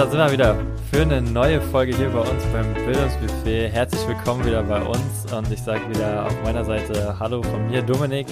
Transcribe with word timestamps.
da 0.00 0.06
sind 0.06 0.18
wir 0.18 0.32
wieder 0.32 0.56
für 0.90 1.02
eine 1.02 1.20
neue 1.20 1.60
Folge 1.60 1.94
hier 1.94 2.08
bei 2.08 2.20
uns 2.20 2.42
beim 2.54 2.72
Bildungsbuffet. 2.86 3.68
Herzlich 3.68 4.08
willkommen 4.08 4.46
wieder 4.46 4.62
bei 4.62 4.80
uns 4.80 5.30
und 5.30 5.52
ich 5.52 5.60
sage 5.60 5.86
wieder 5.90 6.24
auf 6.24 6.42
meiner 6.42 6.64
Seite 6.64 7.18
Hallo 7.20 7.42
von 7.42 7.66
mir, 7.66 7.82
Dominik, 7.82 8.26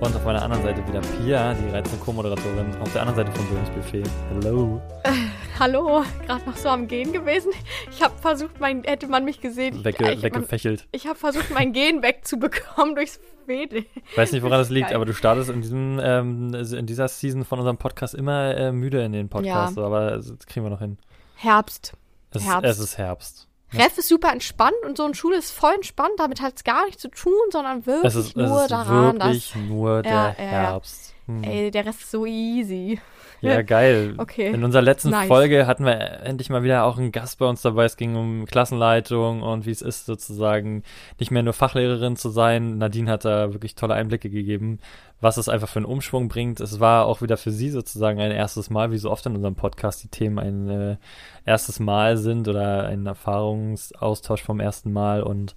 und 0.00 0.16
auf 0.16 0.24
meiner 0.24 0.40
anderen 0.40 0.62
Seite 0.62 0.80
wieder 0.88 1.02
Pia, 1.02 1.52
die 1.52 1.68
reizende 1.68 2.02
Co-Moderatorin, 2.02 2.74
auf 2.80 2.90
der 2.94 3.02
anderen 3.02 3.26
Seite 3.26 3.38
vom 3.38 3.46
Bildungsbuffet. 3.46 4.04
Hello. 4.30 4.80
Äh, 5.52 5.58
hallo, 5.58 6.04
gerade 6.26 6.44
noch 6.48 6.56
so 6.56 6.68
am 6.68 6.88
Gehen 6.88 7.12
gewesen. 7.12 7.52
Ich 7.90 8.02
habe 8.02 8.14
versucht, 8.18 8.60
mein, 8.60 8.84
hätte 8.84 9.06
man 9.06 9.24
mich 9.24 9.40
gesehen. 9.40 9.84
Wegge 9.84 10.12
ich, 10.12 10.22
weggefächelt. 10.22 10.86
ich 10.92 11.06
habe 11.06 11.18
versucht, 11.18 11.50
mein 11.50 11.72
Gen 11.72 12.02
wegzubekommen 12.02 12.94
durchs 12.94 13.20
Fede. 13.46 13.78
Ich 13.78 14.16
weiß 14.16 14.32
nicht, 14.32 14.42
woran 14.42 14.58
das 14.58 14.70
liegt, 14.70 14.88
Geil. 14.88 14.96
aber 14.96 15.04
du 15.04 15.14
startest 15.14 15.50
in 15.50 15.62
diesem, 15.62 16.00
ähm, 16.02 16.54
in 16.54 16.86
dieser 16.86 17.08
Season 17.08 17.44
von 17.44 17.58
unserem 17.58 17.76
Podcast 17.76 18.14
immer 18.14 18.56
äh, 18.56 18.72
müde 18.72 19.02
in 19.04 19.12
den 19.12 19.28
Podcast, 19.28 19.76
ja. 19.76 19.84
aber 19.84 20.12
das 20.12 20.38
kriegen 20.46 20.64
wir 20.64 20.70
noch 20.70 20.80
hin. 20.80 20.98
Herbst. 21.36 21.94
Es, 22.32 22.44
Herbst. 22.44 22.70
es 22.70 22.78
ist 22.78 22.98
Herbst. 22.98 23.48
Ref 23.74 23.96
ist 23.96 24.08
super 24.08 24.30
entspannt 24.32 24.76
und 24.84 24.98
so 24.98 25.04
eine 25.04 25.14
Schule 25.14 25.36
ist 25.36 25.50
voll 25.50 25.72
entspannt. 25.74 26.12
Damit 26.18 26.42
hat 26.42 26.56
es 26.56 26.64
gar 26.64 26.84
nichts 26.84 27.00
zu 27.00 27.08
tun, 27.08 27.32
sondern 27.50 27.86
wirklich 27.86 28.04
es 28.04 28.16
ist, 28.16 28.36
nur 28.36 28.56
es 28.56 28.62
ist 28.62 28.70
daran, 28.70 29.18
wirklich 29.18 29.52
dass, 29.52 29.62
nur 29.62 30.02
der 30.02 30.12
ja, 30.12 30.34
Herbst. 30.36 31.14
Hm. 31.26 31.42
Ey, 31.42 31.70
der 31.70 31.86
Rest 31.86 32.02
ist 32.02 32.10
so 32.10 32.26
easy. 32.26 33.00
Ja, 33.42 33.62
geil. 33.62 34.14
Okay. 34.18 34.52
In 34.52 34.62
unserer 34.62 34.82
letzten 34.82 35.10
nice. 35.10 35.26
Folge 35.26 35.66
hatten 35.66 35.84
wir 35.84 36.20
endlich 36.22 36.48
mal 36.48 36.62
wieder 36.62 36.84
auch 36.84 36.96
einen 36.96 37.10
Gast 37.10 37.38
bei 37.38 37.46
uns 37.46 37.60
dabei. 37.60 37.84
Es 37.84 37.96
ging 37.96 38.14
um 38.14 38.46
Klassenleitung 38.46 39.42
und 39.42 39.66
wie 39.66 39.70
es 39.70 39.82
ist, 39.82 40.06
sozusagen 40.06 40.84
nicht 41.18 41.32
mehr 41.32 41.42
nur 41.42 41.52
Fachlehrerin 41.52 42.16
zu 42.16 42.30
sein. 42.30 42.78
Nadine 42.78 43.10
hat 43.10 43.24
da 43.24 43.52
wirklich 43.52 43.74
tolle 43.74 43.94
Einblicke 43.94 44.30
gegeben, 44.30 44.78
was 45.20 45.38
es 45.38 45.48
einfach 45.48 45.68
für 45.68 45.80
einen 45.80 45.86
Umschwung 45.86 46.28
bringt. 46.28 46.60
Es 46.60 46.78
war 46.78 47.06
auch 47.06 47.20
wieder 47.20 47.36
für 47.36 47.50
sie 47.50 47.70
sozusagen 47.70 48.20
ein 48.20 48.30
erstes 48.30 48.70
Mal, 48.70 48.92
wie 48.92 48.98
so 48.98 49.10
oft 49.10 49.26
in 49.26 49.34
unserem 49.34 49.56
Podcast 49.56 50.04
die 50.04 50.08
Themen 50.08 50.38
ein 50.38 50.70
äh, 50.70 50.96
erstes 51.44 51.80
Mal 51.80 52.16
sind 52.16 52.46
oder 52.46 52.86
ein 52.86 53.04
Erfahrungsaustausch 53.06 54.42
vom 54.42 54.60
ersten 54.60 54.92
Mal. 54.92 55.20
Und 55.22 55.56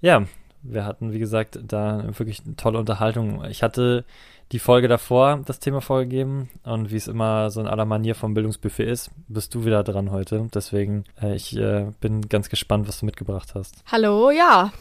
ja, 0.00 0.24
wir 0.62 0.86
hatten, 0.86 1.12
wie 1.12 1.18
gesagt, 1.18 1.58
da 1.62 2.02
wirklich 2.18 2.42
eine 2.46 2.56
tolle 2.56 2.78
Unterhaltung. 2.78 3.44
Ich 3.44 3.62
hatte 3.62 4.04
die 4.52 4.58
Folge 4.58 4.88
davor 4.88 5.40
das 5.46 5.60
Thema 5.60 5.80
vorgegeben 5.80 6.50
und 6.64 6.90
wie 6.90 6.96
es 6.96 7.06
immer 7.06 7.50
so 7.50 7.60
in 7.60 7.68
aller 7.68 7.84
Manier 7.84 8.16
vom 8.16 8.34
Bildungsbuffet 8.34 8.88
ist, 8.88 9.10
bist 9.28 9.54
du 9.54 9.64
wieder 9.64 9.84
dran 9.84 10.10
heute. 10.10 10.48
Deswegen, 10.52 11.04
äh, 11.22 11.36
ich 11.36 11.56
äh, 11.56 11.92
bin 12.00 12.28
ganz 12.28 12.48
gespannt, 12.48 12.88
was 12.88 13.00
du 13.00 13.06
mitgebracht 13.06 13.54
hast. 13.54 13.76
Hallo, 13.90 14.30
ja. 14.30 14.72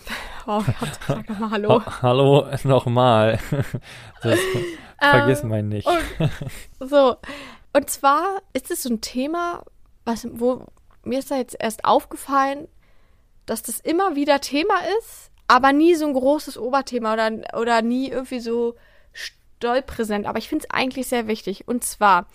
Oh 0.47 0.63
Gott, 0.63 0.99
sag 1.07 1.29
nochmal 1.29 1.49
Hallo. 1.51 1.85
Ha 1.85 2.01
hallo 2.01 2.47
nochmal. 2.63 3.39
vergiss 4.99 5.43
ähm, 5.43 5.49
mein 5.49 5.69
nicht. 5.69 5.87
Und, 5.87 6.31
so, 6.89 7.17
und 7.73 7.89
zwar 7.91 8.41
ist 8.53 8.71
es 8.71 8.83
so 8.83 8.89
ein 8.89 9.01
Thema, 9.01 9.63
was, 10.03 10.27
wo 10.31 10.65
mir 11.03 11.19
ist 11.19 11.29
da 11.29 11.37
jetzt 11.37 11.55
erst 11.59 11.85
aufgefallen, 11.85 12.67
dass 13.45 13.61
das 13.61 13.79
immer 13.79 14.15
wieder 14.15 14.41
Thema 14.41 14.75
ist, 14.99 15.29
aber 15.47 15.73
nie 15.73 15.93
so 15.93 16.07
ein 16.07 16.13
großes 16.13 16.57
Oberthema 16.57 17.13
oder, 17.13 17.31
oder 17.53 17.81
nie 17.83 18.09
irgendwie 18.09 18.39
so 18.39 18.75
doll 19.59 19.81
präsent, 19.81 20.25
aber 20.25 20.39
ich 20.39 20.49
finde 20.49 20.65
es 20.65 20.73
eigentlich 20.73 21.07
sehr 21.07 21.27
wichtig. 21.27 21.67
Und 21.67 21.83
zwar, 21.83 22.27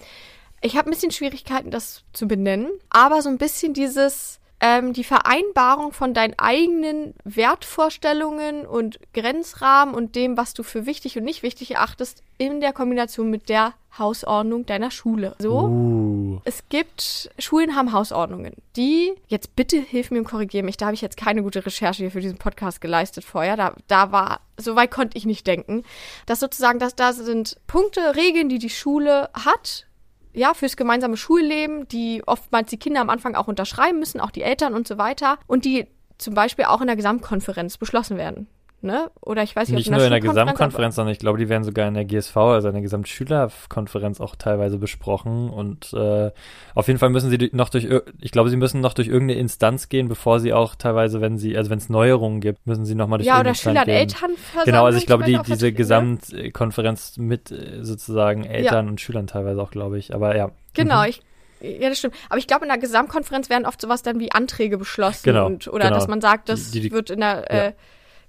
ich 0.61 0.77
habe 0.77 0.89
ein 0.89 0.93
bisschen 0.93 1.11
Schwierigkeiten, 1.11 1.71
das 1.71 2.05
zu 2.13 2.27
benennen, 2.27 2.71
aber 2.91 3.23
so 3.23 3.29
ein 3.29 3.39
bisschen 3.39 3.75
dieses, 3.75 4.41
ähm, 4.61 4.93
die 4.93 5.05
Vereinbarung 5.05 5.93
von 5.93 6.15
deinen 6.15 6.35
eigenen 6.39 7.15
Wertvorstellungen 7.25 8.67
und 8.67 8.99
Grenzrahmen 9.13 9.95
und 9.95 10.15
dem, 10.17 10.37
was 10.37 10.55
du 10.55 10.63
für 10.63 10.87
wichtig 10.87 11.19
und 11.19 11.25
nicht 11.25 11.43
wichtig 11.43 11.73
erachtest, 11.73 12.23
in 12.39 12.61
der 12.61 12.73
Kombination 12.73 13.31
mit 13.31 13.49
der 13.49 13.75
Hausordnung 13.99 14.67
deiner 14.67 14.91
Schule. 14.91 15.37
So. 15.39 15.61
Uh. 15.61 16.24
Es 16.45 16.69
gibt, 16.69 17.31
Schulen 17.39 17.75
haben 17.75 17.93
Hausordnungen, 17.93 18.55
die, 18.77 19.13
jetzt 19.29 19.57
bitte 19.57 19.77
hilf 19.79 20.11
mir 20.11 20.19
und 20.19 20.25
korrigiere 20.25 20.65
mich, 20.65 20.77
da 20.77 20.87
habe 20.87 20.95
ich 20.95 21.01
jetzt 21.01 21.17
keine 21.17 21.43
gute 21.43 21.65
Recherche 21.65 22.03
hier 22.03 22.11
für 22.11 22.21
diesen 22.21 22.39
Podcast 22.39 22.81
geleistet 22.81 23.25
vorher, 23.25 23.57
da, 23.57 23.75
da 23.89 24.13
war, 24.13 24.41
so 24.57 24.77
weit 24.77 24.91
konnte 24.91 25.17
ich 25.17 25.27
nicht 25.27 25.47
denken, 25.47 25.85
dass 26.27 26.41
sozusagen, 26.41 26.79
dass 26.79 26.95
da 26.95 27.13
sind 27.13 27.57
Punkte, 27.67 28.17
Regeln, 28.17 28.49
die 28.49 28.59
die 28.59 28.71
Schule 28.71 29.31
hat, 29.33 29.87
ja, 30.33 30.55
fürs 30.55 30.77
gemeinsame 30.77 31.17
Schulleben, 31.17 31.87
die 31.89 32.23
oftmals 32.27 32.71
die 32.71 32.79
Kinder 32.79 33.01
am 33.01 33.11
Anfang 33.11 33.37
auch 33.37 33.47
unterschreiben 33.47 34.01
müssen, 34.01 34.21
auch 34.21 34.33
die 34.33 34.43
Eltern 34.43 34.75
und 34.75 34.89
so 34.89 34.99
weiter, 34.99 35.39
und 35.47 35.65
die 35.65 35.87
zum 36.19 36.35
Beispiel 36.35 36.65
auch 36.67 36.81
in 36.81 36.87
der 36.87 36.97
Gesamtkonferenz 36.97 37.79
beschlossen 37.79 38.17
werden 38.17 38.49
ne? 38.85 39.11
Oder 39.21 39.43
ich 39.43 39.57
weiß 39.57 39.69
nicht, 39.71 39.79
nicht 39.79 39.89
ob 39.89 39.97
nur 39.97 40.05
in 40.05 40.11
der 40.11 40.21
Gesamtkonferenz, 40.21 40.95
sondern 40.95 41.13
ich 41.13 41.19
glaube, 41.19 41.39
die 41.39 41.49
werden 41.49 41.65
sogar 41.65 41.89
in 41.89 41.95
der 41.95 42.05
GSV, 42.05 42.37
also 42.37 42.69
in 42.69 42.75
der 42.75 42.83
Gesamtschülerkonferenz 42.83 44.21
auch 44.21 44.37
teilweise 44.37 44.79
besprochen. 44.79 45.51
Und 45.51 45.93
äh, 45.93 46.31
auf 46.75 46.87
jeden 46.87 46.99
Fall 46.99 47.11
müssen 47.11 47.31
sie 47.31 47.51
noch 47.53 47.71
durch, 47.71 47.89
ich 48.21 48.31
glaube, 48.31 48.51
sie 48.51 48.57
müssen 48.57 48.81
noch 48.81 48.95
durch 48.95 49.09
irgendeine 49.09 49.41
Instanz 49.41 49.89
gehen, 49.89 50.09
bevor 50.09 50.39
sie 50.39 50.53
auch 50.53 50.75
teilweise, 50.75 51.21
wenn 51.21 51.39
sie, 51.39 51.57
also 51.57 51.71
wenn 51.71 51.79
es 51.79 51.89
Neuerungen 51.89 52.41
gibt, 52.41 52.67
müssen 52.67 52.85
sie 52.85 52.95
nochmal 52.95 53.19
durch 53.19 53.27
ja, 53.27 53.41
oder 53.41 53.55
Schüler- 53.55 53.83
und 53.83 53.89
Eltern 53.89 54.31
Genau, 54.65 54.85
also 54.85 54.99
ich 54.99 55.07
glaube, 55.07 55.25
die, 55.25 55.39
diese 55.47 55.73
Gesamtkonferenz 55.73 57.17
mit 57.17 57.51
äh, 57.51 57.83
sozusagen 57.83 58.45
Eltern 58.45 58.87
ja. 58.87 58.91
und 58.91 59.01
Schülern 59.01 59.27
teilweise 59.27 59.61
auch, 59.61 59.71
glaube 59.71 59.99
ich. 59.99 60.15
Aber 60.15 60.37
ja. 60.37 60.51
Genau, 60.75 61.03
mhm. 61.03 61.09
ich 61.09 61.23
ja, 61.65 61.89
das 61.89 61.99
stimmt. 61.99 62.15
Aber 62.29 62.39
ich 62.39 62.47
glaube, 62.47 62.65
in 62.65 62.69
der 62.69 62.79
Gesamtkonferenz 62.79 63.49
werden 63.49 63.65
oft 63.65 63.81
sowas 63.81 64.03
dann 64.03 64.21
wie 64.21 64.33
Anträge 64.33 64.77
beschlossen 64.77 65.25
genau, 65.25 65.47
und, 65.47 65.69
oder 65.69 65.85
genau. 65.85 65.97
dass 65.97 66.09
man 66.09 66.21
sagt, 66.21 66.49
das 66.49 66.71
die, 66.71 66.81
die, 66.81 66.93
wird 66.93 67.11
in 67.11 67.21
der 67.21 67.51
äh, 67.51 67.73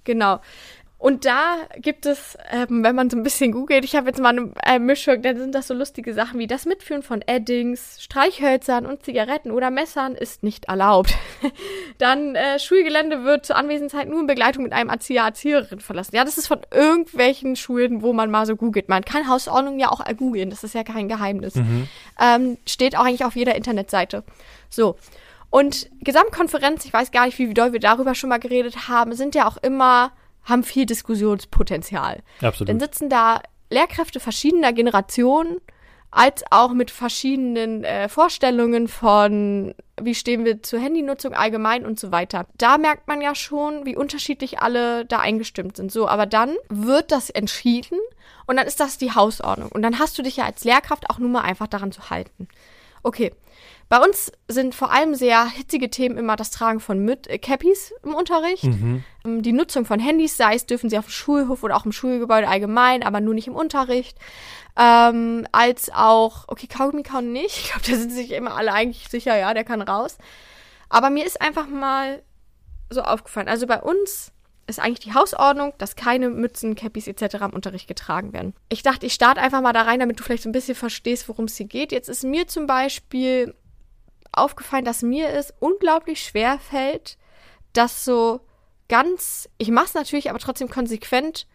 Genau. 0.06 0.40
Und 0.98 1.26
da 1.26 1.56
gibt 1.76 2.06
es, 2.06 2.38
ähm, 2.50 2.82
wenn 2.82 2.96
man 2.96 3.10
so 3.10 3.18
ein 3.18 3.22
bisschen 3.22 3.52
googelt, 3.52 3.84
ich 3.84 3.94
habe 3.94 4.06
jetzt 4.06 4.18
mal 4.18 4.30
eine 4.30 4.52
äh, 4.64 4.78
Mischung, 4.78 5.20
dann 5.20 5.36
sind 5.36 5.54
das 5.54 5.66
so 5.66 5.74
lustige 5.74 6.14
Sachen 6.14 6.38
wie 6.40 6.46
das 6.46 6.64
Mitführen 6.64 7.02
von 7.02 7.20
Eddings, 7.20 8.02
Streichhölzern 8.02 8.86
und 8.86 9.04
Zigaretten 9.04 9.50
oder 9.50 9.70
Messern 9.70 10.14
ist 10.14 10.42
nicht 10.42 10.64
erlaubt. 10.64 11.14
dann 11.98 12.34
äh, 12.34 12.58
Schulgelände 12.58 13.24
wird 13.24 13.44
zur 13.44 13.56
Anwesenheit 13.56 14.08
nur 14.08 14.20
in 14.20 14.26
Begleitung 14.26 14.62
mit 14.62 14.72
einem 14.72 14.88
Erzieher, 14.88 15.24
Erzieherin 15.24 15.80
verlassen. 15.80 16.16
Ja, 16.16 16.24
das 16.24 16.38
ist 16.38 16.46
von 16.46 16.60
irgendwelchen 16.72 17.56
Schulen, 17.56 18.00
wo 18.00 18.14
man 18.14 18.30
mal 18.30 18.46
so 18.46 18.56
googelt. 18.56 18.88
Man 18.88 19.04
kann 19.04 19.28
Hausordnung 19.28 19.78
ja 19.78 19.92
auch 19.92 20.02
googeln, 20.16 20.48
das 20.48 20.64
ist 20.64 20.74
ja 20.74 20.82
kein 20.82 21.08
Geheimnis. 21.08 21.56
Mhm. 21.56 21.88
Ähm, 22.18 22.56
steht 22.66 22.96
auch 22.96 23.04
eigentlich 23.04 23.26
auf 23.26 23.36
jeder 23.36 23.54
Internetseite. 23.54 24.24
So. 24.70 24.96
Und 25.50 25.88
Gesamtkonferenz, 26.00 26.84
ich 26.84 26.92
weiß 26.92 27.10
gar 27.12 27.26
nicht, 27.26 27.38
wie 27.38 27.52
doll 27.54 27.72
wir 27.72 27.80
darüber 27.80 28.14
schon 28.14 28.30
mal 28.30 28.38
geredet 28.38 28.88
haben, 28.88 29.14
sind 29.14 29.34
ja 29.34 29.48
auch 29.48 29.56
immer 29.56 30.12
haben 30.44 30.62
viel 30.62 30.86
Diskussionspotenzial. 30.86 32.22
Absolut. 32.40 32.68
Dann 32.68 32.80
sitzen 32.80 33.10
da 33.10 33.40
Lehrkräfte 33.68 34.20
verschiedener 34.20 34.72
Generationen, 34.72 35.60
als 36.10 36.44
auch 36.50 36.72
mit 36.72 36.90
verschiedenen 36.90 37.84
äh, 37.84 38.08
Vorstellungen 38.08 38.88
von, 38.88 39.74
wie 40.00 40.14
stehen 40.14 40.44
wir 40.44 40.62
zur 40.62 40.80
Handynutzung 40.80 41.34
allgemein 41.34 41.84
und 41.84 42.00
so 42.00 42.10
weiter. 42.10 42.46
Da 42.56 42.78
merkt 42.78 43.06
man 43.06 43.20
ja 43.20 43.34
schon, 43.34 43.84
wie 43.84 43.96
unterschiedlich 43.96 44.60
alle 44.60 45.04
da 45.04 45.18
eingestimmt 45.18 45.76
sind. 45.76 45.92
So, 45.92 46.08
aber 46.08 46.24
dann 46.24 46.56
wird 46.70 47.12
das 47.12 47.28
entschieden 47.28 47.98
und 48.46 48.56
dann 48.56 48.66
ist 48.66 48.80
das 48.80 48.96
die 48.96 49.12
Hausordnung. 49.12 49.70
Und 49.72 49.82
dann 49.82 49.98
hast 49.98 50.16
du 50.16 50.22
dich 50.22 50.36
ja 50.36 50.44
als 50.44 50.64
Lehrkraft 50.64 51.10
auch 51.10 51.18
nur 51.18 51.28
mal 51.28 51.42
einfach 51.42 51.66
daran 51.66 51.92
zu 51.92 52.08
halten. 52.08 52.48
Okay, 53.02 53.32
bei 53.88 53.98
uns 53.98 54.32
sind 54.48 54.74
vor 54.74 54.90
allem 54.90 55.14
sehr 55.14 55.48
hitzige 55.48 55.90
Themen 55.90 56.18
immer 56.18 56.34
das 56.34 56.50
Tragen 56.50 56.80
von 56.80 56.98
Müt 56.98 57.28
äh, 57.28 57.38
Cappies 57.38 57.92
im 58.02 58.14
Unterricht, 58.14 58.64
mhm. 58.64 59.04
Ähm, 59.24 59.42
die 59.42 59.52
Nutzung 59.52 59.84
von 59.84 60.00
Handys, 60.00 60.36
sei 60.36 60.54
es 60.54 60.66
dürfen 60.66 60.90
sie 60.90 60.98
auf 60.98 61.06
dem 61.06 61.12
Schulhof 61.12 61.62
oder 61.62 61.76
auch 61.76 61.84
im 61.84 61.92
Schulgebäude 61.92 62.48
allgemein, 62.48 63.02
aber 63.02 63.20
nur 63.20 63.34
nicht 63.34 63.46
im 63.46 63.54
Unterricht. 63.54 64.18
Ähm, 64.76 65.46
als 65.52 65.90
auch, 65.92 66.44
okay, 66.48 66.66
Kaugummi 66.66 67.02
kauen 67.02 67.32
nicht. 67.32 67.56
Ich 67.58 67.70
glaube, 67.70 67.86
da 67.88 67.96
sind 67.96 68.12
sich 68.12 68.32
immer 68.32 68.56
alle 68.56 68.72
eigentlich 68.72 69.08
sicher, 69.08 69.36
ja, 69.36 69.54
der 69.54 69.64
kann 69.64 69.80
raus. 69.82 70.18
Aber 70.88 71.10
mir 71.10 71.24
ist 71.24 71.40
einfach 71.40 71.68
mal 71.68 72.22
so 72.90 73.02
aufgefallen. 73.02 73.48
Also 73.48 73.66
bei 73.66 73.80
uns 73.80 74.32
ist 74.66 74.80
eigentlich 74.80 75.00
die 75.00 75.14
Hausordnung, 75.14 75.72
dass 75.78 75.96
keine 75.96 76.28
Mützen, 76.28 76.74
Cappies 76.74 77.06
etc. 77.06 77.36
im 77.42 77.50
Unterricht 77.50 77.86
getragen 77.86 78.32
werden. 78.32 78.52
Ich 78.68 78.82
dachte, 78.82 79.06
ich 79.06 79.14
starte 79.14 79.40
einfach 79.40 79.60
mal 79.60 79.72
da 79.72 79.82
rein, 79.82 80.00
damit 80.00 80.18
du 80.18 80.24
vielleicht 80.24 80.42
so 80.42 80.48
ein 80.48 80.52
bisschen 80.52 80.74
verstehst, 80.74 81.28
worum 81.28 81.44
es 81.44 81.56
hier 81.56 81.66
geht. 81.66 81.92
Jetzt 81.92 82.08
ist 82.08 82.24
mir 82.24 82.48
zum 82.48 82.66
Beispiel 82.66 83.54
aufgefallen, 84.36 84.84
dass 84.84 85.02
mir 85.02 85.28
es 85.30 85.54
unglaublich 85.58 86.22
schwer 86.22 86.58
fällt, 86.58 87.18
das 87.72 88.04
so 88.04 88.40
ganz, 88.88 89.48
ich 89.58 89.70
mache 89.70 89.86
es 89.86 89.94
natürlich, 89.94 90.30
aber 90.30 90.38
trotzdem 90.38 90.68
konsequent 90.68 91.46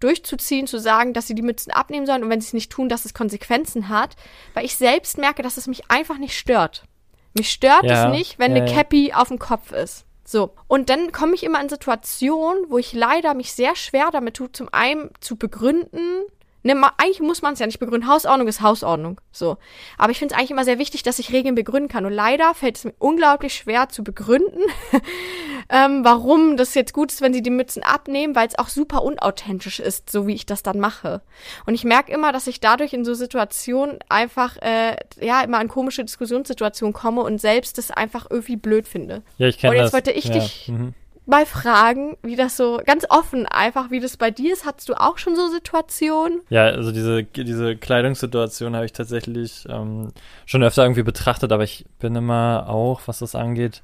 durchzuziehen, 0.00 0.66
zu 0.66 0.78
sagen, 0.78 1.14
dass 1.14 1.26
sie 1.26 1.34
die 1.34 1.42
Mützen 1.42 1.72
abnehmen 1.72 2.06
sollen 2.06 2.22
und 2.22 2.30
wenn 2.30 2.40
sie 2.40 2.48
es 2.48 2.52
nicht 2.52 2.70
tun, 2.70 2.88
dass 2.88 3.04
es 3.04 3.14
Konsequenzen 3.14 3.88
hat, 3.88 4.16
weil 4.52 4.64
ich 4.64 4.76
selbst 4.76 5.18
merke, 5.18 5.42
dass 5.42 5.56
es 5.56 5.66
mich 5.66 5.90
einfach 5.90 6.18
nicht 6.18 6.36
stört. 6.36 6.84
Mich 7.32 7.50
stört 7.50 7.84
ja, 7.84 8.06
es 8.06 8.12
nicht, 8.12 8.38
wenn 8.38 8.54
ja, 8.54 8.62
eine 8.62 8.72
Cappy 8.72 9.12
auf 9.12 9.28
dem 9.28 9.38
Kopf 9.38 9.72
ist. 9.72 10.04
So. 10.24 10.54
Und 10.68 10.88
dann 10.88 11.12
komme 11.12 11.34
ich 11.34 11.42
immer 11.42 11.60
in 11.60 11.68
Situationen, 11.68 12.64
wo 12.68 12.78
ich 12.78 12.92
leider 12.92 13.34
mich 13.34 13.52
sehr 13.52 13.76
schwer 13.76 14.10
damit 14.10 14.34
tue, 14.36 14.50
zum 14.52 14.68
einen 14.72 15.10
zu 15.20 15.36
begründen, 15.36 16.24
Ne, 16.66 16.74
eigentlich 16.96 17.20
muss 17.20 17.42
man 17.42 17.52
es 17.52 17.58
ja 17.58 17.66
nicht 17.66 17.78
begründen. 17.78 18.08
Hausordnung 18.08 18.48
ist 18.48 18.62
Hausordnung. 18.62 19.20
So. 19.30 19.58
Aber 19.98 20.12
ich 20.12 20.18
finde 20.18 20.32
es 20.34 20.38
eigentlich 20.38 20.50
immer 20.50 20.64
sehr 20.64 20.78
wichtig, 20.78 21.02
dass 21.02 21.18
ich 21.18 21.30
Regeln 21.30 21.54
begründen 21.54 21.88
kann. 21.90 22.06
Und 22.06 22.12
leider 22.12 22.54
fällt 22.54 22.78
es 22.78 22.84
mir 22.84 22.94
unglaublich 22.98 23.54
schwer 23.54 23.90
zu 23.90 24.02
begründen, 24.02 24.62
ähm, 25.68 26.04
warum 26.04 26.56
das 26.56 26.74
jetzt 26.74 26.94
gut 26.94 27.12
ist, 27.12 27.20
wenn 27.20 27.34
sie 27.34 27.42
die 27.42 27.50
Mützen 27.50 27.82
abnehmen, 27.82 28.34
weil 28.34 28.48
es 28.48 28.58
auch 28.58 28.68
super 28.68 29.02
unauthentisch 29.02 29.78
ist, 29.78 30.10
so 30.10 30.26
wie 30.26 30.34
ich 30.34 30.46
das 30.46 30.62
dann 30.62 30.80
mache. 30.80 31.20
Und 31.66 31.74
ich 31.74 31.84
merke 31.84 32.10
immer, 32.10 32.32
dass 32.32 32.46
ich 32.46 32.60
dadurch 32.60 32.94
in 32.94 33.04
so 33.04 33.12
Situationen 33.12 33.98
einfach, 34.08 34.56
äh, 34.62 34.96
ja, 35.20 35.42
immer 35.42 35.60
in 35.60 35.68
komische 35.68 36.02
Diskussionssituationen 36.02 36.94
komme 36.94 37.20
und 37.20 37.42
selbst 37.42 37.76
das 37.76 37.90
einfach 37.90 38.26
irgendwie 38.30 38.56
blöd 38.56 38.88
finde. 38.88 39.22
Ja, 39.36 39.48
ich 39.48 39.58
kenne 39.58 39.72
Und 39.72 39.76
das. 39.76 39.86
jetzt 39.88 39.92
wollte 39.92 40.12
ich 40.12 40.24
ja. 40.24 40.34
dich 40.34 40.64
Mhm. 40.68 40.94
Mal 41.26 41.46
fragen, 41.46 42.16
wie 42.22 42.36
das 42.36 42.56
so, 42.56 42.80
ganz 42.84 43.06
offen 43.08 43.46
einfach, 43.46 43.90
wie 43.90 44.00
das 44.00 44.16
bei 44.16 44.30
dir 44.30 44.52
ist. 44.52 44.66
Hattest 44.66 44.88
du 44.88 44.94
auch 44.94 45.18
schon 45.18 45.36
so 45.36 45.48
Situationen? 45.48 46.40
Ja, 46.50 46.64
also 46.64 46.92
diese, 46.92 47.24
diese 47.24 47.76
Kleidungssituation 47.76 48.74
habe 48.74 48.84
ich 48.84 48.92
tatsächlich 48.92 49.64
ähm, 49.68 50.12
schon 50.46 50.62
öfter 50.62 50.82
irgendwie 50.82 51.02
betrachtet, 51.02 51.52
aber 51.52 51.64
ich 51.64 51.86
bin 51.98 52.14
immer 52.14 52.66
auch, 52.68 53.02
was 53.06 53.20
das 53.20 53.34
angeht, 53.34 53.82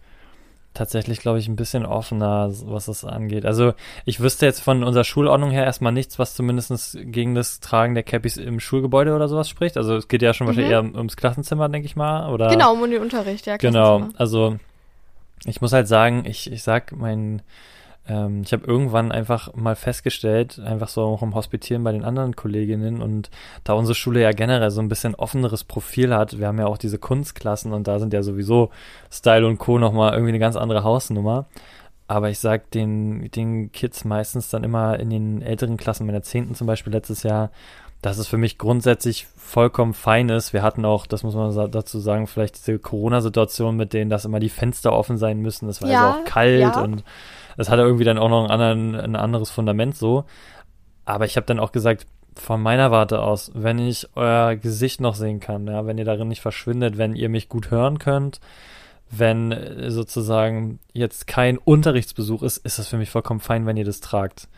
tatsächlich, 0.74 1.20
glaube 1.20 1.38
ich, 1.38 1.48
ein 1.48 1.56
bisschen 1.56 1.84
offener, 1.84 2.50
was 2.64 2.86
das 2.86 3.04
angeht. 3.04 3.44
Also 3.44 3.72
ich 4.04 4.20
wüsste 4.20 4.46
jetzt 4.46 4.60
von 4.60 4.84
unserer 4.84 5.04
Schulordnung 5.04 5.50
her 5.50 5.64
erstmal 5.64 5.92
nichts, 5.92 6.18
was 6.18 6.34
zumindest 6.34 6.96
gegen 7.00 7.34
das 7.34 7.60
Tragen 7.60 7.94
der 7.94 8.04
Cappies 8.04 8.36
im 8.36 8.60
Schulgebäude 8.60 9.14
oder 9.14 9.28
sowas 9.28 9.48
spricht. 9.48 9.76
Also 9.76 9.96
es 9.96 10.08
geht 10.08 10.22
ja 10.22 10.32
schon 10.32 10.46
wahrscheinlich 10.46 10.72
eher 10.72 10.84
ums 10.84 11.16
Klassenzimmer, 11.16 11.68
denke 11.68 11.86
ich 11.86 11.96
mal. 11.96 12.32
Oder 12.32 12.48
Genau, 12.50 12.74
um 12.74 12.88
den 12.88 13.02
Unterricht, 13.02 13.46
ja. 13.46 13.56
Genau, 13.56 14.08
also 14.16 14.58
ich 15.44 15.60
muss 15.60 15.72
halt 15.72 15.88
sagen, 15.88 16.24
ich, 16.26 16.50
ich 16.52 16.62
sag 16.62 16.92
mein, 16.92 17.42
ähm, 18.08 18.42
ich 18.44 18.52
habe 18.52 18.66
irgendwann 18.66 19.12
einfach 19.12 19.54
mal 19.54 19.76
festgestellt, 19.76 20.58
einfach 20.58 20.88
so 20.88 21.02
auch 21.02 21.22
im 21.22 21.34
Hospitieren 21.34 21.84
bei 21.84 21.92
den 21.92 22.04
anderen 22.04 22.36
Kolleginnen 22.36 23.00
und 23.02 23.30
da 23.64 23.74
unsere 23.74 23.94
Schule 23.94 24.20
ja 24.20 24.32
generell 24.32 24.70
so 24.70 24.80
ein 24.80 24.88
bisschen 24.88 25.14
offeneres 25.14 25.64
Profil 25.64 26.14
hat, 26.14 26.38
wir 26.38 26.46
haben 26.48 26.58
ja 26.58 26.66
auch 26.66 26.78
diese 26.78 26.98
Kunstklassen 26.98 27.72
und 27.72 27.86
da 27.88 27.98
sind 27.98 28.12
ja 28.12 28.22
sowieso 28.22 28.70
Style 29.10 29.46
und 29.46 29.58
Co. 29.58 29.78
nochmal 29.78 30.12
irgendwie 30.12 30.30
eine 30.30 30.38
ganz 30.38 30.56
andere 30.56 30.84
Hausnummer. 30.84 31.46
Aber 32.06 32.28
ich 32.28 32.40
sag 32.40 32.72
den, 32.72 33.30
den 33.30 33.70
Kids 33.70 34.04
meistens 34.04 34.48
dann 34.50 34.64
immer 34.64 34.98
in 34.98 35.10
den 35.10 35.42
älteren 35.42 35.76
Klassen, 35.76 36.06
meiner 36.06 36.22
Zehnten 36.22 36.56
zum 36.56 36.66
Beispiel 36.66 36.92
letztes 36.92 37.22
Jahr, 37.22 37.52
dass 38.02 38.18
es 38.18 38.26
für 38.26 38.38
mich 38.38 38.58
grundsätzlich 38.58 39.26
vollkommen 39.36 39.94
fein 39.94 40.28
ist. 40.28 40.52
Wir 40.52 40.62
hatten 40.62 40.84
auch, 40.84 41.06
das 41.06 41.22
muss 41.22 41.34
man 41.34 41.70
dazu 41.70 41.98
sagen, 41.98 42.26
vielleicht 42.26 42.56
diese 42.56 42.78
Corona-Situation 42.78 43.76
mit 43.76 43.92
denen, 43.92 44.10
dass 44.10 44.24
immer 44.24 44.40
die 44.40 44.48
Fenster 44.48 44.92
offen 44.92 45.18
sein 45.18 45.40
müssen. 45.40 45.66
Das 45.66 45.82
war 45.82 45.90
Ja, 45.90 46.10
also 46.10 46.20
auch 46.20 46.24
kalt 46.24 46.60
ja. 46.60 46.80
und 46.80 47.04
es 47.56 47.68
hatte 47.68 47.82
irgendwie 47.82 48.04
dann 48.04 48.18
auch 48.18 48.30
noch 48.30 48.48
einen 48.48 48.50
anderen, 48.50 48.94
ein 48.94 49.16
anderes 49.16 49.50
Fundament 49.50 49.96
so. 49.96 50.24
Aber 51.04 51.24
ich 51.26 51.36
habe 51.36 51.46
dann 51.46 51.60
auch 51.60 51.72
gesagt, 51.72 52.06
von 52.36 52.62
meiner 52.62 52.90
Warte 52.90 53.20
aus, 53.20 53.50
wenn 53.54 53.78
ich 53.78 54.08
euer 54.14 54.56
Gesicht 54.56 55.00
noch 55.00 55.14
sehen 55.14 55.40
kann, 55.40 55.66
ja, 55.66 55.84
wenn 55.84 55.98
ihr 55.98 56.04
darin 56.04 56.28
nicht 56.28 56.40
verschwindet, 56.40 56.96
wenn 56.96 57.14
ihr 57.14 57.28
mich 57.28 57.48
gut 57.48 57.70
hören 57.70 57.98
könnt, 57.98 58.40
wenn 59.10 59.52
äh, 59.52 59.90
sozusagen 59.90 60.78
jetzt 60.92 61.26
kein 61.26 61.58
Unterrichtsbesuch 61.58 62.42
ist, 62.42 62.58
ist 62.58 62.78
das 62.78 62.88
für 62.88 62.96
mich 62.96 63.10
vollkommen 63.10 63.40
fein, 63.40 63.66
wenn 63.66 63.76
ihr 63.76 63.84
das 63.84 64.00
tragt. 64.00 64.48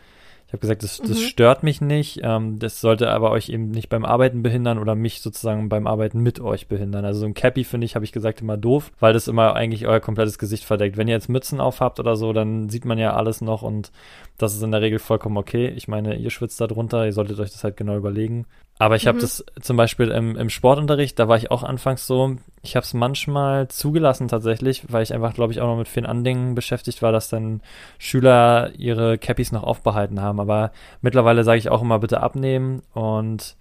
Ich 0.53 0.57
habe 0.57 0.61
gesagt, 0.61 0.83
das, 0.83 0.99
das 0.99 1.17
Mhm. 1.17 1.23
stört 1.23 1.63
mich 1.63 1.81
nicht, 1.81 2.19
ähm, 2.21 2.59
das 2.59 2.79
sollte 2.79 3.09
aber 3.09 3.31
euch 3.31 3.49
eben 3.49 3.71
nicht 3.71 3.89
beim 3.89 4.05
Arbeiten 4.05 4.43
behindern 4.43 4.77
oder 4.77 4.93
mich 4.93 5.19
sozusagen 5.21 5.67
beim 5.67 5.87
Arbeiten 5.87 6.19
mit 6.19 6.39
euch 6.39 6.67
behindern. 6.67 7.05
Also 7.05 7.21
so 7.21 7.25
ein 7.25 7.33
Cappy 7.33 7.63
finde 7.63 7.85
ich, 7.85 7.95
habe 7.95 8.05
ich 8.05 8.11
gesagt, 8.11 8.39
immer 8.41 8.55
doof, 8.55 8.91
weil 8.99 9.13
das 9.13 9.27
immer 9.27 9.55
eigentlich 9.55 9.87
euer 9.87 9.99
komplettes 9.99 10.37
Gesicht 10.37 10.63
verdeckt. 10.63 10.95
Wenn 10.95 11.07
ihr 11.07 11.15
jetzt 11.15 11.27
Mützen 11.27 11.59
aufhabt 11.59 11.99
oder 11.99 12.15
so, 12.15 12.33
dann 12.33 12.69
sieht 12.69 12.85
man 12.85 12.99
ja 12.99 13.15
alles 13.15 13.41
noch 13.41 13.63
und 13.63 13.91
das 14.37 14.53
ist 14.53 14.61
in 14.61 14.69
der 14.69 14.81
Regel 14.83 14.99
vollkommen 14.99 15.37
okay. 15.37 15.69
Ich 15.69 15.87
meine, 15.87 16.17
ihr 16.17 16.29
schwitzt 16.29 16.61
da 16.61 16.67
drunter, 16.67 17.03
ihr 17.03 17.13
solltet 17.13 17.39
euch 17.39 17.51
das 17.51 17.63
halt 17.63 17.75
genau 17.75 17.97
überlegen. 17.97 18.45
Aber 18.79 18.95
ich 18.95 19.07
habe 19.07 19.17
Mhm. 19.17 19.21
das 19.21 19.45
zum 19.61 19.77
Beispiel 19.77 20.09
im, 20.09 20.35
im 20.35 20.49
Sportunterricht, 20.49 21.17
da 21.19 21.27
war 21.27 21.37
ich 21.37 21.51
auch 21.51 21.63
anfangs 21.63 22.07
so, 22.07 22.37
ich 22.63 22.75
habe 22.75 22.83
es 22.83 22.93
manchmal 22.93 23.67
zugelassen 23.67 24.27
tatsächlich, 24.27 24.83
weil 24.91 25.03
ich 25.03 25.13
einfach, 25.13 25.33
glaube 25.33 25.53
ich, 25.53 25.61
auch 25.61 25.67
noch 25.67 25.77
mit 25.77 25.87
vielen 25.87 26.05
Andingen 26.05 26.55
beschäftigt 26.55 27.01
war, 27.01 27.11
dass 27.11 27.29
dann 27.29 27.61
Schüler 27.99 28.71
ihre 28.77 29.17
Cappies 29.17 29.51
noch 29.51 29.63
aufbehalten 29.63 30.21
haben. 30.21 30.39
Aber 30.39 30.71
mittlerweile 31.01 31.43
sage 31.43 31.59
ich 31.59 31.69
auch 31.69 31.81
immer, 31.81 31.99
bitte 31.99 32.21
abnehmen. 32.21 32.81
Und 32.93 33.55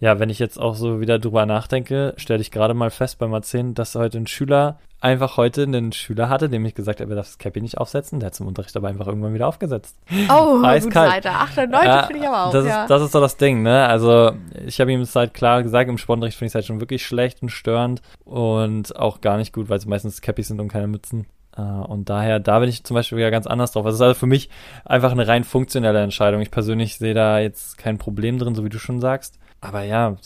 ja, 0.00 0.18
wenn 0.18 0.30
ich 0.30 0.38
jetzt 0.38 0.58
auch 0.58 0.74
so 0.74 1.00
wieder 1.00 1.18
drüber 1.18 1.46
nachdenke, 1.46 2.14
stelle 2.16 2.40
ich 2.40 2.50
gerade 2.50 2.74
mal 2.74 2.90
fest 2.90 3.18
beim 3.18 3.32
Erzählen, 3.32 3.74
dass 3.74 3.94
heute 3.94 4.18
ein 4.18 4.26
Schüler 4.26 4.78
einfach 5.00 5.36
heute 5.36 5.62
einen 5.62 5.92
Schüler 5.92 6.28
hatte, 6.28 6.48
dem 6.48 6.64
ich 6.64 6.74
gesagt 6.74 7.00
habe, 7.00 7.12
er 7.12 7.16
darf 7.16 7.26
das 7.26 7.38
Cappy 7.38 7.60
nicht 7.60 7.78
aufsetzen. 7.78 8.18
Der 8.18 8.28
hat 8.28 8.34
zum 8.34 8.46
Unterricht 8.46 8.76
aber 8.76 8.88
einfach 8.88 9.06
irgendwann 9.06 9.34
wieder 9.34 9.46
aufgesetzt. 9.46 9.96
Oh, 10.28 10.60
Eiskalt. 10.64 11.12
Seite. 11.12 11.30
8 11.30 11.58
und 11.58 11.70
9 11.70 11.84
Ja, 11.86 12.02
finde 12.04 12.22
ich 12.22 12.28
aber 12.28 12.46
auch, 12.46 12.52
das 12.52 12.66
ja. 12.66 12.82
Ist, 12.82 12.90
das 12.90 13.02
ist 13.02 13.12
so 13.12 13.20
das 13.20 13.36
Ding, 13.36 13.62
ne? 13.62 13.86
Also, 13.86 14.32
ich 14.66 14.80
habe 14.80 14.92
ihm 14.92 15.00
es 15.00 15.14
halt 15.14 15.34
klar 15.34 15.62
gesagt, 15.62 15.88
im 15.90 15.98
Sportunterricht 15.98 16.36
finde 16.36 16.46
ich 16.46 16.50
es 16.52 16.54
halt 16.54 16.64
schon 16.66 16.80
wirklich 16.80 17.04
schlecht 17.04 17.42
und 17.42 17.50
störend 17.50 18.02
und 18.24 18.96
auch 18.96 19.20
gar 19.20 19.36
nicht 19.36 19.52
gut, 19.52 19.68
weil 19.68 19.78
es 19.78 19.86
meistens 19.86 20.20
Cappies 20.22 20.48
sind 20.48 20.60
und 20.60 20.68
keine 20.68 20.86
Mützen. 20.88 21.26
Äh, 21.56 21.62
Und 21.62 22.08
daher, 22.08 22.40
da 22.40 22.58
bin 22.58 22.68
ich 22.68 22.84
zum 22.84 22.94
Beispiel 22.94 23.18
wieder 23.18 23.30
ganz 23.30 23.46
anders 23.46 23.72
drauf. 23.72 23.84
Also, 23.84 23.96
es 23.96 24.00
ist 24.00 24.06
also 24.06 24.18
für 24.18 24.26
mich 24.26 24.48
einfach 24.84 25.12
eine 25.12 25.28
rein 25.28 25.44
funktionelle 25.44 26.02
Entscheidung. 26.02 26.40
Ich 26.40 26.50
persönlich 26.50 26.96
sehe 26.98 27.14
da 27.14 27.38
jetzt 27.38 27.78
kein 27.78 27.98
Problem 27.98 28.38
drin, 28.38 28.54
so 28.54 28.64
wie 28.64 28.70
du 28.70 28.78
schon 28.78 29.00
sagst. 29.00 29.38
Aber 29.60 29.82
ja, 29.82 30.16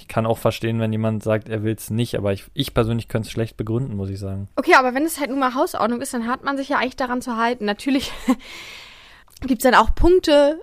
ich 0.00 0.08
kann 0.08 0.26
auch 0.26 0.38
verstehen, 0.38 0.80
wenn 0.80 0.90
jemand 0.90 1.22
sagt, 1.22 1.48
er 1.48 1.62
will 1.62 1.74
es 1.74 1.90
nicht, 1.90 2.16
aber 2.16 2.32
ich, 2.32 2.46
ich 2.54 2.74
persönlich 2.74 3.08
könnte 3.08 3.26
es 3.26 3.32
schlecht 3.32 3.56
begründen, 3.56 3.96
muss 3.96 4.10
ich 4.10 4.18
sagen. 4.18 4.48
Okay, 4.56 4.74
aber 4.74 4.94
wenn 4.94 5.04
es 5.04 5.20
halt 5.20 5.30
nun 5.30 5.38
mal 5.38 5.54
Hausordnung 5.54 6.00
ist, 6.00 6.14
dann 6.14 6.26
hat 6.26 6.42
man 6.42 6.56
sich 6.56 6.70
ja 6.70 6.78
eigentlich 6.78 6.96
daran 6.96 7.20
zu 7.22 7.36
halten. 7.36 7.64
Natürlich 7.64 8.12
gibt's 9.46 9.64
dann 9.64 9.74
auch 9.74 9.94
Punkte 9.94 10.60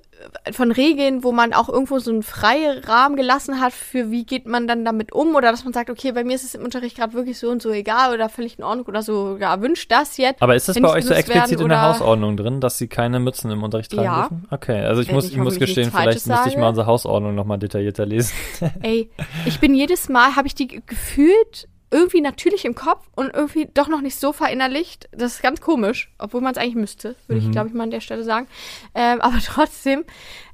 von 0.52 0.72
Regeln, 0.72 1.24
wo 1.24 1.32
man 1.32 1.54
auch 1.54 1.70
irgendwo 1.70 2.00
so 2.00 2.12
einen 2.12 2.24
freien 2.24 2.84
Rahmen 2.84 3.16
gelassen 3.16 3.60
hat, 3.60 3.74
für 3.74 4.12
wie 4.12 4.26
geht 4.26 4.46
man 4.48 4.68
dann 4.68 4.86
damit 4.86 5.12
um 5.12 5.36
oder 5.36 5.52
dass 5.52 5.64
man 5.64 5.74
sagt, 5.74 5.90
okay, 5.90 6.12
bei 6.12 6.24
mir 6.24 6.36
ist 6.36 6.44
es 6.44 6.56
im 6.56 6.64
Unterricht 6.64 6.98
gerade 6.98 7.14
wirklich 7.14 7.38
so 7.40 7.50
und 7.50 7.62
so 7.62 7.72
egal 7.72 8.14
oder 8.14 8.30
völlig 8.30 8.58
in 8.58 8.64
Ordnung 8.64 8.86
oder 8.88 9.02
so, 9.02 9.38
ja, 9.40 9.62
wünscht 9.62 9.92
das 9.92 10.18
jetzt. 10.18 10.42
Aber 10.42 10.56
ist 10.56 10.68
das 10.68 10.80
bei 10.80 10.90
euch 10.90 11.06
so 11.06 11.14
explizit 11.14 11.60
in 11.60 11.70
der 11.70 11.82
Hausordnung 11.82 12.38
drin, 12.38 12.60
dass 12.62 12.78
sie 12.78 12.88
keine 12.88 13.20
Mützen 13.20 13.52
im 13.52 13.64
Unterricht 13.64 13.92
tragen 13.92 14.04
Ja. 14.06 14.20
dürfen? 14.22 14.48
Okay, 14.52 14.82
also 14.86 15.02
ich 15.02 15.08
Wenn 15.08 15.16
muss, 15.16 15.26
ich 15.26 15.32
ich 15.34 15.38
muss 15.38 15.60
gestehen, 15.60 15.92
vielleicht 15.92 16.28
müsste 16.28 16.50
ich 16.50 16.58
mal 16.58 16.70
unsere 16.70 16.88
Hausordnung 16.88 17.36
nochmal 17.36 17.60
detaillierter 17.60 18.06
lesen. 18.06 18.34
Ey, 18.82 19.10
ich 19.46 19.60
bin 19.60 19.74
jedes 19.76 20.10
Mal, 20.10 20.36
habe 20.36 20.48
ich 20.48 20.56
die 20.56 20.68
ge- 20.68 20.82
gefühlt 20.86 21.68
irgendwie 21.94 22.22
natürlich 22.22 22.66
im 22.66 22.76
Kopf 22.76 23.08
und 23.16 23.34
irgendwie 23.34 23.70
doch 23.74 23.88
noch 23.88 24.02
nicht 24.02 24.20
so 24.20 24.34
verinnerlicht. 24.34 25.08
Das 25.12 25.36
ist 25.36 25.42
ganz 25.44 25.62
komisch, 25.62 26.12
obwohl 26.18 26.42
man 26.42 26.52
es 26.54 26.58
eigentlich 26.58 26.76
müsste, 26.76 27.16
würde 27.28 27.40
ich, 27.40 27.48
Mhm. 27.48 27.52
glaube 27.52 27.68
ich, 27.70 27.74
mal 27.74 27.84
an 27.84 27.92
der 27.92 28.02
Stelle 28.02 28.24
sagen. 28.24 28.48
Ähm, 28.96 29.22
aber 29.22 29.38
trotzdem, 29.46 30.04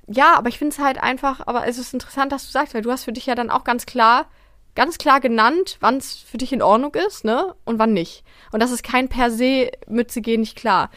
ja, 0.08 0.34
aber 0.36 0.50
ich 0.50 0.58
finde 0.60 0.74
es 0.74 0.80
halt 0.80 1.02
einfach, 1.02 1.42
aber 1.48 1.66
es 1.68 1.78
ist 1.78 1.94
interessant, 1.94 2.32
dass 2.32 2.46
du 2.46 2.52
sagst, 2.52 2.74
weil 2.74 2.82
du 2.82 2.92
hast 2.92 3.06
für 3.06 3.14
dich 3.14 3.26
ja 3.26 3.36
dann 3.36 3.50
auch 3.50 3.64
ganz 3.64 3.86
klar, 3.86 4.28
ganz 4.76 4.98
klar 4.98 5.20
genannt, 5.20 5.78
wann 5.80 5.98
es 5.98 6.16
für 6.16 6.38
dich 6.38 6.54
in 6.54 6.62
Ordnung 6.62 6.94
ist, 6.96 7.26
ne? 7.26 7.56
Und 7.66 7.80
wann 7.80 7.94
nicht. 7.94 8.24
Und 8.52 8.62
das 8.62 8.72
ist 8.72 8.84
kein 8.84 9.08
per 9.10 9.32
se 9.32 9.72
Mütze 9.88 10.22
gehen 10.22 10.42
nicht 10.42 10.56
klar. 10.56 10.90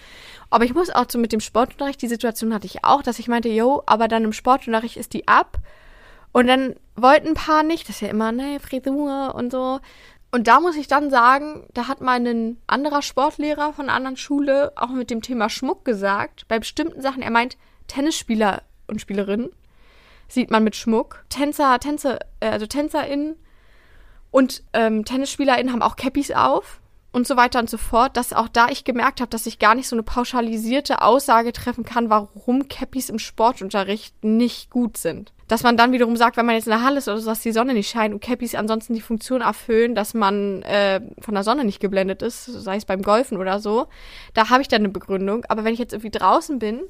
Aber 0.50 0.65
ich 0.65 0.75
muss 0.75 0.91
auch 0.91 1.06
so 1.09 1.19
mit 1.19 1.33
dem 1.33 1.41
Sportunterricht, 1.41 2.01
die 2.03 2.08
Situation 2.08 2.53
hatte 2.53 2.67
ich 2.67 2.84
auch, 2.84 3.03
dass 3.03 3.19
ich 3.19 3.29
meinte, 3.29 3.49
yo, 3.49 3.82
aber 3.87 4.08
dann 4.08 4.25
im 4.25 4.32
Sportunterricht 4.32 4.96
ist 4.96 5.15
die 5.15 5.27
ab. 5.27 5.58
Und 6.32 6.46
dann 6.46 6.77
wollten 6.96 7.29
ein 7.29 7.34
paar 7.34 7.63
nicht, 7.63 7.89
das 7.89 7.96
ist 7.96 8.01
ja 8.03 8.08
immer, 8.08 8.32
ne, 8.32 8.58
Frisur 8.61 9.34
und 9.34 9.51
so. 9.53 9.81
Und 10.34 10.48
da 10.48 10.60
muss 10.60 10.77
ich 10.77 10.89
dann 10.89 11.10
sagen, 11.10 11.67
da 11.74 11.89
hat 11.89 12.01
mal 12.01 12.19
ein 12.19 12.56
anderer 12.67 13.03
Sportlehrer 13.03 13.74
von 13.74 13.84
einer 13.84 13.94
anderen 13.94 14.17
Schule 14.17 14.72
auch 14.77 14.89
mit 14.89 15.10
dem 15.10 15.20
Thema 15.20 15.51
Schmuck 15.51 15.84
gesagt, 15.84 16.48
bei 16.48 16.58
bestimmten 16.58 17.03
Sachen, 17.03 17.20
er 17.20 17.31
meint, 17.31 17.58
Tennisspieler 17.86 18.62
und 18.86 18.98
Spielerinnen 18.98 19.51
sieht 20.29 20.51
man 20.51 20.65
mit 20.65 20.74
Schmuck. 20.74 21.27
Tänzer, 21.29 21.79
Tänze, 21.81 22.19
äh, 22.41 22.48
also 22.48 22.67
TänzerInnen 22.67 23.36
und 24.31 24.62
ähm, 24.72 25.05
TennisspielerInnen 25.05 25.70
haben 25.70 25.82
auch 25.82 25.96
Cappies 25.96 26.31
auf 26.31 26.81
und 27.12 27.27
so 27.27 27.36
weiter 27.36 27.58
und 27.58 27.69
so 27.69 27.77
fort, 27.77 28.17
dass 28.17 28.32
auch 28.32 28.48
da 28.48 28.69
ich 28.69 28.84
gemerkt 28.84 29.20
habe, 29.20 29.29
dass 29.29 29.44
ich 29.44 29.58
gar 29.58 29.74
nicht 29.74 29.86
so 29.86 29.94
eine 29.94 30.03
pauschalisierte 30.03 31.03
Aussage 31.03 31.53
treffen 31.53 31.84
kann, 31.84 32.08
warum 32.08 32.69
Cappies 32.69 33.10
im 33.10 33.19
Sportunterricht 33.19 34.24
nicht 34.24 34.70
gut 34.70 34.96
sind. 34.96 35.34
Dass 35.53 35.65
man 35.65 35.77
dann 35.77 35.93
wiederum 35.93 36.17
sagt, 36.17 36.39
wenn 36.39 36.47
man 36.47 36.55
jetzt 36.55 36.67
in 36.67 36.71
der 36.71 36.82
Halle 36.82 36.97
ist 36.97 37.09
oder 37.09 37.19
so, 37.19 37.29
dass 37.29 37.41
die 37.41 37.53
Sonne 37.53 37.75
nicht 37.75 37.91
scheint 37.91 38.15
und 38.15 38.23
Cappies 38.23 38.55
ansonsten 38.55 38.94
die 38.94 39.03
Funktion 39.03 39.43
erfüllen, 39.43 39.94
dass 39.94 40.15
man 40.15 40.63
äh, 40.63 41.03
von 41.21 41.35
der 41.35 41.43
Sonne 41.43 41.67
nicht 41.67 41.79
geblendet 41.79 42.23
ist, 42.23 42.47
sei 42.47 42.77
es 42.77 42.87
beim 42.87 43.03
Golfen 43.03 43.37
oder 43.37 43.61
so, 43.61 43.89
da 44.32 44.49
habe 44.49 44.63
ich 44.63 44.69
dann 44.69 44.81
eine 44.81 44.89
Begründung. 44.89 45.44
Aber 45.51 45.63
wenn 45.63 45.75
ich 45.75 45.79
jetzt 45.79 45.93
irgendwie 45.93 46.09
draußen 46.09 46.59
bin 46.59 46.81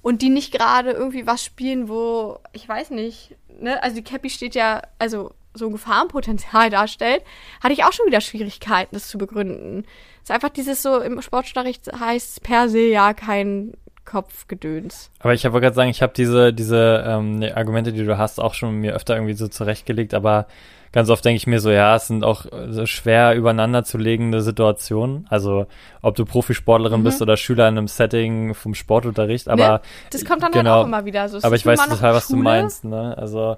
und 0.00 0.22
die 0.22 0.30
nicht 0.30 0.50
gerade 0.50 0.92
irgendwie 0.92 1.26
was 1.26 1.44
spielen, 1.44 1.90
wo, 1.90 2.38
ich 2.54 2.66
weiß 2.66 2.88
nicht, 2.88 3.36
ne, 3.60 3.82
also 3.82 3.96
die 3.96 4.02
Cappy 4.02 4.30
steht 4.30 4.54
ja, 4.54 4.80
also 4.98 5.32
so 5.52 5.66
ein 5.66 5.72
Gefahrenpotenzial 5.72 6.70
darstellt, 6.70 7.22
hatte 7.62 7.74
ich 7.74 7.84
auch 7.84 7.92
schon 7.92 8.06
wieder 8.06 8.22
Schwierigkeiten, 8.22 8.94
das 8.94 9.08
zu 9.08 9.18
begründen. 9.18 9.84
Es 10.22 10.30
ist 10.30 10.34
einfach 10.34 10.48
dieses 10.48 10.80
so, 10.80 11.00
im 11.00 11.20
Sportunterricht 11.20 11.92
heißt 11.92 12.42
per 12.42 12.70
se 12.70 12.80
ja 12.80 13.12
kein 13.12 13.74
Kopfgedöns. 14.06 15.10
Aber 15.20 15.34
ich 15.34 15.44
wollte 15.44 15.60
gerade 15.60 15.74
sagen, 15.76 15.90
ich 15.90 16.00
habe 16.02 16.12
diese, 16.16 16.52
diese 16.52 17.04
ähm, 17.06 17.40
die 17.40 17.52
Argumente, 17.52 17.92
die 17.92 18.04
du 18.04 18.16
hast, 18.16 18.40
auch 18.40 18.54
schon 18.54 18.76
mir 18.76 18.94
öfter 18.94 19.14
irgendwie 19.14 19.34
so 19.34 19.48
zurechtgelegt, 19.48 20.14
aber 20.14 20.46
ganz 20.92 21.10
oft 21.10 21.24
denke 21.24 21.36
ich 21.36 21.46
mir 21.46 21.60
so, 21.60 21.70
ja, 21.70 21.94
es 21.96 22.06
sind 22.06 22.24
auch 22.24 22.46
äh, 22.46 22.72
so 22.72 22.86
schwer 22.86 23.34
übereinander 23.34 23.84
zu 23.84 23.98
legende 23.98 24.40
Situationen. 24.40 25.26
Also 25.28 25.66
ob 26.00 26.14
du 26.14 26.24
Profisportlerin 26.24 27.00
Mhm. 27.00 27.04
bist 27.04 27.20
oder 27.20 27.36
Schüler 27.36 27.68
in 27.68 27.76
einem 27.76 27.88
Setting 27.88 28.54
vom 28.54 28.74
Sportunterricht, 28.74 29.48
aber 29.48 29.68
Ne? 29.68 29.80
Das 30.10 30.24
kommt 30.24 30.42
dann 30.42 30.52
genau. 30.52 30.70
halt 30.70 30.82
auch 30.84 30.86
immer 30.86 31.04
wieder 31.04 31.28
so. 31.28 31.36
Es 31.36 31.44
Aber 31.44 31.56
ich 31.56 31.66
weiß 31.66 31.86
total, 31.88 32.14
was 32.14 32.28
du 32.28 32.34
Schule. 32.34 32.44
meinst, 32.44 32.84
ne? 32.84 33.14
Also 33.18 33.56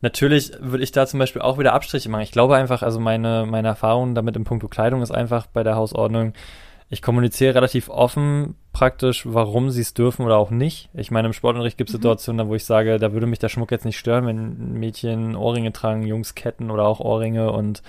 natürlich 0.00 0.52
würde 0.60 0.82
ich 0.82 0.92
da 0.92 1.06
zum 1.06 1.20
Beispiel 1.20 1.42
auch 1.42 1.58
wieder 1.58 1.74
Abstriche 1.74 2.08
machen. 2.08 2.22
Ich 2.22 2.32
glaube 2.32 2.56
einfach, 2.56 2.82
also 2.82 2.98
meine, 2.98 3.46
meine 3.46 3.68
Erfahrung 3.68 4.14
damit 4.14 4.34
im 4.36 4.44
Punkto 4.44 4.66
Kleidung 4.68 5.02
ist 5.02 5.10
einfach 5.10 5.46
bei 5.46 5.62
der 5.62 5.76
Hausordnung, 5.76 6.32
ich 6.92 7.02
kommuniziere 7.02 7.54
relativ 7.54 7.88
offen 7.88 8.56
praktisch, 8.72 9.22
warum 9.24 9.70
sie 9.70 9.80
es 9.80 9.94
dürfen 9.94 10.26
oder 10.26 10.36
auch 10.36 10.50
nicht. 10.50 10.90
Ich 10.92 11.12
meine, 11.12 11.28
im 11.28 11.32
Sportunterricht 11.32 11.78
gibt 11.78 11.88
es 11.88 11.94
mhm. 11.94 11.98
Situationen, 11.98 12.48
wo 12.48 12.56
ich 12.56 12.64
sage, 12.64 12.98
da 12.98 13.12
würde 13.12 13.28
mich 13.28 13.38
der 13.38 13.48
Schmuck 13.48 13.70
jetzt 13.70 13.84
nicht 13.84 13.98
stören, 13.98 14.26
wenn 14.26 14.72
Mädchen 14.72 15.36
Ohrringe 15.36 15.72
tragen, 15.72 16.04
Jungs 16.04 16.34
Ketten 16.34 16.70
oder 16.70 16.84
auch 16.84 16.98
Ohrringe 16.98 17.52
und 17.52 17.82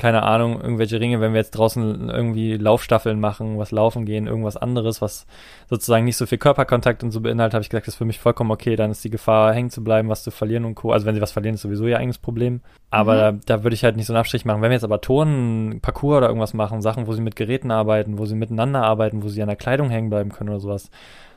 keine 0.00 0.22
Ahnung, 0.22 0.62
irgendwelche 0.62 0.98
Ringe, 0.98 1.20
wenn 1.20 1.34
wir 1.34 1.40
jetzt 1.40 1.50
draußen 1.50 2.08
irgendwie 2.08 2.56
Laufstaffeln 2.56 3.20
machen, 3.20 3.58
was 3.58 3.70
laufen 3.70 4.06
gehen, 4.06 4.26
irgendwas 4.26 4.56
anderes, 4.56 5.02
was 5.02 5.26
sozusagen 5.68 6.06
nicht 6.06 6.16
so 6.16 6.24
viel 6.24 6.38
Körperkontakt 6.38 7.04
und 7.04 7.10
so 7.10 7.20
beinhaltet, 7.20 7.52
habe 7.52 7.62
ich 7.62 7.68
gesagt, 7.68 7.86
das 7.86 7.94
ist 7.94 7.98
für 7.98 8.06
mich 8.06 8.18
vollkommen 8.18 8.50
okay, 8.50 8.76
dann 8.76 8.90
ist 8.90 9.04
die 9.04 9.10
Gefahr, 9.10 9.52
hängen 9.52 9.68
zu 9.68 9.84
bleiben, 9.84 10.08
was 10.08 10.22
zu 10.22 10.30
verlieren 10.30 10.64
und 10.64 10.74
Co. 10.74 10.90
Also 10.90 11.04
wenn 11.04 11.14
sie 11.14 11.20
was 11.20 11.32
verlieren, 11.32 11.54
ist 11.54 11.60
sowieso 11.60 11.86
ihr 11.86 11.98
eigenes 11.98 12.16
Problem. 12.16 12.62
Aber 12.88 13.12
mhm. 13.32 13.40
da, 13.44 13.56
da 13.56 13.62
würde 13.62 13.74
ich 13.74 13.84
halt 13.84 13.96
nicht 13.96 14.06
so 14.06 14.14
einen 14.14 14.20
Abstrich 14.20 14.46
machen. 14.46 14.62
Wenn 14.62 14.70
wir 14.70 14.76
jetzt 14.76 14.84
aber 14.84 15.02
Turnen, 15.02 15.82
Parcours 15.82 16.16
oder 16.16 16.28
irgendwas 16.28 16.54
machen, 16.54 16.80
Sachen, 16.80 17.06
wo 17.06 17.12
sie 17.12 17.20
mit 17.20 17.36
Geräten 17.36 17.70
arbeiten, 17.70 18.16
wo 18.16 18.24
sie 18.24 18.36
miteinander 18.36 18.82
arbeiten, 18.82 19.22
wo 19.22 19.28
sie 19.28 19.42
an 19.42 19.48
der 19.48 19.56
Kleidung 19.56 19.90
hängen 19.90 20.08
bleiben 20.08 20.32
können 20.32 20.48
oder 20.48 20.60
sowas, 20.60 20.90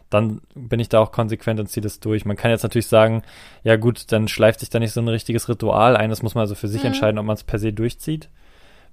dann 0.09 0.39
bin 0.55 0.79
ich 0.79 0.87
da 0.87 0.99
auch 0.99 1.11
konsequent 1.11 1.59
und 1.59 1.67
ziehe 1.67 1.81
das 1.81 1.99
durch. 1.99 2.23
Man 2.23 2.37
kann 2.37 2.49
jetzt 2.49 2.63
natürlich 2.63 2.87
sagen, 2.87 3.23
ja 3.63 3.75
gut, 3.75 4.09
dann 4.13 4.29
schleift 4.29 4.61
sich 4.61 4.69
da 4.69 4.79
nicht 4.79 4.93
so 4.93 5.01
ein 5.01 5.07
richtiges 5.09 5.49
Ritual 5.49 5.97
ein. 5.97 6.09
Das 6.09 6.23
muss 6.23 6.33
man 6.33 6.43
also 6.43 6.55
für 6.55 6.69
sich 6.69 6.83
mhm. 6.83 6.87
entscheiden, 6.87 7.19
ob 7.19 7.25
man 7.25 7.33
es 7.33 7.43
per 7.43 7.59
se 7.59 7.73
durchzieht. 7.73 8.29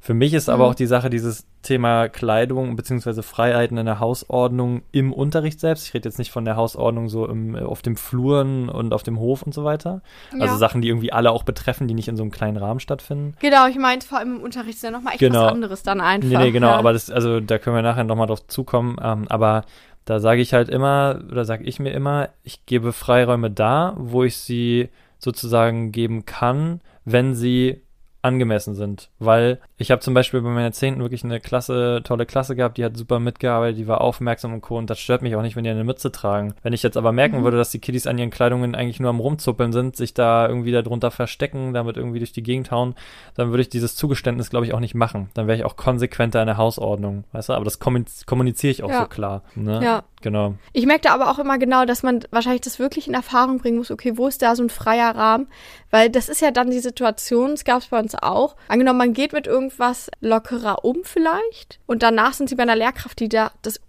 Für 0.02 0.14
mich 0.14 0.32
ist 0.32 0.48
mhm. 0.48 0.54
aber 0.54 0.66
auch 0.66 0.74
die 0.74 0.86
Sache 0.86 1.10
dieses 1.10 1.46
Thema 1.62 2.08
Kleidung 2.08 2.74
bzw. 2.74 3.20
Freiheiten 3.20 3.76
in 3.76 3.84
der 3.84 4.00
Hausordnung 4.00 4.80
im 4.92 5.12
Unterricht 5.12 5.60
selbst. 5.60 5.86
Ich 5.86 5.94
rede 5.94 6.08
jetzt 6.08 6.18
nicht 6.18 6.30
von 6.32 6.46
der 6.46 6.56
Hausordnung 6.56 7.10
so 7.10 7.26
im, 7.28 7.54
auf 7.54 7.82
dem 7.82 7.96
Fluren 7.96 8.70
und 8.70 8.94
auf 8.94 9.02
dem 9.02 9.18
Hof 9.18 9.42
und 9.42 9.52
so 9.52 9.62
weiter. 9.62 10.00
Also 10.32 10.38
ja. 10.38 10.42
Also 10.44 10.56
Sachen, 10.56 10.80
die 10.80 10.88
irgendwie 10.88 11.12
alle 11.12 11.30
auch 11.30 11.42
betreffen, 11.42 11.86
die 11.86 11.92
nicht 11.92 12.08
in 12.08 12.16
so 12.16 12.22
einem 12.22 12.32
kleinen 12.32 12.56
Rahmen 12.56 12.80
stattfinden. 12.80 13.34
Genau, 13.40 13.66
ich 13.66 13.76
meine 13.76 14.00
vor 14.00 14.18
allem 14.18 14.36
im 14.36 14.42
Unterricht 14.42 14.76
ist 14.76 14.82
ja 14.82 14.90
nochmal 14.90 15.12
echt 15.12 15.20
genau. 15.20 15.44
was 15.44 15.52
anderes 15.52 15.82
dann 15.82 16.00
einfach. 16.00 16.28
Nee, 16.28 16.38
nee, 16.38 16.50
genau, 16.50 16.68
ja. 16.68 16.76
aber 16.76 16.94
das, 16.94 17.10
also 17.10 17.40
da 17.40 17.58
können 17.58 17.76
wir 17.76 17.82
nachher 17.82 18.04
nochmal 18.04 18.26
drauf 18.26 18.46
zukommen. 18.46 18.96
Ähm, 19.02 19.26
aber 19.28 19.64
da 20.06 20.18
sage 20.18 20.40
ich 20.40 20.54
halt 20.54 20.70
immer, 20.70 21.20
oder 21.30 21.44
sage 21.44 21.64
ich 21.64 21.78
mir 21.78 21.90
immer, 21.90 22.30
ich 22.42 22.64
gebe 22.64 22.94
Freiräume 22.94 23.50
da, 23.50 23.94
wo 23.98 24.24
ich 24.24 24.38
sie 24.38 24.88
sozusagen 25.18 25.92
geben 25.92 26.24
kann, 26.24 26.80
wenn 27.04 27.34
sie 27.34 27.82
angemessen 28.22 28.74
sind. 28.74 29.10
Weil 29.18 29.60
ich 29.78 29.90
habe 29.90 30.00
zum 30.00 30.14
Beispiel 30.14 30.40
bei 30.42 30.50
meiner 30.50 30.72
Zehnten 30.72 31.00
wirklich 31.00 31.24
eine 31.24 31.40
klasse, 31.40 32.00
tolle 32.04 32.26
Klasse 32.26 32.54
gehabt, 32.54 32.78
die 32.78 32.84
hat 32.84 32.96
super 32.96 33.18
mitgearbeitet, 33.18 33.78
die 33.78 33.88
war 33.88 34.00
aufmerksam 34.00 34.52
und 34.52 34.60
co. 34.60 34.76
Und 34.76 34.90
das 34.90 34.98
stört 34.98 35.22
mich 35.22 35.34
auch 35.36 35.42
nicht, 35.42 35.56
wenn 35.56 35.64
die 35.64 35.70
eine 35.70 35.84
Mütze 35.84 36.12
tragen. 36.12 36.54
Wenn 36.62 36.72
ich 36.72 36.82
jetzt 36.82 36.96
aber 36.96 37.12
merken 37.12 37.40
mhm. 37.40 37.44
würde, 37.44 37.56
dass 37.56 37.70
die 37.70 37.78
Kiddies 37.78 38.06
an 38.06 38.18
ihren 38.18 38.30
Kleidungen 38.30 38.74
eigentlich 38.74 39.00
nur 39.00 39.10
am 39.10 39.20
Rumzuppeln 39.20 39.72
sind, 39.72 39.96
sich 39.96 40.14
da 40.14 40.48
irgendwie 40.48 40.72
darunter 40.72 41.10
verstecken, 41.10 41.72
damit 41.72 41.96
irgendwie 41.96 42.18
durch 42.18 42.32
die 42.32 42.42
Gegend 42.42 42.70
hauen, 42.70 42.94
dann 43.34 43.50
würde 43.50 43.62
ich 43.62 43.68
dieses 43.68 43.96
Zugeständnis, 43.96 44.50
glaube 44.50 44.66
ich, 44.66 44.74
auch 44.74 44.80
nicht 44.80 44.94
machen. 44.94 45.30
Dann 45.34 45.46
wäre 45.46 45.56
ich 45.56 45.64
auch 45.64 45.76
konsequenter 45.76 46.40
in 46.40 46.46
der 46.46 46.56
Hausordnung, 46.56 47.24
weißt 47.32 47.48
du? 47.48 47.52
Aber 47.54 47.64
das 47.64 47.78
kommuniziere 47.78 48.70
ich 48.70 48.82
auch 48.82 48.90
ja. 48.90 49.02
so 49.02 49.06
klar. 49.06 49.42
Ne? 49.54 49.80
Ja. 49.82 50.04
Genau. 50.22 50.54
Ich 50.72 50.84
merke 50.84 51.02
da 51.02 51.14
aber 51.14 51.30
auch 51.30 51.38
immer 51.38 51.58
genau, 51.58 51.86
dass 51.86 52.02
man 52.02 52.20
wahrscheinlich 52.30 52.60
das 52.60 52.78
wirklich 52.78 53.08
in 53.08 53.14
Erfahrung 53.14 53.58
bringen 53.58 53.78
muss, 53.78 53.90
okay, 53.90 54.18
wo 54.18 54.26
ist 54.26 54.42
da 54.42 54.54
so 54.54 54.62
ein 54.62 54.68
freier 54.68 55.16
Rahmen? 55.16 55.48
Weil 55.90 56.10
das 56.10 56.28
ist 56.28 56.42
ja 56.42 56.50
dann 56.50 56.70
die 56.70 56.80
Situation, 56.80 57.52
es 57.52 57.64
gab 57.64 57.78
es 57.80 57.88
bei 57.88 57.98
uns 57.98 58.09
auch. 58.14 58.56
Angenommen, 58.68 58.98
man 58.98 59.12
geht 59.12 59.32
mit 59.32 59.46
irgendwas 59.46 60.10
lockerer 60.20 60.84
um 60.84 60.98
vielleicht 61.04 61.80
und 61.86 62.02
danach 62.02 62.34
sind 62.34 62.48
sie 62.48 62.54
bei 62.54 62.62
einer 62.62 62.76
Lehrkraft, 62.76 63.18
die 63.20 63.28
da 63.28 63.52
das 63.62 63.80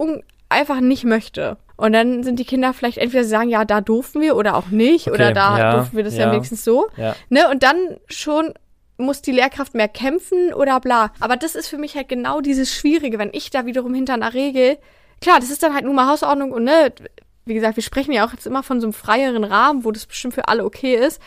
einfach 0.49 0.79
nicht 0.79 1.03
möchte. 1.03 1.57
Und 1.77 1.93
dann 1.93 2.23
sind 2.23 2.37
die 2.37 2.45
Kinder 2.45 2.73
vielleicht 2.73 2.97
entweder 2.97 3.23
sagen, 3.23 3.49
ja, 3.49 3.65
da 3.65 3.81
durften 3.81 4.21
wir 4.21 4.35
oder 4.35 4.55
auch 4.55 4.67
nicht, 4.67 5.07
okay, 5.07 5.15
oder 5.15 5.33
da 5.33 5.57
ja, 5.57 5.75
durften 5.75 5.97
wir 5.97 6.03
das 6.03 6.15
ja, 6.15 6.27
ja 6.27 6.31
wenigstens 6.31 6.63
so. 6.63 6.87
Ja. 6.95 7.15
Ne? 7.29 7.49
Und 7.49 7.63
dann 7.63 7.97
schon 8.07 8.53
muss 8.97 9.23
die 9.23 9.31
Lehrkraft 9.31 9.73
mehr 9.73 9.87
kämpfen 9.87 10.53
oder 10.53 10.79
bla. 10.79 11.11
Aber 11.19 11.37
das 11.37 11.55
ist 11.55 11.67
für 11.67 11.77
mich 11.77 11.95
halt 11.95 12.07
genau 12.07 12.39
dieses 12.39 12.71
Schwierige, 12.71 13.17
wenn 13.17 13.31
ich 13.33 13.49
da 13.49 13.65
wiederum 13.65 13.95
hinter 13.95 14.13
einer 14.13 14.35
Regel 14.35 14.77
klar, 15.21 15.39
das 15.39 15.49
ist 15.49 15.63
dann 15.63 15.73
halt 15.73 15.85
nur 15.85 15.93
mal 15.93 16.07
Hausordnung 16.07 16.51
und 16.51 16.65
ne, 16.65 16.91
wie 17.45 17.55
gesagt, 17.55 17.75
wir 17.75 17.83
sprechen 17.83 18.11
ja 18.11 18.25
auch 18.25 18.31
jetzt 18.31 18.45
immer 18.45 18.61
von 18.61 18.79
so 18.79 18.87
einem 18.87 18.93
freieren 18.93 19.43
Rahmen, 19.43 19.83
wo 19.83 19.91
das 19.91 20.05
bestimmt 20.05 20.35
für 20.35 20.47
alle 20.47 20.63
okay 20.63 20.95
ist. 20.95 21.19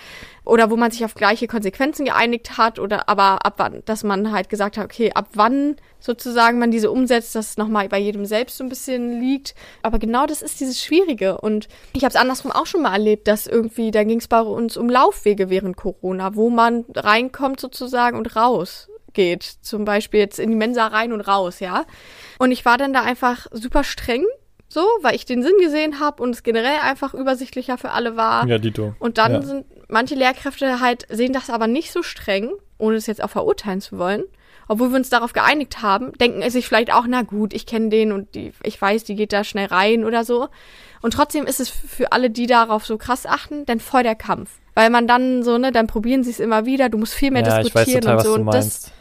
Oder 0.44 0.70
wo 0.70 0.76
man 0.76 0.90
sich 0.90 1.04
auf 1.04 1.14
gleiche 1.14 1.46
Konsequenzen 1.46 2.04
geeinigt 2.04 2.58
hat, 2.58 2.78
oder 2.78 3.08
aber 3.08 3.46
ab 3.46 3.54
wann, 3.56 3.82
dass 3.86 4.04
man 4.04 4.30
halt 4.30 4.48
gesagt 4.48 4.76
hat, 4.76 4.84
okay, 4.84 5.10
ab 5.12 5.28
wann 5.32 5.76
sozusagen 6.00 6.58
man 6.58 6.70
diese 6.70 6.90
umsetzt, 6.90 7.34
dass 7.34 7.50
es 7.50 7.56
nochmal 7.56 7.88
bei 7.88 7.98
jedem 7.98 8.26
selbst 8.26 8.58
so 8.58 8.64
ein 8.64 8.68
bisschen 8.68 9.20
liegt. 9.20 9.54
Aber 9.82 9.98
genau 9.98 10.26
das 10.26 10.42
ist 10.42 10.60
dieses 10.60 10.82
Schwierige. 10.82 11.40
Und 11.40 11.68
ich 11.94 12.04
habe 12.04 12.10
es 12.10 12.20
andersrum 12.20 12.52
auch 12.52 12.66
schon 12.66 12.82
mal 12.82 12.92
erlebt, 12.92 13.26
dass 13.26 13.46
irgendwie, 13.46 13.90
da 13.90 14.04
ging 14.04 14.18
es 14.18 14.28
bei 14.28 14.40
uns 14.40 14.76
um 14.76 14.88
Laufwege 14.88 15.48
während 15.48 15.76
Corona, 15.76 16.36
wo 16.36 16.50
man 16.50 16.84
reinkommt 16.94 17.58
sozusagen 17.58 18.18
und 18.18 18.36
raus 18.36 18.88
geht. 19.14 19.42
Zum 19.42 19.84
Beispiel 19.84 20.20
jetzt 20.20 20.38
in 20.38 20.50
die 20.50 20.56
Mensa 20.56 20.86
rein 20.88 21.12
und 21.12 21.22
raus, 21.22 21.60
ja. 21.60 21.86
Und 22.38 22.52
ich 22.52 22.64
war 22.64 22.76
dann 22.76 22.92
da 22.92 23.02
einfach 23.02 23.46
super 23.50 23.82
streng, 23.82 24.24
so, 24.74 24.80
weil 25.02 25.14
ich 25.14 25.24
den 25.24 25.44
Sinn 25.44 25.54
gesehen 25.60 26.00
habe 26.00 26.20
und 26.20 26.30
es 26.30 26.42
generell 26.42 26.80
einfach 26.82 27.14
übersichtlicher 27.14 27.78
für 27.78 27.92
alle 27.92 28.16
war. 28.16 28.44
Ja, 28.48 28.58
Dito. 28.58 28.94
Und 28.98 29.18
dann 29.18 29.32
ja. 29.32 29.42
sind 29.42 29.66
manche 29.88 30.16
Lehrkräfte 30.16 30.80
halt, 30.80 31.06
sehen 31.08 31.32
das 31.32 31.48
aber 31.48 31.68
nicht 31.68 31.92
so 31.92 32.02
streng, 32.02 32.50
ohne 32.76 32.96
es 32.96 33.06
jetzt 33.06 33.22
auch 33.22 33.30
verurteilen 33.30 33.80
zu 33.80 33.98
wollen. 33.98 34.24
Obwohl 34.66 34.90
wir 34.90 34.96
uns 34.96 35.10
darauf 35.10 35.32
geeinigt 35.32 35.80
haben, 35.80 36.12
denken 36.14 36.48
sich 36.50 36.66
vielleicht 36.66 36.92
auch, 36.92 37.04
na 37.06 37.22
gut, 37.22 37.54
ich 37.54 37.66
kenne 37.66 37.88
den 37.88 38.10
und 38.10 38.34
die, 38.34 38.52
ich 38.64 38.80
weiß, 38.80 39.04
die 39.04 39.14
geht 39.14 39.32
da 39.32 39.44
schnell 39.44 39.66
rein 39.66 40.04
oder 40.04 40.24
so. 40.24 40.48
Und 41.02 41.12
trotzdem 41.12 41.46
ist 41.46 41.60
es 41.60 41.68
für 41.68 42.10
alle, 42.10 42.30
die 42.30 42.46
darauf 42.46 42.84
so 42.84 42.98
krass 42.98 43.26
achten, 43.26 43.66
dann 43.66 43.78
voll 43.78 44.02
der 44.02 44.16
Kampf. 44.16 44.58
Weil 44.74 44.90
man 44.90 45.06
dann 45.06 45.44
so, 45.44 45.56
ne, 45.56 45.70
dann 45.70 45.86
probieren 45.86 46.24
sie 46.24 46.30
es 46.30 46.40
immer 46.40 46.66
wieder, 46.66 46.88
du 46.88 46.98
musst 46.98 47.14
viel 47.14 47.30
mehr 47.30 47.44
ja, 47.44 47.62
diskutieren 47.62 48.04
weiß 48.04 48.16
total, 48.16 48.16
und 48.16 48.24
so. 48.24 48.44
Meinst. 48.44 48.86
Das, 48.86 48.92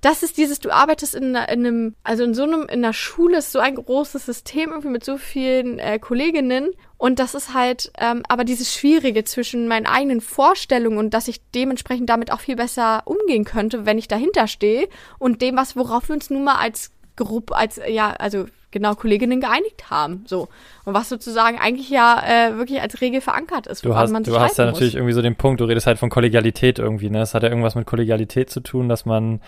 Das 0.00 0.22
ist 0.22 0.36
dieses, 0.36 0.60
du 0.60 0.70
arbeitest 0.70 1.14
in, 1.14 1.30
in 1.30 1.36
einem, 1.36 1.94
also 2.02 2.24
in 2.24 2.34
so 2.34 2.42
einem, 2.42 2.62
in 2.62 2.84
einer 2.84 2.92
Schule 2.92 3.38
ist 3.38 3.52
so 3.52 3.58
ein 3.58 3.74
großes 3.74 4.26
System 4.26 4.70
irgendwie 4.70 4.88
mit 4.88 5.04
so 5.04 5.16
vielen 5.16 5.78
äh, 5.78 5.98
Kolleginnen. 5.98 6.70
Und 6.98 7.18
das 7.18 7.34
ist 7.34 7.54
halt, 7.54 7.92
ähm, 7.98 8.22
aber 8.28 8.44
dieses 8.44 8.74
Schwierige 8.74 9.24
zwischen 9.24 9.68
meinen 9.68 9.86
eigenen 9.86 10.20
Vorstellungen 10.20 10.98
und 10.98 11.14
dass 11.14 11.28
ich 11.28 11.40
dementsprechend 11.50 12.08
damit 12.08 12.32
auch 12.32 12.40
viel 12.40 12.56
besser 12.56 13.02
umgehen 13.06 13.44
könnte, 13.44 13.86
wenn 13.86 13.98
ich 13.98 14.08
dahinter 14.08 14.46
stehe 14.46 14.88
und 15.18 15.42
dem, 15.42 15.56
was, 15.56 15.76
worauf 15.76 16.08
wir 16.08 16.14
uns 16.14 16.30
nun 16.30 16.44
mal 16.44 16.56
als 16.56 16.92
Gruppe, 17.16 17.56
als, 17.56 17.80
ja, 17.88 18.12
also 18.12 18.46
genau 18.72 18.94
Kolleginnen 18.94 19.40
geeinigt 19.40 19.90
haben. 19.90 20.24
So. 20.26 20.48
Und 20.84 20.94
was 20.94 21.08
sozusagen 21.08 21.58
eigentlich 21.58 21.90
ja 21.90 22.22
äh, 22.26 22.56
wirklich 22.56 22.80
als 22.80 23.00
Regel 23.00 23.20
verankert 23.20 23.66
ist. 23.66 23.84
Du 23.84 23.94
hast, 23.94 24.10
man 24.10 24.24
du 24.24 24.38
hast 24.38 24.58
ja 24.58 24.66
natürlich 24.66 24.96
irgendwie 24.96 25.12
so 25.12 25.22
den 25.22 25.36
Punkt, 25.36 25.60
du 25.60 25.64
redest 25.64 25.86
halt 25.86 25.98
von 25.98 26.10
Kollegialität 26.10 26.78
irgendwie, 26.78 27.10
ne? 27.10 27.20
Es 27.20 27.34
hat 27.34 27.42
ja 27.42 27.48
irgendwas 27.48 27.74
mit 27.74 27.86
Kollegialität 27.86 28.50
zu 28.50 28.60
tun, 28.60 28.88
dass 28.88 29.04
man 29.04 29.40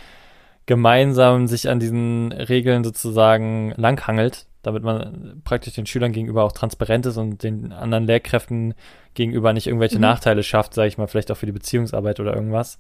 gemeinsam 0.66 1.46
sich 1.46 1.68
an 1.68 1.80
diesen 1.80 2.32
Regeln 2.32 2.84
sozusagen 2.84 3.72
langhangelt, 3.76 4.46
damit 4.62 4.82
man 4.82 5.42
praktisch 5.44 5.74
den 5.74 5.86
Schülern 5.86 6.12
gegenüber 6.12 6.44
auch 6.44 6.52
transparent 6.52 7.06
ist 7.06 7.16
und 7.16 7.42
den 7.42 7.72
anderen 7.72 8.04
Lehrkräften 8.04 8.74
gegenüber 9.14 9.52
nicht 9.52 9.66
irgendwelche 9.66 9.96
mhm. 9.96 10.02
Nachteile 10.02 10.42
schafft, 10.42 10.74
sage 10.74 10.88
ich 10.88 10.98
mal, 10.98 11.06
vielleicht 11.06 11.30
auch 11.30 11.36
für 11.36 11.46
die 11.46 11.52
Beziehungsarbeit 11.52 12.20
oder 12.20 12.34
irgendwas. 12.34 12.78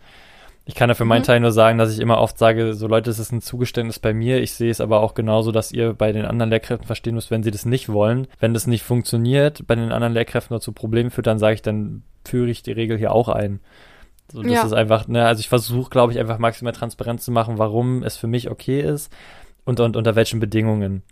Ich 0.66 0.74
kann 0.74 0.88
ja 0.88 0.94
für 0.94 1.04
meinen 1.04 1.20
mhm. 1.20 1.26
Teil 1.26 1.40
nur 1.40 1.52
sagen, 1.52 1.76
dass 1.76 1.92
ich 1.92 2.00
immer 2.00 2.18
oft 2.18 2.38
sage, 2.38 2.72
so 2.72 2.86
Leute, 2.86 3.10
es 3.10 3.18
ist 3.18 3.32
ein 3.32 3.42
Zugeständnis 3.42 3.98
bei 3.98 4.14
mir. 4.14 4.40
Ich 4.40 4.54
sehe 4.54 4.70
es 4.70 4.80
aber 4.80 5.00
auch 5.00 5.12
genauso, 5.12 5.52
dass 5.52 5.72
ihr 5.72 5.92
bei 5.92 6.10
den 6.12 6.24
anderen 6.24 6.48
Lehrkräften 6.48 6.86
verstehen 6.86 7.14
müsst, 7.14 7.30
wenn 7.30 7.42
sie 7.42 7.50
das 7.50 7.66
nicht 7.66 7.90
wollen. 7.90 8.26
Wenn 8.40 8.54
das 8.54 8.66
nicht 8.66 8.82
funktioniert, 8.82 9.66
bei 9.66 9.74
den 9.74 9.92
anderen 9.92 10.14
Lehrkräften 10.14 10.54
nur 10.54 10.62
zu 10.62 10.72
Problemen 10.72 11.10
führt, 11.10 11.26
dann 11.26 11.38
sage 11.38 11.54
ich, 11.54 11.62
dann 11.62 12.02
führe 12.24 12.48
ich 12.48 12.62
die 12.62 12.72
Regel 12.72 12.96
hier 12.96 13.12
auch 13.12 13.28
ein. 13.28 13.60
So, 14.32 14.42
das 14.42 14.52
ja. 14.52 14.64
ist 14.64 14.72
einfach, 14.72 15.06
ne, 15.06 15.26
also 15.26 15.40
ich 15.40 15.50
versuche, 15.50 15.90
glaube 15.90 16.12
ich, 16.12 16.18
einfach 16.18 16.38
maximal 16.38 16.72
transparent 16.72 17.20
zu 17.20 17.30
machen, 17.30 17.58
warum 17.58 18.02
es 18.02 18.16
für 18.16 18.26
mich 18.26 18.50
okay 18.50 18.80
ist 18.80 19.12
und, 19.66 19.80
und 19.80 19.96
unter 19.96 20.16
welchen 20.16 20.40
Bedingungen. 20.40 21.02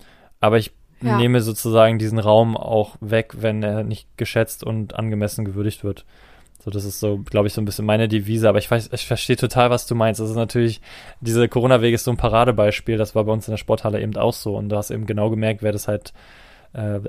Aber 0.40 0.56
ich 0.56 0.73
ja. 1.02 1.18
nehme 1.18 1.42
sozusagen 1.42 1.99
diesen 1.99 2.18
Raum 2.18 2.56
auch 2.56 2.97
weg, 3.00 3.35
wenn 3.38 3.62
er 3.62 3.85
nicht 3.85 4.09
geschätzt 4.16 4.64
und 4.64 4.94
angemessen 4.94 5.44
gewürdigt 5.44 5.85
wird. 5.85 6.06
So, 6.64 6.71
das 6.71 6.85
ist 6.85 7.00
so, 7.00 7.19
glaube 7.19 7.49
ich, 7.49 7.54
so 7.54 7.61
ein 7.61 7.64
bisschen 7.64 7.85
meine 7.85 8.07
Devise, 8.07 8.49
aber 8.49 8.59
ich 8.59 8.71
weiß, 8.71 8.90
ich 8.92 9.07
verstehe 9.07 9.37
total, 9.37 9.71
was 9.71 9.87
du 9.87 9.97
meinst. 9.97 10.21
Das 10.21 10.31
ist 10.31 10.37
natürlich, 10.37 10.81
diese 11.21 11.49
Corona-Wege 11.49 11.97
ist 11.97 12.04
so 12.04 12.12
ein 12.12 12.16
Paradebeispiel, 12.16 12.97
das 12.97 13.16
war 13.16 13.25
bei 13.25 13.33
uns 13.33 13.49
in 13.49 13.52
der 13.52 13.59
Sporthalle 13.59 14.00
eben 14.00 14.16
auch 14.16 14.33
so 14.33 14.57
und 14.57 14.69
du 14.69 14.76
hast 14.76 14.92
eben 14.92 15.07
genau 15.07 15.28
gemerkt, 15.28 15.62
wer 15.62 15.73
das 15.73 15.88
halt 15.88 16.12
äh, 16.73 17.00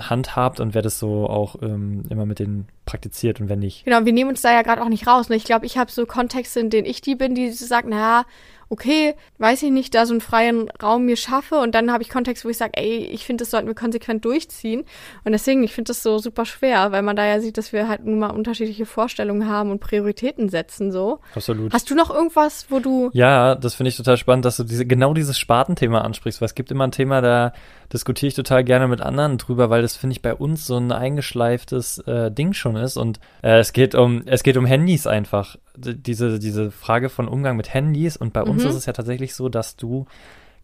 handhabt 0.00 0.58
und 0.58 0.74
wer 0.74 0.82
das 0.82 0.98
so 0.98 1.28
auch 1.28 1.62
ähm, 1.62 2.02
immer 2.10 2.26
mit 2.26 2.40
denen 2.40 2.66
praktiziert 2.84 3.40
und 3.40 3.48
wer 3.48 3.56
nicht. 3.56 3.84
Genau, 3.84 4.04
wir 4.04 4.12
nehmen 4.12 4.30
uns 4.30 4.42
da 4.42 4.52
ja 4.52 4.62
gerade 4.62 4.82
auch 4.82 4.88
nicht 4.88 5.06
raus. 5.06 5.28
Ne? 5.28 5.36
Ich 5.36 5.44
glaube, 5.44 5.66
ich 5.66 5.78
habe 5.78 5.90
so 5.90 6.04
Kontexte, 6.04 6.58
in 6.60 6.70
denen 6.70 6.86
ich 6.86 7.00
die 7.00 7.14
bin, 7.14 7.34
die 7.34 7.50
sagen, 7.50 7.90
naja, 7.90 8.24
okay, 8.68 9.14
weiß 9.38 9.62
ich 9.62 9.70
nicht, 9.70 9.94
da 9.94 10.06
so 10.06 10.12
einen 10.12 10.20
freien 10.20 10.68
Raum 10.82 11.04
mir 11.04 11.16
schaffe 11.16 11.56
und 11.56 11.74
dann 11.74 11.92
habe 11.92 12.02
ich 12.02 12.08
Kontext, 12.08 12.44
wo 12.44 12.48
ich 12.48 12.56
sage, 12.56 12.72
ey, 12.74 13.04
ich 13.04 13.24
finde, 13.24 13.42
das 13.42 13.50
sollten 13.50 13.68
wir 13.68 13.74
konsequent 13.74 14.24
durchziehen 14.24 14.84
und 15.24 15.32
deswegen, 15.32 15.62
ich 15.62 15.72
finde 15.72 15.90
das 15.90 16.02
so 16.02 16.18
super 16.18 16.44
schwer, 16.44 16.90
weil 16.92 17.02
man 17.02 17.16
da 17.16 17.24
ja 17.24 17.40
sieht, 17.40 17.58
dass 17.58 17.72
wir 17.72 17.88
halt 17.88 18.04
nun 18.04 18.18
mal 18.18 18.30
unterschiedliche 18.30 18.86
Vorstellungen 18.86 19.48
haben 19.48 19.70
und 19.70 19.80
Prioritäten 19.80 20.48
setzen 20.48 20.90
so. 20.90 21.20
Absolut. 21.34 21.72
Hast 21.72 21.90
du 21.90 21.94
noch 21.94 22.10
irgendwas, 22.10 22.66
wo 22.68 22.80
du 22.80 23.10
Ja, 23.12 23.54
das 23.54 23.74
finde 23.74 23.88
ich 23.88 23.96
total 23.96 24.16
spannend, 24.16 24.44
dass 24.44 24.56
du 24.56 24.64
diese 24.64 24.86
genau 24.86 25.14
dieses 25.14 25.38
Spartenthema 25.38 26.00
ansprichst, 26.00 26.40
weil 26.40 26.46
es 26.46 26.54
gibt 26.54 26.70
immer 26.70 26.86
ein 26.86 26.92
Thema, 26.92 27.20
da 27.20 27.52
diskutiere 27.92 28.28
ich 28.28 28.34
total 28.34 28.64
gerne 28.64 28.88
mit 28.88 29.00
anderen 29.00 29.38
drüber, 29.38 29.70
weil 29.70 29.82
das 29.82 29.96
finde 29.96 30.12
ich 30.12 30.22
bei 30.22 30.34
uns 30.34 30.66
so 30.66 30.76
ein 30.76 30.92
eingeschleiftes 30.92 31.98
äh, 31.98 32.30
Ding 32.30 32.52
schon 32.52 32.76
ist 32.76 32.96
und 32.96 33.20
äh, 33.42 33.58
es 33.58 33.72
geht 33.72 33.94
um 33.94 34.22
es 34.26 34.42
geht 34.42 34.56
um 34.56 34.66
Handys 34.66 35.06
einfach 35.06 35.56
diese 35.76 36.38
diese 36.38 36.70
Frage 36.70 37.08
von 37.08 37.28
Umgang 37.28 37.56
mit 37.56 37.72
Handys 37.72 38.16
und 38.16 38.32
bei 38.32 38.42
uns 38.42 38.62
mhm. 38.62 38.70
ist 38.70 38.76
es 38.76 38.86
ja 38.86 38.92
tatsächlich 38.92 39.34
so, 39.34 39.48
dass 39.48 39.76
du 39.76 40.06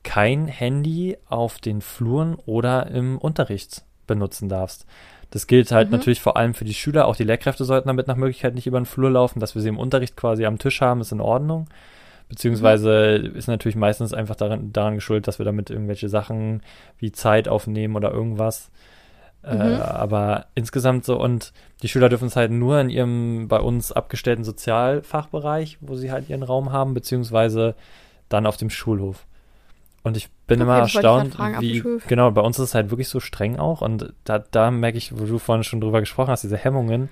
kein 0.03 0.49
Handy 0.49 1.17
auf 1.29 1.59
den 1.59 1.81
Fluren 1.81 2.35
oder 2.47 2.89
im 2.89 3.19
Unterricht 3.19 3.85
benutzen 4.07 4.49
darfst. 4.49 4.87
Das 5.31 5.47
gilt 5.47 5.73
halt 5.73 5.89
mhm. 5.89 5.93
natürlich 5.93 6.21
vor 6.21 6.37
allem 6.37 6.55
für 6.55 6.65
die 6.65 6.75
Schüler. 6.75 7.07
Auch 7.07 7.17
die 7.17 7.25
Lehrkräfte 7.25 7.65
sollten 7.65 7.89
damit 7.89 8.07
nach 8.07 8.17
Möglichkeit 8.17 8.55
nicht 8.55 8.67
über 8.67 8.79
den 8.79 8.87
Flur 8.87 9.11
laufen. 9.11 9.41
Dass 9.41 9.55
wir 9.55 9.63
sie 9.63 9.69
im 9.69 9.79
Unterricht 9.79 10.17
quasi 10.17 10.45
am 10.45 10.59
Tisch 10.59 10.81
haben, 10.81 11.01
ist 11.01 11.13
in 11.13 11.21
Ordnung. 11.21 11.69
Beziehungsweise 12.33 13.17
ist 13.35 13.47
natürlich 13.47 13.77
meistens 13.77 14.15
einfach 14.15 14.37
daran, 14.37 14.73
daran 14.73 14.95
geschuldet, 14.95 15.29
dass 15.29 15.39
wir 15.39 15.45
damit 15.45 15.69
irgendwelche 15.69 16.09
Sachen 16.09 16.63
wie 16.97 17.13
Zeit 17.13 17.47
aufnehmen 17.47 17.95
oder 17.95 18.11
irgendwas. 18.11 18.71
Äh, 19.45 19.55
mhm. 19.55 19.61
Äh, 19.61 19.75
aber 19.81 20.47
insgesamt 20.55 21.05
so, 21.05 21.21
und 21.21 21.53
die 21.83 21.89
Schüler 21.89 22.09
dürfen 22.09 22.29
es 22.29 22.37
halt 22.37 22.51
nur 22.51 22.81
in 22.81 22.89
ihrem 22.89 23.49
bei 23.49 23.61
uns 23.61 23.93
abgestellten 23.93 24.45
Sozialfachbereich, 24.45 25.77
wo 25.83 25.95
sie 25.95 26.11
halt 26.11 26.31
ihren 26.31 26.43
Raum 26.43 26.73
haben, 26.73 26.95
beziehungsweise 26.95 27.75
dann 28.31 28.47
auf 28.47 28.57
dem 28.57 28.71
Schulhof. 28.71 29.27
Und 30.03 30.17
ich 30.17 30.31
bin 30.47 30.63
okay, 30.63 30.63
immer 30.63 30.79
erstaunt, 30.79 31.35
fragen, 31.35 31.61
wie, 31.61 31.85
genau, 32.09 32.31
bei 32.31 32.41
uns 32.41 32.59
ist 32.59 32.71
es 32.71 32.75
halt 32.75 32.89
wirklich 32.89 33.09
so 33.11 33.21
streng 33.21 33.59
auch. 33.59 33.83
Und 33.83 34.15
da, 34.25 34.39
da 34.39 34.71
merke 34.71 34.97
ich, 34.97 35.13
wo 35.15 35.27
du 35.27 35.39
vorhin 35.39 35.65
schon 35.65 35.83
drüber 35.83 36.01
gesprochen 36.01 36.31
hast, 36.31 36.45
diese 36.45 36.57
Hemmungen. 36.57 37.11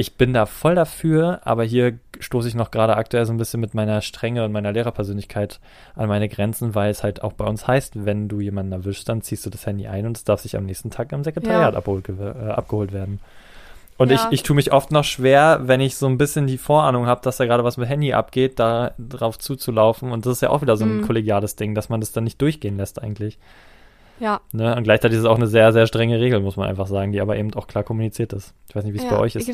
Ich 0.00 0.14
bin 0.14 0.32
da 0.32 0.46
voll 0.46 0.76
dafür, 0.76 1.42
aber 1.44 1.62
hier 1.62 1.98
stoße 2.20 2.48
ich 2.48 2.54
noch 2.54 2.70
gerade 2.70 2.96
aktuell 2.96 3.26
so 3.26 3.34
ein 3.34 3.36
bisschen 3.36 3.60
mit 3.60 3.74
meiner 3.74 4.00
Strenge 4.00 4.46
und 4.46 4.50
meiner 4.50 4.72
Lehrerpersönlichkeit 4.72 5.60
an 5.94 6.08
meine 6.08 6.30
Grenzen, 6.30 6.74
weil 6.74 6.90
es 6.90 7.02
halt 7.02 7.22
auch 7.22 7.34
bei 7.34 7.44
uns 7.44 7.68
heißt, 7.68 8.06
wenn 8.06 8.26
du 8.26 8.40
jemanden 8.40 8.72
erwischst, 8.72 9.06
dann 9.10 9.20
ziehst 9.20 9.44
du 9.44 9.50
das 9.50 9.66
Handy 9.66 9.88
ein 9.88 10.06
und 10.06 10.16
es 10.16 10.24
darf 10.24 10.40
sich 10.40 10.56
am 10.56 10.64
nächsten 10.64 10.90
Tag 10.90 11.12
im 11.12 11.22
Sekretariat 11.22 11.74
ja. 11.74 11.78
abhol, 11.78 12.02
äh, 12.18 12.48
abgeholt 12.48 12.94
werden. 12.94 13.20
Und 13.98 14.10
ja. 14.10 14.14
ich, 14.14 14.32
ich 14.32 14.42
tue 14.42 14.56
mich 14.56 14.72
oft 14.72 14.90
noch 14.90 15.04
schwer, 15.04 15.60
wenn 15.64 15.82
ich 15.82 15.96
so 15.96 16.06
ein 16.06 16.16
bisschen 16.16 16.46
die 16.46 16.56
Vorahnung 16.56 17.04
habe, 17.04 17.20
dass 17.22 17.36
da 17.36 17.44
gerade 17.44 17.64
was 17.64 17.76
mit 17.76 17.90
Handy 17.90 18.14
abgeht, 18.14 18.58
da 18.58 18.92
drauf 18.98 19.38
zuzulaufen. 19.38 20.12
Und 20.12 20.24
das 20.24 20.32
ist 20.32 20.40
ja 20.40 20.48
auch 20.48 20.62
wieder 20.62 20.78
so 20.78 20.86
ein 20.86 21.02
mm. 21.02 21.06
kollegiales 21.06 21.56
Ding, 21.56 21.74
dass 21.74 21.90
man 21.90 22.00
das 22.00 22.12
dann 22.12 22.24
nicht 22.24 22.40
durchgehen 22.40 22.78
lässt 22.78 23.02
eigentlich. 23.02 23.36
Ja. 24.20 24.40
Ne? 24.52 24.76
Und 24.76 24.84
gleichzeitig 24.84 25.16
ist 25.16 25.24
es 25.24 25.28
auch 25.28 25.36
eine 25.36 25.46
sehr, 25.46 25.72
sehr 25.72 25.86
strenge 25.86 26.20
Regel, 26.20 26.40
muss 26.40 26.56
man 26.56 26.68
einfach 26.68 26.86
sagen, 26.86 27.12
die 27.12 27.20
aber 27.20 27.36
eben 27.36 27.52
auch 27.54 27.66
klar 27.66 27.82
kommuniziert 27.82 28.32
ist. 28.32 28.54
Ich 28.68 28.76
weiß 28.76 28.84
nicht, 28.84 28.94
wie 28.94 28.98
es 28.98 29.04
ja. 29.04 29.10
bei 29.10 29.18
euch 29.18 29.34
ist. 29.34 29.48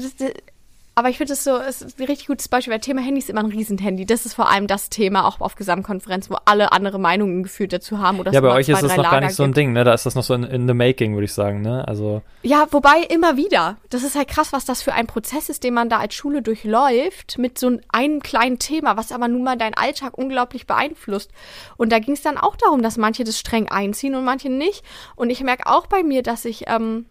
Aber 0.98 1.10
ich 1.10 1.18
finde 1.18 1.34
es 1.34 1.44
so, 1.44 1.58
es 1.58 1.82
ist 1.82 2.00
ein 2.00 2.06
richtig 2.06 2.26
gutes 2.26 2.48
Beispiel, 2.48 2.72
weil 2.72 2.80
Thema 2.80 3.02
Handy 3.02 3.18
ist 3.18 3.28
immer 3.28 3.40
ein 3.40 3.50
Riesenhandy. 3.50 4.06
Das 4.06 4.24
ist 4.24 4.32
vor 4.32 4.48
allem 4.48 4.66
das 4.66 4.88
Thema 4.88 5.28
auch 5.28 5.42
auf 5.42 5.54
Gesamtkonferenz, 5.54 6.30
wo 6.30 6.38
alle 6.46 6.72
andere 6.72 6.98
Meinungen 6.98 7.42
gefühlt 7.42 7.74
dazu 7.74 7.98
haben. 7.98 8.18
Oder 8.18 8.32
ja, 8.32 8.40
bei 8.40 8.50
euch 8.50 8.70
ist 8.70 8.82
das 8.82 8.96
noch 8.96 9.04
Lager 9.04 9.10
gar 9.10 9.20
nicht 9.20 9.34
so 9.34 9.42
ein 9.42 9.52
Ding, 9.52 9.74
ne? 9.74 9.84
Da 9.84 9.92
ist 9.92 10.06
das 10.06 10.14
noch 10.14 10.22
so 10.22 10.32
in, 10.32 10.44
in 10.44 10.66
the 10.66 10.72
making, 10.72 11.12
würde 11.12 11.26
ich 11.26 11.34
sagen, 11.34 11.60
ne? 11.60 11.86
Also. 11.86 12.22
Ja, 12.42 12.66
wobei 12.70 13.02
immer 13.10 13.36
wieder. 13.36 13.76
Das 13.90 14.04
ist 14.04 14.16
halt 14.16 14.28
krass, 14.28 14.54
was 14.54 14.64
das 14.64 14.80
für 14.80 14.94
ein 14.94 15.06
Prozess 15.06 15.50
ist, 15.50 15.64
den 15.64 15.74
man 15.74 15.90
da 15.90 15.98
als 15.98 16.14
Schule 16.14 16.40
durchläuft, 16.40 17.36
mit 17.36 17.58
so 17.58 17.78
einem 17.92 18.22
kleinen 18.22 18.58
Thema, 18.58 18.96
was 18.96 19.12
aber 19.12 19.28
nun 19.28 19.44
mal 19.44 19.58
deinen 19.58 19.74
Alltag 19.74 20.16
unglaublich 20.16 20.66
beeinflusst. 20.66 21.30
Und 21.76 21.92
da 21.92 21.98
ging 21.98 22.14
es 22.14 22.22
dann 22.22 22.38
auch 22.38 22.56
darum, 22.56 22.80
dass 22.80 22.96
manche 22.96 23.24
das 23.24 23.38
streng 23.38 23.68
einziehen 23.68 24.14
und 24.14 24.24
manche 24.24 24.48
nicht. 24.48 24.82
Und 25.14 25.28
ich 25.28 25.42
merke 25.42 25.66
auch 25.66 25.88
bei 25.88 26.02
mir, 26.02 26.22
dass 26.22 26.46
ich, 26.46 26.64
ähm, 26.68 27.04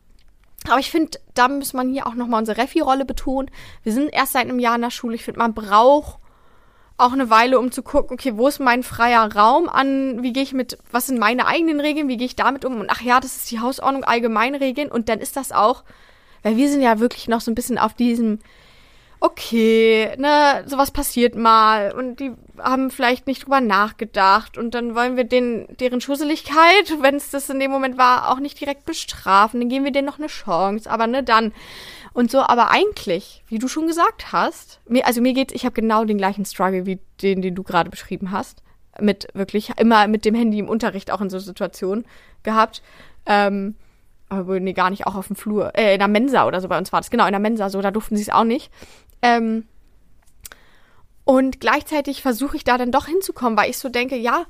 aber 0.70 0.80
ich 0.80 0.92
finde, 0.92 1.20
da 1.34 1.48
muss 1.48 1.74
man 1.74 1.92
hier 1.92 2.08
auch 2.08 2.16
nochmal 2.16 2.40
unsere 2.40 2.62
Refi-Rolle 2.62 3.06
betonen. 3.06 3.52
Wir 3.84 3.94
sind 3.94 4.10
erst 4.14 4.34
seit 4.34 4.44
einem 4.44 4.60
Jahr 4.60 4.76
in 4.76 4.82
der 4.82 4.92
Schule. 4.92 5.16
Ich 5.16 5.24
finde, 5.24 5.40
man 5.40 5.54
braucht 5.54 6.20
auch 6.98 7.12
eine 7.12 7.30
Weile, 7.30 7.60
um 7.60 7.72
zu 7.72 7.84
gucken, 7.84 8.14
okay, 8.14 8.38
wo 8.38 8.48
ist 8.48 8.60
mein 8.60 8.84
freier 8.84 9.36
Raum 9.36 9.68
an, 9.68 10.24
wie 10.24 10.32
gehe 10.32 10.44
ich 10.44 10.54
mit, 10.54 10.78
was 10.92 11.08
sind 11.08 11.20
meine 11.20 11.46
eigenen 11.46 11.80
Regeln, 11.82 12.08
wie 12.08 12.18
gehe 12.18 12.28
ich 12.28 12.38
damit 12.38 12.64
um 12.64 12.80
und 12.80 12.90
ach 12.90 13.02
ja, 13.02 13.20
das 13.20 13.36
ist 13.36 13.52
die 13.52 13.60
Hausordnung, 13.60 14.06
Allgemeinregeln 14.06 14.90
und 14.90 15.10
dann 15.10 15.20
ist 15.20 15.36
das 15.36 15.52
auch, 15.52 15.84
weil 16.42 16.56
wir 16.56 16.70
sind 16.70 16.82
ja 16.82 17.00
wirklich 17.00 17.28
noch 17.28 17.42
so 17.42 17.52
ein 17.52 17.56
bisschen 17.56 17.78
auf 17.78 17.96
diesem, 17.96 18.40
okay, 19.20 20.16
ne, 20.18 20.64
sowas 20.66 20.92
passiert 20.92 21.36
mal 21.36 21.92
und 21.94 22.20
die 22.20 22.32
haben 22.60 22.92
vielleicht 22.92 23.28
nicht 23.28 23.46
drüber 23.46 23.62
nachgedacht 23.62 24.58
und 24.58 24.76
dann 24.76 24.96
wollen 24.96 25.18
wir 25.18 25.24
den, 25.24 25.68
deren 25.80 26.02
Schusseligkeit, 26.02 26.94
wenn 27.02 27.16
es 27.16 27.32
das 27.32 27.50
in 27.50 27.60
dem 27.60 27.72
Moment 27.72 27.98
war, 27.98 28.32
auch 28.32 28.40
nicht 28.40 28.60
direkt 28.60 28.86
bestrafen, 28.86 29.60
dann 29.60 29.70
geben 29.70 29.86
wir 29.86 29.92
denen 29.92 30.08
noch 30.08 30.20
eine 30.20 30.28
Chance, 30.28 30.90
aber 30.90 31.08
ne, 31.08 31.24
dann. 31.24 31.54
Und 32.14 32.32
so, 32.32 32.40
aber 32.40 32.72
eigentlich, 32.72 33.44
wie 33.50 33.60
du 33.60 33.68
schon 33.68 33.88
gesagt 33.88 34.32
hast, 34.32 34.80
mir, 34.88 35.06
also 35.06 35.20
mir 35.20 35.34
geht's, 35.34 35.54
ich 35.54 35.66
habe 35.66 35.74
genau 35.74 36.06
den 36.06 36.18
gleichen 36.18 36.46
Struggle 36.46 36.86
wie 36.86 37.00
den, 37.22 37.42
den 37.42 37.56
du 37.56 37.64
gerade 37.64 37.90
beschrieben 37.90 38.32
hast, 38.32 38.64
mit 39.02 39.28
wirklich 39.34 39.72
immer 39.78 40.08
mit 40.08 40.24
dem 40.24 40.34
Handy 40.34 40.60
im 40.60 40.70
Unterricht 40.70 41.12
auch 41.12 41.20
in 41.20 41.30
so 41.30 41.40
Situationen 41.40 42.06
gehabt, 42.44 42.82
ähm, 43.26 43.76
aber 44.30 44.60
nee, 44.60 44.74
gar 44.74 44.90
nicht 44.90 45.06
auch 45.06 45.16
auf 45.16 45.28
dem 45.28 45.36
Flur, 45.36 45.72
äh, 45.76 45.94
in 45.94 46.00
der 46.00 46.08
Mensa 46.08 46.48
oder 46.48 46.60
so 46.62 46.68
bei 46.68 46.78
uns 46.78 46.92
war 46.92 47.00
das, 47.00 47.12
genau, 47.12 47.26
in 47.26 47.32
der 47.32 47.40
Mensa 47.40 47.70
so, 47.70 47.82
da 47.82 47.92
durften 47.92 48.16
sie 48.16 48.24
es 48.24 48.30
auch 48.30 48.44
nicht. 48.44 48.72
Ähm, 49.26 49.68
und 51.24 51.60
gleichzeitig 51.60 52.22
versuche 52.22 52.56
ich 52.56 52.64
da 52.64 52.78
dann 52.78 52.92
doch 52.92 53.08
hinzukommen, 53.08 53.58
weil 53.58 53.72
ich 53.72 53.80
so 53.80 53.90
denke, 53.90 54.16
ja, 54.16 54.46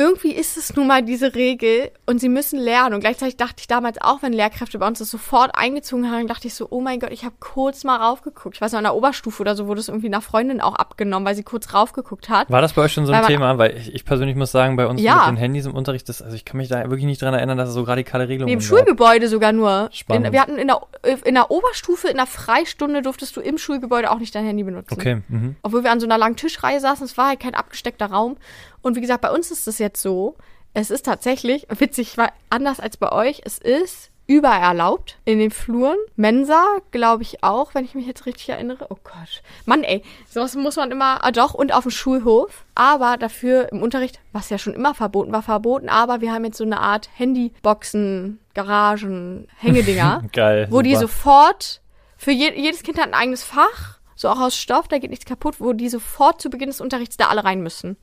irgendwie 0.00 0.32
ist 0.32 0.56
es 0.56 0.74
nun 0.74 0.86
mal 0.86 1.02
diese 1.02 1.34
Regel 1.34 1.90
und 2.06 2.22
sie 2.22 2.30
müssen 2.30 2.58
lernen. 2.58 2.94
Und 2.94 3.00
gleichzeitig 3.00 3.36
dachte 3.36 3.56
ich 3.58 3.66
damals 3.66 4.00
auch, 4.00 4.22
wenn 4.22 4.32
Lehrkräfte 4.32 4.78
bei 4.78 4.86
uns 4.86 4.98
das 4.98 5.10
sofort 5.10 5.50
eingezogen 5.54 6.10
haben, 6.10 6.26
dachte 6.26 6.46
ich 6.46 6.54
so, 6.54 6.68
oh 6.70 6.80
mein 6.80 7.00
Gott, 7.00 7.10
ich 7.10 7.26
habe 7.26 7.34
kurz 7.38 7.84
mal 7.84 7.96
raufgeguckt. 7.96 8.56
Ich 8.56 8.62
weiß 8.62 8.72
noch, 8.72 8.78
an 8.78 8.84
der 8.84 8.94
Oberstufe 8.94 9.42
oder 9.42 9.54
so 9.54 9.66
wurde 9.66 9.80
es 9.80 9.88
irgendwie 9.88 10.08
nach 10.08 10.22
Freundin 10.22 10.62
auch 10.62 10.74
abgenommen, 10.74 11.26
weil 11.26 11.34
sie 11.34 11.42
kurz 11.42 11.74
raufgeguckt 11.74 12.30
hat. 12.30 12.50
War 12.50 12.62
das 12.62 12.72
bei 12.72 12.80
euch 12.80 12.94
schon 12.94 13.04
so 13.04 13.12
ein 13.12 13.20
weil 13.20 13.26
Thema? 13.26 13.58
Weil 13.58 13.76
ich, 13.76 13.94
ich, 13.94 14.06
persönlich 14.06 14.36
muss 14.36 14.50
sagen, 14.52 14.76
bei 14.76 14.86
uns 14.86 15.02
ja. 15.02 15.16
mit 15.16 15.26
den 15.26 15.36
Handys 15.36 15.66
im 15.66 15.74
Unterricht, 15.74 16.08
das, 16.08 16.22
also 16.22 16.34
ich 16.34 16.46
kann 16.46 16.56
mich 16.56 16.68
da 16.68 16.82
wirklich 16.84 17.04
nicht 17.04 17.20
dran 17.20 17.34
erinnern, 17.34 17.58
dass 17.58 17.68
es 17.68 17.74
so 17.74 17.82
radikale 17.82 18.26
Regelungen 18.26 18.46
nee, 18.46 18.54
im 18.54 18.62
Schulgebäude 18.62 19.28
sogar 19.28 19.52
nur. 19.52 19.90
Spannend. 19.92 20.28
In, 20.28 20.32
wir 20.32 20.40
hatten 20.40 20.56
in 20.56 20.68
der, 20.68 20.80
in 21.26 21.34
der 21.34 21.50
Oberstufe, 21.50 22.08
in 22.08 22.16
der 22.16 22.26
Freistunde 22.26 23.02
durftest 23.02 23.36
du 23.36 23.42
im 23.42 23.58
Schulgebäude 23.58 24.10
auch 24.10 24.18
nicht 24.18 24.34
dein 24.34 24.46
Handy 24.46 24.62
benutzen. 24.62 24.94
Okay. 24.94 25.20
Mhm. 25.28 25.56
Obwohl 25.62 25.84
wir 25.84 25.90
an 25.90 26.00
so 26.00 26.06
einer 26.06 26.16
langen 26.16 26.36
Tischreihe 26.36 26.80
saßen, 26.80 27.04
es 27.04 27.18
war 27.18 27.28
halt 27.28 27.40
kein 27.40 27.54
abgesteckter 27.54 28.06
Raum. 28.06 28.38
Und 28.82 28.96
wie 28.96 29.00
gesagt, 29.00 29.20
bei 29.20 29.30
uns 29.30 29.50
ist 29.50 29.66
es 29.66 29.78
jetzt 29.78 30.00
so, 30.00 30.36
es 30.72 30.90
ist 30.90 31.06
tatsächlich, 31.06 31.66
witzig, 31.68 32.16
war 32.16 32.32
anders 32.48 32.80
als 32.80 32.96
bei 32.96 33.10
euch, 33.12 33.42
es 33.44 33.58
ist 33.58 34.10
überall 34.30 34.62
erlaubt. 34.62 35.18
In 35.24 35.40
den 35.40 35.50
Fluren. 35.50 35.96
Mensa, 36.14 36.64
glaube 36.92 37.24
ich 37.24 37.42
auch, 37.42 37.74
wenn 37.74 37.84
ich 37.84 37.96
mich 37.96 38.06
jetzt 38.06 38.26
richtig 38.26 38.48
erinnere. 38.48 38.86
Oh 38.88 38.98
Gott. 39.02 39.42
Mann, 39.66 39.82
ey, 39.82 40.04
sowas 40.28 40.54
muss 40.54 40.76
man 40.76 40.92
immer, 40.92 41.24
ah 41.24 41.32
doch, 41.32 41.52
und 41.52 41.74
auf 41.74 41.82
dem 41.82 41.90
Schulhof. 41.90 42.64
Aber 42.76 43.16
dafür 43.16 43.72
im 43.72 43.82
Unterricht, 43.82 44.20
was 44.32 44.48
ja 44.48 44.58
schon 44.58 44.74
immer 44.74 44.94
verboten 44.94 45.32
war, 45.32 45.42
verboten. 45.42 45.88
Aber 45.88 46.20
wir 46.20 46.32
haben 46.32 46.44
jetzt 46.44 46.58
so 46.58 46.64
eine 46.64 46.78
Art 46.78 47.10
Handyboxen, 47.16 48.38
Garagen, 48.54 49.48
Hängedinger. 49.56 50.22
Geil. 50.32 50.68
Wo 50.70 50.76
super. 50.76 50.82
die 50.84 50.96
sofort, 50.96 51.80
für 52.16 52.30
je, 52.30 52.52
jedes 52.54 52.84
Kind 52.84 52.98
hat 52.98 53.08
ein 53.08 53.14
eigenes 53.14 53.42
Fach, 53.42 53.98
so 54.14 54.28
auch 54.28 54.38
aus 54.38 54.56
Stoff, 54.56 54.86
da 54.86 54.98
geht 54.98 55.10
nichts 55.10 55.24
kaputt, 55.24 55.56
wo 55.58 55.72
die 55.72 55.88
sofort 55.88 56.40
zu 56.40 56.50
Beginn 56.50 56.68
des 56.68 56.80
Unterrichts 56.80 57.16
da 57.16 57.28
alle 57.28 57.42
rein 57.42 57.62
müssen. 57.62 57.96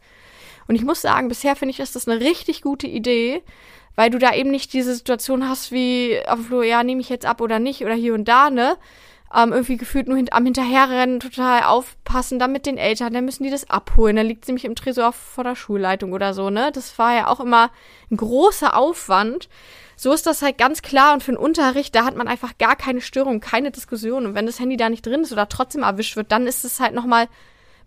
Und 0.67 0.75
ich 0.75 0.83
muss 0.83 1.01
sagen, 1.01 1.29
bisher 1.29 1.55
finde 1.55 1.71
ich, 1.71 1.79
ist 1.79 1.95
das 1.95 2.07
eine 2.07 2.19
richtig 2.19 2.61
gute 2.61 2.87
Idee, 2.87 3.41
weil 3.95 4.09
du 4.09 4.19
da 4.19 4.33
eben 4.33 4.51
nicht 4.51 4.73
diese 4.73 4.93
Situation 4.93 5.47
hast 5.47 5.71
wie 5.71 6.19
auf 6.27 6.35
dem 6.35 6.45
Flur, 6.45 6.63
ja, 6.63 6.83
nehme 6.83 7.01
ich 7.01 7.09
jetzt 7.09 7.25
ab 7.25 7.41
oder 7.41 7.59
nicht 7.59 7.83
oder 7.83 7.95
hier 7.95 8.13
und 8.13 8.27
da, 8.27 8.49
ne? 8.49 8.77
Ähm, 9.35 9.51
irgendwie 9.51 9.75
gefühlt 9.75 10.07
nur 10.07 10.15
hint 10.15 10.31
am 10.31 10.45
Hinterherrennen, 10.45 11.19
total 11.19 11.63
aufpassen, 11.63 12.39
dann 12.39 12.53
mit 12.53 12.65
den 12.65 12.77
Eltern, 12.77 13.11
dann 13.13 13.25
müssen 13.25 13.43
die 13.43 13.49
das 13.49 13.69
abholen, 13.69 14.15
dann 14.15 14.25
liegt 14.25 14.45
sie 14.45 14.51
nämlich 14.51 14.63
im 14.63 14.75
Tresor 14.75 15.11
vor 15.11 15.43
der 15.43 15.55
Schulleitung 15.55 16.13
oder 16.13 16.33
so, 16.33 16.49
ne? 16.49 16.71
Das 16.73 16.97
war 16.97 17.13
ja 17.13 17.27
auch 17.27 17.41
immer 17.41 17.71
ein 18.09 18.17
großer 18.17 18.77
Aufwand. 18.77 19.49
So 19.99 20.13
ist 20.13 20.27
das 20.27 20.43
halt 20.43 20.59
ganz 20.59 20.83
klar 20.83 21.13
und 21.13 21.23
für 21.23 21.31
den 21.31 21.37
Unterricht, 21.37 21.95
da 21.95 22.05
hat 22.05 22.15
man 22.15 22.27
einfach 22.27 22.57
gar 22.59 22.75
keine 22.75 23.01
Störung, 23.01 23.39
keine 23.41 23.71
Diskussion. 23.71 24.27
Und 24.27 24.35
wenn 24.35 24.45
das 24.45 24.59
Handy 24.59 24.77
da 24.77 24.89
nicht 24.89 25.05
drin 25.05 25.23
ist 25.23 25.33
oder 25.33 25.49
trotzdem 25.49 25.81
erwischt 25.81 26.15
wird, 26.15 26.31
dann 26.31 26.45
ist 26.45 26.63
es 26.63 26.79
halt 26.79 26.93
nochmal, 26.93 27.27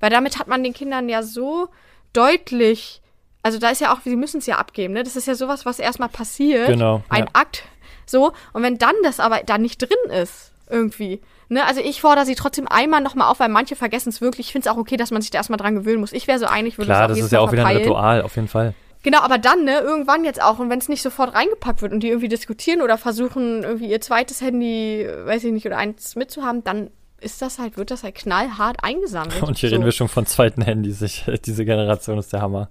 weil 0.00 0.10
damit 0.10 0.38
hat 0.38 0.48
man 0.48 0.64
den 0.64 0.74
Kindern 0.74 1.08
ja 1.08 1.22
so 1.22 1.68
deutlich, 2.12 3.00
also 3.42 3.58
da 3.58 3.70
ist 3.70 3.80
ja 3.80 3.92
auch, 3.92 4.00
sie 4.02 4.16
müssen 4.16 4.38
es 4.38 4.46
ja 4.46 4.56
abgeben, 4.56 4.94
ne? 4.94 5.02
Das 5.02 5.16
ist 5.16 5.26
ja 5.26 5.34
sowas, 5.34 5.64
was 5.66 5.78
erstmal 5.78 6.08
passiert. 6.08 6.66
Genau. 6.66 7.02
Ein 7.08 7.24
ja. 7.24 7.30
Akt. 7.32 7.64
So. 8.06 8.32
Und 8.52 8.62
wenn 8.62 8.78
dann 8.78 8.94
das 9.02 9.20
aber 9.20 9.40
da 9.44 9.58
nicht 9.58 9.80
drin 9.80 10.12
ist, 10.12 10.52
irgendwie. 10.68 11.20
Ne, 11.48 11.66
also 11.66 11.80
ich 11.80 12.00
fordere 12.00 12.26
sie 12.26 12.36
trotzdem 12.36 12.68
einmal 12.68 13.00
nochmal 13.00 13.28
auf, 13.28 13.40
weil 13.40 13.48
manche 13.48 13.74
vergessen 13.74 14.10
es 14.10 14.20
wirklich. 14.20 14.46
Ich 14.46 14.52
finde 14.52 14.68
es 14.68 14.72
auch 14.72 14.78
okay, 14.78 14.96
dass 14.96 15.10
man 15.10 15.20
sich 15.20 15.32
da 15.32 15.38
erstmal 15.38 15.56
dran 15.56 15.74
gewöhnen 15.74 16.00
muss. 16.00 16.12
Ich 16.12 16.28
wäre 16.28 16.38
so 16.38 16.46
einig, 16.46 16.78
würde 16.78 16.86
Klar, 16.86 17.08
das 17.08 17.18
ist 17.18 17.32
ja 17.32 17.40
auch 17.40 17.50
wieder 17.50 17.66
ein 17.66 17.76
Ritual, 17.76 18.22
auf 18.22 18.36
jeden 18.36 18.46
Fall. 18.46 18.74
Genau, 19.02 19.20
aber 19.20 19.38
dann, 19.38 19.64
ne, 19.64 19.80
irgendwann 19.80 20.24
jetzt 20.24 20.40
auch, 20.40 20.58
und 20.58 20.70
wenn 20.70 20.78
es 20.78 20.88
nicht 20.88 21.02
sofort 21.02 21.34
reingepackt 21.34 21.82
wird 21.82 21.92
und 21.92 22.00
die 22.00 22.08
irgendwie 22.08 22.28
diskutieren 22.28 22.82
oder 22.82 22.98
versuchen, 22.98 23.64
irgendwie 23.64 23.90
ihr 23.90 24.00
zweites 24.00 24.42
Handy, 24.42 25.08
weiß 25.24 25.42
ich 25.44 25.52
nicht, 25.52 25.66
oder 25.66 25.78
eins 25.78 26.14
mitzuhaben, 26.16 26.62
dann 26.62 26.90
ist 27.20 27.42
das 27.42 27.58
halt, 27.58 27.76
wird 27.76 27.90
das 27.90 28.02
halt 28.02 28.14
knallhart 28.14 28.82
eingesammelt. 28.82 29.42
Und 29.42 29.58
hier 29.58 29.68
so. 29.68 29.74
reden 29.74 29.84
wir 29.84 29.92
schon 29.92 30.08
von 30.08 30.26
zweiten 30.26 30.62
Handys. 30.62 31.02
Ich, 31.02 31.24
diese 31.44 31.64
Generation 31.64 32.18
ist 32.18 32.32
der 32.32 32.42
Hammer. 32.42 32.68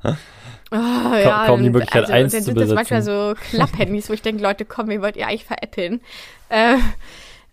Oh, 0.72 0.76
ja, 0.76 1.46
kaum 1.48 1.64
die 1.64 1.70
Möglichkeit, 1.70 2.04
also, 2.04 2.14
eins 2.14 2.32
dann 2.32 2.42
zu 2.42 2.46
sind 2.46 2.56
besitzen. 2.56 2.76
das 2.76 2.90
manchmal 2.92 3.02
so 3.02 3.36
Klapp-Handys, 3.50 4.10
wo 4.10 4.14
ich 4.14 4.22
denke, 4.22 4.44
Leute, 4.44 4.66
komm, 4.66 4.90
wie 4.90 5.02
wollt 5.02 5.18
ihr 5.18 5.28
eigentlich 5.28 5.46
veräppeln? 5.46 6.02
Äh, 6.50 6.76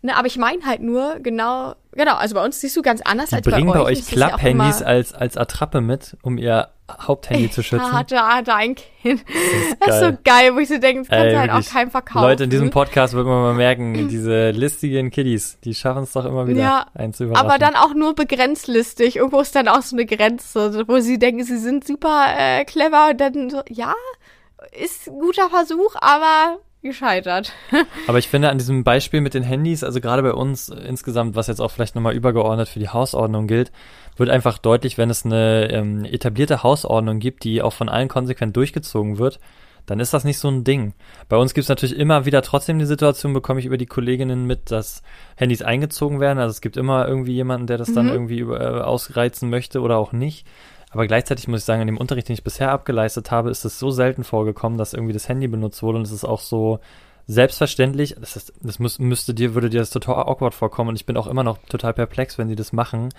ne, 0.03 0.17
aber 0.17 0.27
ich 0.27 0.37
meine 0.37 0.65
halt 0.67 0.83
nur, 0.83 1.19
genau, 1.21 1.75
genau, 1.93 2.17
also 2.17 2.35
bei 2.35 2.45
uns 2.45 2.61
siehst 2.61 2.77
du 2.77 2.83
ganz 2.83 3.01
anders 3.03 3.31
die 3.31 3.37
als 3.37 3.45
bei 3.45 3.53
euch. 3.53 3.57
bringen 3.57 3.73
bei 3.73 3.81
euch 3.81 4.07
Klapp-Handys 4.07 4.81
ja 4.81 4.87
als, 4.87 5.15
als 5.15 5.39
Attrappe 5.39 5.81
mit, 5.81 6.17
um 6.23 6.37
ihr 6.37 6.69
Haupthandy 6.90 7.51
zu 7.51 7.62
schützen. 7.64 7.92
Hatte, 7.92 8.20
hatte 8.20 8.55
ein 8.55 8.75
Kind. 8.75 9.25
Das 9.27 9.37
ist, 9.37 9.77
das 9.81 9.94
ist 9.96 10.01
so 10.01 10.18
geil, 10.25 10.55
wo 10.55 10.59
ich 10.59 10.68
so 10.68 10.79
denke, 10.79 11.03
das 11.03 11.09
kannst 11.09 11.33
du 11.33 11.38
halt 11.38 11.51
auch 11.51 11.72
keinem 11.72 11.90
verkaufen. 11.90 12.22
Leute, 12.22 12.44
in 12.44 12.51
diesem 12.51 12.70
Podcast 12.70 13.14
wird 13.14 13.27
man 13.27 13.42
mal 13.42 13.55
merken, 13.55 14.09
diese 14.09 14.51
listigen 14.51 15.11
Kiddies, 15.11 15.59
die 15.64 15.75
schaffen 15.75 16.05
es 16.05 16.12
doch 16.12 16.25
immer 16.25 16.46
wieder, 16.46 16.61
ja, 16.61 16.87
einen 16.94 17.12
zu 17.12 17.25
überraschen. 17.25 17.46
Aber 17.46 17.59
dann 17.59 17.75
auch 17.75 17.94
nur 17.94 18.14
begrenzt 18.14 18.68
listig. 18.68 19.16
Irgendwo 19.16 19.40
ist 19.40 19.55
dann 19.55 19.68
auch 19.68 19.83
so 19.83 19.96
eine 19.96 20.07
Grenze, 20.07 20.85
wo 20.87 20.99
sie 21.01 21.18
denken, 21.18 21.44
sie 21.44 21.59
sind 21.59 21.87
super 21.87 22.27
äh, 22.37 22.64
clever 22.64 23.11
und 23.11 23.20
dann 23.20 23.51
so, 23.51 23.62
ja, 23.68 23.94
ist 24.72 25.09
ein 25.09 25.18
guter 25.18 25.49
Versuch, 25.51 25.94
aber 26.01 26.59
gescheitert. 26.87 27.53
Aber 28.07 28.18
ich 28.18 28.29
finde 28.29 28.51
an 28.51 28.59
diesem 28.59 28.85
Beispiel 28.85 29.20
mit 29.20 29.35
den 29.35 29.42
Handys, 29.42 29.85
also 29.85 30.01
gerade 30.01 30.22
bei 30.22 30.33
uns 30.33 30.68
insgesamt, 30.68 31.37
was 31.37 31.46
jetzt 31.46 31.61
auch 31.61 31.70
vielleicht 31.70 31.94
nochmal 31.94 32.14
übergeordnet 32.14 32.68
für 32.68 32.79
die 32.79 32.88
Hausordnung 32.88 33.46
gilt, 33.46 33.72
wird 34.16 34.31
einfach 34.31 34.59
deutlich, 34.59 34.96
wenn 34.99 35.11
es 35.11 35.25
eine 35.25 35.70
ähm, 35.70 36.05
etablierte 36.05 36.62
Hausordnung 36.62 37.18
gibt, 37.18 37.44
die 37.44 37.62
auch 37.62 37.72
von 37.72 37.88
allen 37.88 38.09
konsequent 38.09 38.57
durchgezogen 38.57 39.18
wird, 39.18 39.38
dann 39.87 40.01
ist 40.01 40.12
das 40.12 40.25
nicht 40.25 40.38
so 40.38 40.49
ein 40.49 40.64
Ding. 40.64 40.94
Bei 41.29 41.37
uns 41.37 41.55
gibt 41.55 41.62
es 41.62 41.68
natürlich 41.68 41.96
immer 41.96 42.27
wieder 42.27 42.42
trotzdem 42.42 42.79
die 42.79 42.87
Situation, 42.87 43.33
bekomme 43.33 43.61
ich 43.61 43.66
über 43.66 43.79
die 43.79 43.87
Kolleginnen 43.87 44.44
mit, 44.46 44.70
dass 44.70 45.03
Handys 45.37 45.62
eingezogen 45.62 46.20
werden. 46.20 46.38
Also 46.38 46.51
es 46.51 46.61
gibt 46.61 46.77
immer 46.77 47.07
irgendwie 47.07 47.35
jemanden, 47.35 47.68
der 47.68 47.79
das 47.79 47.88
mhm. 47.88 47.94
dann 47.94 48.09
irgendwie 48.09 48.38
über, 48.38 48.61
äh, 48.61 48.81
ausreizen 48.83 49.49
möchte 49.49 49.81
oder 49.81 49.96
auch 49.96 50.12
nicht. 50.12 50.46
Aber 50.97 51.07
gleichzeitig 51.07 51.47
muss 51.47 51.61
ich 51.61 51.67
sagen, 51.67 51.83
in 51.83 51.89
dem 51.89 51.99
Unterricht, 51.99 52.29
den 52.29 52.33
ich 52.33 52.43
bisher 52.43 52.71
abgeleistet 52.71 53.31
habe, 53.31 53.51
ist 53.51 53.67
es 53.67 53.79
so 53.79 53.91
selten 53.91 54.25
vorgekommen, 54.25 54.79
dass 54.79 54.95
irgendwie 54.95 55.13
das 55.13 55.29
Handy 55.29 55.47
benutzt 55.47 55.83
wurde 55.83 55.99
und 55.99 56.05
es 56.05 56.11
ist 56.11 56.25
auch 56.25 56.41
so 56.41 56.81
selbstverständlich, 57.27 58.17
das, 58.19 58.37
ist, 58.37 58.55
das 58.63 58.79
müß, 58.79 58.99
müsste 59.01 59.35
dir, 59.35 59.53
würde 59.53 59.69
dir 59.69 59.81
das 59.81 59.91
total 59.91 60.27
awkward 60.27 60.55
vorkommen 60.55 60.89
und 60.89 60.97
ich 60.97 61.05
bin 61.05 61.19
auch 61.19 61.27
immer 61.27 61.45
noch 61.45 61.59
total 61.69 61.93
perplex, 61.93 62.39
wenn 62.39 62.49
sie 62.49 62.57
das 62.57 62.73
machen. 62.73 63.11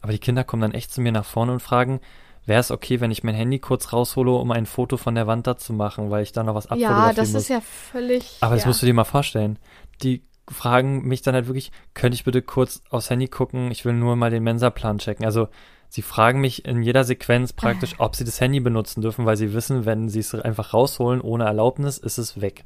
Aber 0.00 0.10
die 0.10 0.18
Kinder 0.18 0.42
kommen 0.42 0.62
dann 0.62 0.74
echt 0.74 0.92
zu 0.92 1.00
mir 1.00 1.12
nach 1.12 1.24
vorne 1.24 1.52
und 1.52 1.60
fragen, 1.60 2.00
wäre 2.44 2.58
es 2.58 2.72
okay, 2.72 3.00
wenn 3.00 3.12
ich 3.12 3.22
mein 3.22 3.36
Handy 3.36 3.60
kurz 3.60 3.92
raushole, 3.92 4.32
um 4.32 4.50
ein 4.50 4.66
Foto 4.66 4.96
von 4.96 5.14
der 5.14 5.28
Wand 5.28 5.46
da 5.46 5.56
zu 5.56 5.72
machen, 5.72 6.10
weil 6.10 6.24
ich 6.24 6.32
da 6.32 6.42
noch 6.42 6.56
was 6.56 6.66
abfotografieren 6.66 7.08
Ja, 7.08 7.12
das 7.14 7.32
muss. 7.32 7.42
ist 7.42 7.48
ja 7.50 7.60
völlig. 7.60 8.38
Aber 8.40 8.56
das 8.56 8.64
ja. 8.64 8.68
musst 8.68 8.82
du 8.82 8.86
dir 8.86 8.94
mal 8.94 9.04
vorstellen. 9.04 9.60
Die 10.02 10.24
fragen 10.48 11.06
mich 11.06 11.22
dann 11.22 11.36
halt 11.36 11.46
wirklich, 11.46 11.70
könnte 11.94 12.16
ich 12.16 12.24
bitte 12.24 12.42
kurz 12.42 12.82
aufs 12.90 13.10
Handy 13.10 13.28
gucken? 13.28 13.70
Ich 13.70 13.84
will 13.84 13.92
nur 13.92 14.16
mal 14.16 14.30
den 14.30 14.42
Mensa-Plan 14.42 14.98
checken. 14.98 15.24
Also 15.24 15.46
Sie 15.94 16.00
fragen 16.00 16.40
mich 16.40 16.64
in 16.64 16.82
jeder 16.82 17.04
Sequenz 17.04 17.52
praktisch, 17.52 17.96
ob 17.98 18.16
sie 18.16 18.24
das 18.24 18.40
Handy 18.40 18.60
benutzen 18.60 19.02
dürfen, 19.02 19.26
weil 19.26 19.36
sie 19.36 19.52
wissen, 19.52 19.84
wenn 19.84 20.08
sie 20.08 20.20
es 20.20 20.34
einfach 20.34 20.72
rausholen 20.72 21.20
ohne 21.20 21.44
Erlaubnis, 21.44 21.98
ist 21.98 22.16
es 22.16 22.40
weg. 22.40 22.64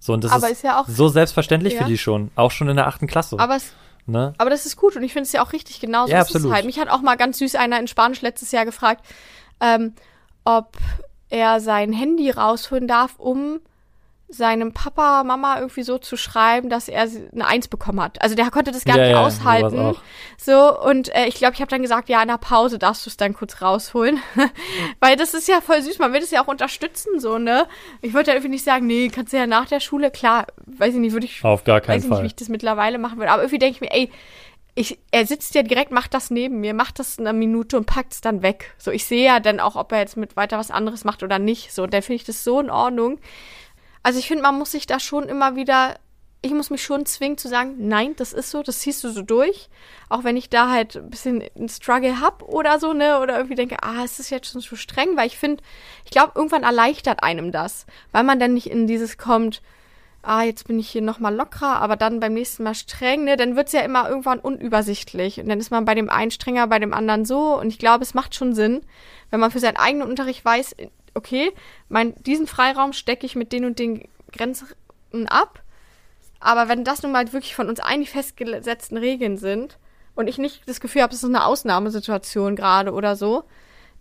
So, 0.00 0.12
und 0.12 0.24
das 0.24 0.32
aber 0.32 0.46
ist, 0.46 0.54
ist 0.54 0.62
ja 0.64 0.80
auch, 0.80 0.88
so 0.88 1.06
selbstverständlich 1.06 1.74
ja. 1.74 1.82
für 1.82 1.88
die 1.88 1.96
schon, 1.96 2.32
auch 2.34 2.50
schon 2.50 2.68
in 2.68 2.74
der 2.74 2.88
achten 2.88 3.06
Klasse. 3.06 3.38
Aber, 3.38 3.54
es, 3.54 3.74
ne? 4.06 4.34
aber 4.38 4.50
das 4.50 4.66
ist 4.66 4.74
gut 4.74 4.96
und 4.96 5.04
ich 5.04 5.12
finde 5.12 5.26
es 5.26 5.32
ja 5.32 5.40
auch 5.40 5.52
richtig 5.52 5.78
genauso. 5.78 6.10
Ja, 6.10 6.20
ist. 6.20 6.34
Es 6.34 6.50
halt. 6.50 6.64
Mich 6.64 6.80
hat 6.80 6.88
auch 6.88 7.00
mal 7.00 7.14
ganz 7.14 7.38
süß 7.38 7.54
einer 7.54 7.78
in 7.78 7.86
Spanisch 7.86 8.22
letztes 8.22 8.50
Jahr 8.50 8.64
gefragt, 8.64 9.06
ähm, 9.60 9.94
ob 10.44 10.76
er 11.28 11.60
sein 11.60 11.92
Handy 11.92 12.28
rausholen 12.28 12.88
darf, 12.88 13.20
um 13.20 13.60
seinem 14.30 14.72
Papa, 14.74 15.24
Mama 15.24 15.58
irgendwie 15.58 15.82
so 15.82 15.96
zu 15.96 16.18
schreiben, 16.18 16.68
dass 16.68 16.88
er 16.88 17.08
eine 17.32 17.46
Eins 17.46 17.66
bekommen 17.66 18.00
hat. 18.02 18.20
Also 18.20 18.34
der 18.34 18.50
konnte 18.50 18.72
das 18.72 18.84
gar 18.84 18.98
Ja, 18.98 19.02
nicht 19.04 19.12
ja, 19.12 19.24
aushalten. 19.24 19.96
So, 20.36 20.78
und 20.82 21.14
äh, 21.14 21.26
ich 21.26 21.36
glaube, 21.36 21.54
ich 21.54 21.60
habe 21.62 21.70
dann 21.70 21.80
gesagt, 21.80 22.10
ja, 22.10 22.20
in 22.20 22.28
der 22.28 22.36
Pause 22.36 22.78
darfst 22.78 23.06
du 23.06 23.10
es 23.10 23.16
dann 23.16 23.32
kurz 23.32 23.62
rausholen. 23.62 24.18
Weil 25.00 25.16
das 25.16 25.32
ist 25.32 25.48
ja 25.48 25.62
voll 25.62 25.80
süß, 25.80 25.98
man 25.98 26.12
will 26.12 26.20
das 26.20 26.30
ja 26.30 26.42
auch 26.42 26.48
unterstützen, 26.48 27.20
so, 27.20 27.38
ne? 27.38 27.66
Ich 28.02 28.12
wollte 28.12 28.30
ja 28.30 28.34
irgendwie 28.34 28.50
nicht 28.50 28.64
sagen, 28.64 28.86
nee, 28.86 29.08
kannst 29.08 29.32
du 29.32 29.38
ja 29.38 29.46
nach 29.46 29.66
der 29.66 29.80
Schule, 29.80 30.10
klar, 30.10 30.46
weiß 30.66 30.92
ich 30.94 31.00
nicht, 31.00 31.12
würde 31.12 31.26
ich, 31.26 31.42
Auf 31.42 31.64
gar 31.64 31.80
keinen 31.80 31.96
weiß 31.96 32.04
ich 32.04 32.10
nicht, 32.10 32.16
Fall. 32.16 32.22
wie 32.24 32.28
ich 32.28 32.36
das 32.36 32.48
mittlerweile 32.50 32.98
machen 32.98 33.18
würde. 33.18 33.32
Aber 33.32 33.42
irgendwie 33.42 33.58
denke 33.58 33.76
ich 33.76 33.80
mir, 33.80 33.92
ey, 33.92 34.10
ich, 34.74 34.98
er 35.10 35.26
sitzt 35.26 35.54
ja 35.54 35.62
direkt, 35.62 35.90
macht 35.90 36.14
das 36.14 36.30
neben 36.30 36.60
mir, 36.60 36.72
macht 36.72 36.98
das 36.98 37.18
eine 37.18 37.32
Minute 37.32 37.76
und 37.76 37.86
packt 37.86 38.12
es 38.12 38.20
dann 38.20 38.42
weg. 38.42 38.74
So, 38.78 38.90
ich 38.92 39.06
sehe 39.06 39.24
ja 39.24 39.40
dann 39.40 39.58
auch, 39.58 39.74
ob 39.74 39.90
er 39.90 39.98
jetzt 39.98 40.16
mit 40.16 40.36
weiter 40.36 40.58
was 40.58 40.70
anderes 40.70 41.02
macht 41.04 41.22
oder 41.24 41.40
nicht. 41.40 41.72
So, 41.72 41.82
und 41.84 41.94
dann 41.94 42.02
finde 42.02 42.16
ich 42.16 42.24
das 42.24 42.44
so 42.44 42.60
in 42.60 42.70
Ordnung. 42.70 43.18
Also 44.02 44.18
ich 44.18 44.28
finde, 44.28 44.42
man 44.42 44.58
muss 44.58 44.72
sich 44.72 44.86
da 44.86 45.00
schon 45.00 45.28
immer 45.28 45.56
wieder, 45.56 45.96
ich 46.40 46.52
muss 46.52 46.70
mich 46.70 46.82
schon 46.82 47.04
zwingen 47.06 47.38
zu 47.38 47.48
sagen, 47.48 47.74
nein, 47.78 48.14
das 48.16 48.32
ist 48.32 48.50
so, 48.50 48.62
das 48.62 48.80
ziehst 48.80 49.02
du 49.04 49.10
so 49.10 49.22
durch. 49.22 49.68
Auch 50.08 50.24
wenn 50.24 50.36
ich 50.36 50.48
da 50.48 50.70
halt 50.70 50.96
ein 50.96 51.10
bisschen 51.10 51.42
einen 51.56 51.68
Struggle 51.68 52.20
hab 52.20 52.42
oder 52.42 52.78
so, 52.78 52.92
ne, 52.92 53.20
oder 53.20 53.36
irgendwie 53.36 53.56
denke, 53.56 53.76
ah, 53.82 54.04
es 54.04 54.20
ist 54.20 54.30
jetzt 54.30 54.52
schon 54.52 54.60
so 54.60 54.76
streng, 54.76 55.16
weil 55.16 55.26
ich 55.26 55.38
finde, 55.38 55.62
ich 56.04 56.10
glaube, 56.10 56.32
irgendwann 56.34 56.62
erleichtert 56.62 57.22
einem 57.22 57.52
das, 57.52 57.86
weil 58.12 58.24
man 58.24 58.38
dann 58.38 58.54
nicht 58.54 58.70
in 58.70 58.86
dieses 58.86 59.18
kommt, 59.18 59.62
ah, 60.22 60.42
jetzt 60.42 60.66
bin 60.66 60.78
ich 60.78 60.90
hier 60.90 61.02
nochmal 61.02 61.34
lockerer, 61.34 61.80
aber 61.80 61.96
dann 61.96 62.20
beim 62.20 62.34
nächsten 62.34 62.62
Mal 62.62 62.74
streng, 62.74 63.24
ne, 63.24 63.36
dann 63.36 63.56
wird's 63.56 63.72
ja 63.72 63.80
immer 63.80 64.08
irgendwann 64.08 64.40
unübersichtlich. 64.40 65.40
Und 65.40 65.48
dann 65.48 65.58
ist 65.58 65.70
man 65.70 65.84
bei 65.84 65.94
dem 65.94 66.10
einen 66.10 66.30
strenger, 66.30 66.66
bei 66.66 66.78
dem 66.78 66.92
anderen 66.92 67.24
so. 67.24 67.58
Und 67.58 67.68
ich 67.68 67.78
glaube, 67.78 68.02
es 68.02 68.14
macht 68.14 68.34
schon 68.34 68.54
Sinn, 68.54 68.82
wenn 69.30 69.40
man 69.40 69.50
für 69.50 69.60
seinen 69.60 69.76
eigenen 69.76 70.08
Unterricht 70.08 70.44
weiß, 70.44 70.76
okay, 71.14 71.52
mein, 71.88 72.14
diesen 72.22 72.46
Freiraum 72.46 72.92
stecke 72.92 73.26
ich 73.26 73.36
mit 73.36 73.52
den 73.52 73.64
und 73.64 73.78
den 73.78 74.08
Grenzen 74.32 74.68
ab. 75.26 75.62
Aber 76.40 76.68
wenn 76.68 76.84
das 76.84 77.02
nun 77.02 77.12
mal 77.12 77.32
wirklich 77.32 77.54
von 77.54 77.68
uns 77.68 77.80
eigentlich 77.80 78.10
festgesetzten 78.10 78.96
Regeln 78.96 79.38
sind 79.38 79.78
und 80.14 80.28
ich 80.28 80.38
nicht 80.38 80.68
das 80.68 80.80
Gefühl 80.80 81.02
habe, 81.02 81.12
es 81.12 81.22
ist 81.22 81.28
eine 81.28 81.44
Ausnahmesituation 81.44 82.56
gerade 82.56 82.92
oder 82.92 83.16
so, 83.16 83.44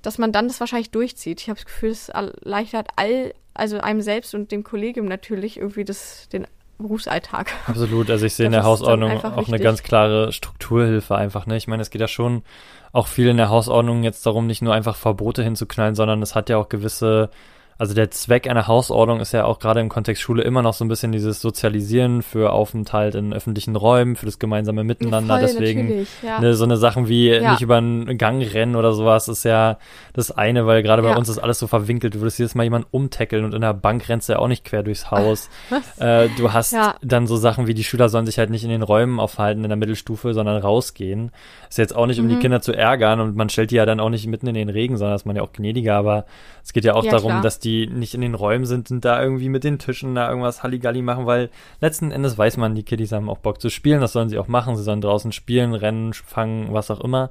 dass 0.01 0.17
man 0.17 0.31
dann 0.31 0.47
das 0.47 0.59
wahrscheinlich 0.59 0.91
durchzieht. 0.91 1.41
Ich 1.41 1.49
habe 1.49 1.57
das 1.57 1.65
Gefühl, 1.65 1.89
es 1.89 2.09
erleichtert 2.09 2.89
all, 2.95 3.33
also 3.53 3.79
einem 3.79 4.01
selbst 4.01 4.35
und 4.35 4.51
dem 4.51 4.63
Kollegium 4.63 5.07
natürlich 5.07 5.57
irgendwie 5.57 5.85
das, 5.85 6.29
den 6.29 6.45
Berufsalltag. 6.77 7.53
Absolut, 7.65 8.09
also 8.09 8.25
ich 8.25 8.33
sehe 8.35 8.45
in 8.47 8.51
Das 8.51 8.63
der 8.63 8.71
ist 8.73 8.85
dann 8.85 9.01
Hausordnung 9.01 9.11
auch 9.23 9.47
eine 9.47 9.59
wichtig. 9.59 9.61
ganz 9.61 9.83
klare 9.83 10.31
Strukturhilfe 10.31 11.15
einfach, 11.15 11.45
ne? 11.45 11.57
Ich 11.57 11.67
meine, 11.67 11.81
es 11.81 11.89
geht 11.89 12.01
ja 12.01 12.07
schon 12.07 12.43
auch 12.93 13.07
viel 13.07 13.27
in 13.29 13.37
der 13.37 13.49
Hausordnung 13.49 14.03
jetzt 14.03 14.25
darum, 14.25 14.47
nicht 14.47 14.61
nur 14.61 14.73
einfach 14.73 14.95
Verbote 14.95 15.43
hinzuknallen, 15.43 15.95
sondern 15.95 16.21
es 16.21 16.35
hat 16.35 16.49
ja 16.49 16.57
auch 16.57 16.69
gewisse, 16.69 17.29
also 17.77 17.93
der 17.93 18.09
Zweck 18.11 18.49
einer 18.49 18.67
Hausordnung 18.67 19.19
ist 19.19 19.31
ja 19.33 19.45
auch 19.45 19.59
gerade 19.59 19.79
im 19.79 19.89
Kontext 19.89 20.21
Schule 20.21 20.43
immer 20.43 20.61
noch 20.61 20.73
so 20.73 20.83
ein 20.83 20.87
bisschen 20.87 21.11
dieses 21.11 21.41
Sozialisieren 21.41 22.21
für 22.23 22.51
Aufenthalt 22.51 23.15
in 23.15 23.33
öffentlichen 23.33 23.75
Räumen, 23.75 24.15
für 24.15 24.25
das 24.25 24.39
gemeinsame 24.39 24.83
Miteinander. 24.83 25.35
Voll, 25.39 25.41
Deswegen 25.47 26.07
ja. 26.23 26.39
ne, 26.39 26.53
so 26.55 26.63
eine 26.63 26.77
Sachen 26.77 27.07
wie 27.07 27.29
Ja. 27.29 27.51
nicht 27.51 27.61
über 27.61 27.77
einen 27.77 28.17
Gang 28.17 28.41
rennen 28.53 28.75
oder 28.75 28.93
sowas 28.93 29.27
ist 29.27 29.43
ja 29.45 29.77
das 30.13 30.31
eine, 30.31 30.65
weil 30.65 30.81
gerade 30.83 31.01
bei 31.03 31.09
Ja. 31.11 31.17
uns 31.17 31.29
ist 31.29 31.37
alles 31.37 31.59
so 31.59 31.67
verwinkelt. 31.67 32.15
Du 32.15 32.19
würdest 32.21 32.39
jedes 32.39 32.55
Mal 32.55 32.63
jemanden 32.63 32.87
umtackeln 32.91 33.45
und 33.45 33.53
in 33.53 33.61
der 33.61 33.73
Bank 33.73 34.09
rennst 34.09 34.29
du 34.29 34.33
ja 34.33 34.39
auch 34.39 34.47
nicht 34.47 34.63
quer 34.65 34.83
durchs 34.83 35.11
Haus. 35.11 35.49
Äh, 35.99 36.29
du 36.37 36.53
hast 36.53 36.75
dann 37.01 37.27
so 37.27 37.37
Sachen 37.37 37.65
wie 37.67 37.73
die 37.73 37.83
Schüler 37.83 38.09
sollen 38.09 38.25
sich 38.25 38.37
halt 38.37 38.49
nicht 38.49 38.63
in 38.63 38.69
den 38.69 38.83
Räumen 38.83 39.19
aufhalten 39.19 39.63
in 39.63 39.69
der 39.69 39.77
Mittelstufe, 39.77 40.33
sondern 40.33 40.61
rausgehen. 40.61 41.31
Ist 41.69 41.77
jetzt 41.77 41.95
auch 41.95 42.05
nicht, 42.05 42.19
um 42.19 42.25
Mhm. 42.25 42.29
die 42.29 42.35
Kinder 42.37 42.61
zu 42.61 42.71
ärgern 42.73 43.19
und 43.19 43.35
man 43.35 43.49
stellt 43.49 43.71
die 43.71 43.75
ja 43.75 43.85
dann 43.85 43.99
auch 43.99 44.09
nicht 44.09 44.27
mitten 44.27 44.47
in 44.47 44.53
den 44.53 44.69
Regen, 44.69 44.97
sondern 44.97 45.15
ist 45.15 45.25
man 45.25 45.35
ja 45.35 45.41
auch 45.41 45.53
gnädiger, 45.53 45.95
aber 45.95 46.25
es 46.63 46.73
geht 46.73 46.83
ja 46.85 46.93
auch 46.95 47.05
darum, 47.05 47.31
klar. 47.31 47.41
dass 47.41 47.59
die 47.59 47.66
nicht 47.87 48.13
in 48.13 48.21
den 48.21 48.35
Räumen 48.35 48.65
sind 48.65 48.89
und 48.91 49.03
da 49.03 49.21
irgendwie 49.21 49.49
mit 49.49 49.63
den 49.63 49.79
Tischen 49.79 50.15
da 50.15 50.29
irgendwas 50.29 50.63
Halligalli 50.63 51.01
machen, 51.01 51.25
weil 51.25 51.49
letzten 51.81 52.11
Endes 52.11 52.37
weiß 52.37 52.57
man, 52.57 52.75
die 52.75 52.83
Kiddies 52.83 53.11
haben 53.11 53.29
auch 53.29 53.39
Bock 53.39 53.59
zu 53.61 53.69
spielen, 53.69 53.99
das 54.01 54.13
sollen 54.13 54.29
sie 54.29 54.37
auch 54.37 54.47
machen, 54.47 54.75
sie 54.75 54.83
sollen 54.83 55.01
draußen 55.01 55.31
spielen, 55.31 55.73
rennen, 55.73 56.13
fangen, 56.13 56.73
was 56.73 56.89
auch 56.91 57.01
immer. 57.01 57.29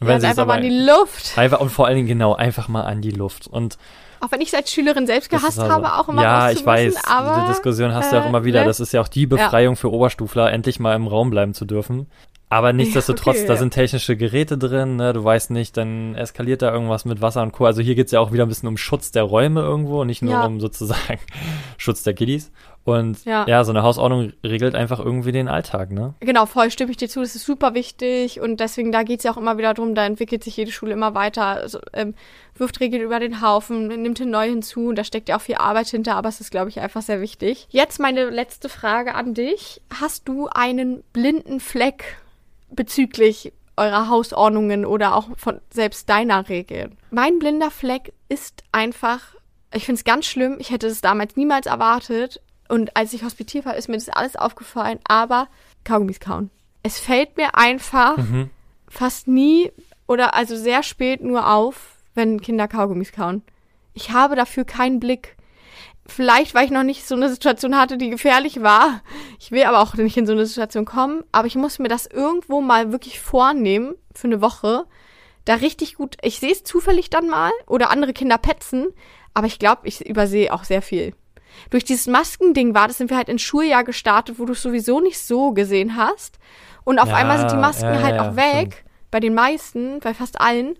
Und 0.00 0.08
Ja, 0.08 0.20
sie 0.20 0.26
einfach 0.26 0.46
mal 0.46 0.62
in 0.62 0.70
die 0.70 0.84
Luft. 0.86 1.38
Einfach 1.38 1.60
und 1.60 1.70
vor 1.70 1.86
allen 1.86 1.96
Dingen 1.96 2.08
genau, 2.08 2.34
einfach 2.34 2.68
mal 2.68 2.82
an 2.82 3.00
die 3.00 3.12
Luft. 3.12 3.46
Und 3.46 3.78
Auch 4.20 4.30
wenn 4.30 4.40
ich 4.40 4.48
es 4.48 4.54
als 4.54 4.70
Schülerin 4.70 5.06
selbst 5.06 5.30
gehasst 5.30 5.58
also- 5.58 5.72
habe, 5.72 5.94
auch 5.94 6.08
immer 6.08 6.22
Ja, 6.22 6.50
ich 6.50 6.64
weiß, 6.66 6.94
müssen, 6.94 7.06
aber, 7.08 7.36
diese 7.40 7.52
Diskussion 7.54 7.94
hast 7.94 8.12
du 8.12 8.16
ja 8.16 8.22
auch 8.22 8.26
äh, 8.26 8.28
immer 8.28 8.44
wieder. 8.44 8.60
ne? 8.60 8.66
Das 8.66 8.80
ist 8.80 8.92
ja 8.92 9.00
auch 9.00 9.08
die 9.08 9.26
Befreiung 9.26 9.76
für 9.76 9.90
Oberstufler, 9.90 10.52
endlich 10.52 10.80
mal 10.80 10.94
im 10.94 11.06
Raum 11.06 11.30
bleiben 11.30 11.54
zu 11.54 11.64
dürfen. 11.64 12.06
Aber 12.48 12.72
nichtsdestotrotz, 12.72 13.38
okay, 13.38 13.46
da 13.46 13.54
ja. 13.54 13.58
sind 13.58 13.72
technische 13.72 14.16
Geräte 14.16 14.56
drin, 14.56 14.96
ne? 14.96 15.12
du 15.12 15.24
weißt 15.24 15.50
nicht, 15.50 15.76
dann 15.76 16.14
eskaliert 16.14 16.62
da 16.62 16.72
irgendwas 16.72 17.04
mit 17.04 17.20
Wasser 17.20 17.42
und 17.42 17.50
Co. 17.50 17.64
Also 17.64 17.82
hier 17.82 17.96
geht's 17.96 18.12
ja 18.12 18.20
auch 18.20 18.32
wieder 18.32 18.46
ein 18.46 18.48
bisschen 18.48 18.68
um 18.68 18.76
Schutz 18.76 19.10
der 19.10 19.24
Räume 19.24 19.62
irgendwo, 19.62 20.04
nicht 20.04 20.22
nur 20.22 20.34
Ja. 20.34 20.44
um 20.44 20.60
sozusagen 20.60 21.18
Schutz 21.76 22.04
der 22.04 22.14
Kiddies. 22.14 22.52
Und 22.84 23.24
ja. 23.24 23.64
So 23.64 23.72
eine 23.72 23.82
Hausordnung 23.82 24.32
regelt 24.44 24.76
einfach 24.76 25.00
irgendwie 25.00 25.32
den 25.32 25.48
Alltag, 25.48 25.90
ne? 25.90 26.14
Genau, 26.20 26.46
voll 26.46 26.70
stimme 26.70 26.92
ich 26.92 26.96
dir 26.96 27.08
zu, 27.08 27.20
das 27.20 27.34
ist 27.34 27.44
super 27.44 27.74
wichtig 27.74 28.40
und 28.40 28.60
deswegen, 28.60 28.92
da 28.92 29.02
geht 29.02 29.18
es 29.18 29.24
ja 29.24 29.32
auch 29.32 29.36
immer 29.36 29.58
wieder 29.58 29.74
drum, 29.74 29.96
da 29.96 30.06
entwickelt 30.06 30.44
sich 30.44 30.56
jede 30.56 30.70
Schule 30.70 30.92
immer 30.92 31.12
weiter, 31.16 31.46
also, 31.46 31.80
ähm, 31.92 32.14
wirft 32.54 32.78
Regeln 32.78 33.02
über 33.02 33.18
den 33.18 33.42
Haufen, 33.42 33.88
nimmt 33.88 34.20
neu 34.20 34.48
hinzu 34.48 34.86
und 34.86 34.96
da 34.96 35.02
steckt 35.02 35.28
ja 35.28 35.36
auch 35.36 35.40
viel 35.40 35.56
Arbeit 35.56 35.88
hinter, 35.88 36.14
aber 36.14 36.28
es 36.28 36.40
ist, 36.40 36.52
glaube 36.52 36.68
ich, 36.68 36.78
einfach 36.78 37.02
sehr 37.02 37.20
wichtig. 37.20 37.66
Jetzt 37.70 37.98
meine 37.98 38.30
letzte 38.30 38.68
Frage 38.68 39.16
an 39.16 39.34
dich. 39.34 39.82
Hast 40.00 40.28
du 40.28 40.46
einen 40.46 41.02
blinden 41.12 41.58
Fleck 41.58 42.18
bezüglich 42.76 43.52
eurer 43.76 44.08
Hausordnungen 44.08 44.86
oder 44.86 45.14
auch 45.14 45.28
von 45.36 45.60
selbst 45.70 46.08
deiner 46.08 46.48
Regeln? 46.48 46.96
Mein 47.10 47.38
blinder 47.38 47.70
Fleck 47.70 48.12
ist 48.28 48.62
einfach, 48.72 49.20
ich 49.74 49.84
finde 49.84 49.98
es 49.98 50.04
ganz 50.04 50.26
schlimm, 50.26 50.56
ich 50.58 50.70
hätte 50.70 50.86
es 50.86 51.00
damals 51.00 51.36
niemals 51.36 51.66
erwartet, 51.66 52.40
und 52.68 52.96
als 52.96 53.12
ich 53.12 53.22
hospitiert 53.22 53.64
war, 53.64 53.76
ist 53.76 53.88
mir 53.88 53.94
das 53.94 54.08
alles 54.08 54.34
aufgefallen, 54.34 54.98
aber 55.06 55.46
Kaugummis 55.84 56.18
kauen. 56.18 56.50
Es 56.82 56.98
fällt 56.98 57.36
mir 57.36 57.54
einfach 57.54 58.16
Mhm. 58.16 58.50
fast 58.88 59.28
nie 59.28 59.70
oder 60.08 60.34
also 60.34 60.56
sehr 60.56 60.82
spät 60.82 61.22
nur 61.22 61.48
auf, 61.52 61.94
wenn 62.14 62.40
Kinder 62.40 62.66
Kaugummis 62.66 63.12
kauen. 63.12 63.42
Ich 63.94 64.10
habe 64.10 64.34
dafür 64.34 64.64
keinen 64.64 64.98
Blick. 64.98 65.35
Vielleicht, 66.08 66.54
weil 66.54 66.64
ich 66.64 66.70
noch 66.70 66.82
nicht 66.84 67.06
so 67.06 67.14
eine 67.14 67.28
Situation 67.28 67.76
hatte, 67.76 67.98
die 67.98 68.10
gefährlich 68.10 68.62
war. 68.62 69.02
Ich 69.40 69.50
will 69.50 69.64
aber 69.64 69.80
auch 69.80 69.94
nicht 69.94 70.16
in 70.16 70.26
so 70.26 70.32
eine 70.32 70.46
Situation 70.46 70.84
kommen. 70.84 71.24
Aber 71.32 71.46
ich 71.46 71.56
muss 71.56 71.78
mir 71.78 71.88
das 71.88 72.06
irgendwo 72.06 72.60
mal 72.60 72.92
wirklich 72.92 73.20
vornehmen 73.20 73.94
für 74.14 74.28
eine 74.28 74.40
Woche, 74.40 74.86
da 75.46 75.54
richtig 75.54 75.94
gut, 75.94 76.16
ich 76.22 76.40
sehe 76.40 76.52
es 76.52 76.64
zufällig 76.64 77.08
dann 77.08 77.28
mal 77.28 77.52
oder 77.66 77.90
andere 77.90 78.12
Kinder 78.12 78.36
petzen, 78.36 78.88
aber 79.32 79.46
ich 79.46 79.58
glaube, 79.58 79.82
ich 79.84 80.04
übersehe 80.04 80.52
auch 80.52 80.64
sehr 80.64 80.82
viel. 80.82 81.14
Durch 81.70 81.84
dieses 81.84 82.06
Maskending 82.06 82.74
war 82.74 82.88
das, 82.88 82.98
sind 82.98 83.10
wir 83.10 83.16
halt 83.16 83.28
ins 83.28 83.42
Schuljahr 83.42 83.84
gestartet, 83.84 84.38
wo 84.38 84.44
du 84.44 84.52
es 84.52 84.62
sowieso 84.62 85.00
nicht 85.00 85.18
so 85.18 85.52
gesehen 85.52 85.96
hast. 85.96 86.38
Und 86.84 86.98
auf 86.98 87.08
Ja, 87.08 87.14
einmal 87.14 87.38
sind 87.38 87.52
die 87.52 87.56
Masken 87.56 87.94
ja, 87.94 88.02
halt 88.02 88.16
ja, 88.16 88.28
auch 88.28 88.36
weg, 88.36 88.72
stimmt. 88.74 89.10
bei 89.10 89.20
den 89.20 89.34
meisten, 89.34 90.00
bei 90.00 90.14
fast 90.14 90.40
allen. 90.40 90.76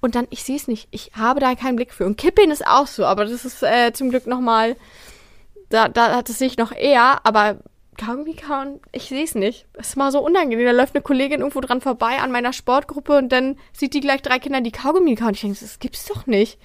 Und 0.00 0.14
dann, 0.14 0.26
ich 0.30 0.44
sehe 0.44 0.56
es 0.56 0.68
nicht. 0.68 0.88
Ich 0.90 1.12
habe 1.16 1.40
da 1.40 1.54
keinen 1.54 1.76
Blick 1.76 1.92
für. 1.92 2.06
Und 2.06 2.16
Kippeln 2.16 2.50
ist 2.50 2.66
auch 2.66 2.86
so, 2.86 3.04
aber 3.04 3.24
das 3.24 3.44
ist 3.44 3.62
äh, 3.62 3.92
zum 3.92 4.10
Glück 4.10 4.26
nochmal, 4.26 4.76
da, 5.70 5.88
da 5.88 6.16
hat 6.16 6.28
es 6.28 6.38
sich 6.38 6.56
noch 6.56 6.72
eher, 6.72 7.20
aber 7.24 7.58
Kaugummi 7.98 8.34
kauen, 8.34 8.80
ich 8.92 9.08
sehe 9.08 9.24
es 9.24 9.34
nicht. 9.34 9.66
Es 9.74 9.88
ist 9.88 9.96
mal 9.96 10.12
so 10.12 10.20
unangenehm. 10.20 10.64
Da 10.64 10.72
läuft 10.72 10.94
eine 10.94 11.02
Kollegin 11.02 11.40
irgendwo 11.40 11.60
dran 11.60 11.80
vorbei 11.80 12.18
an 12.18 12.30
meiner 12.30 12.52
Sportgruppe 12.52 13.18
und 13.18 13.30
dann 13.30 13.58
sieht 13.72 13.92
die 13.92 14.00
gleich 14.00 14.22
drei 14.22 14.38
Kinder, 14.38 14.60
die 14.60 14.70
Kaugummi 14.70 15.16
kauen. 15.16 15.34
Ich 15.34 15.40
denke, 15.40 15.58
das 15.60 15.80
gibt's 15.80 16.06
doch 16.06 16.26
nicht. 16.26 16.58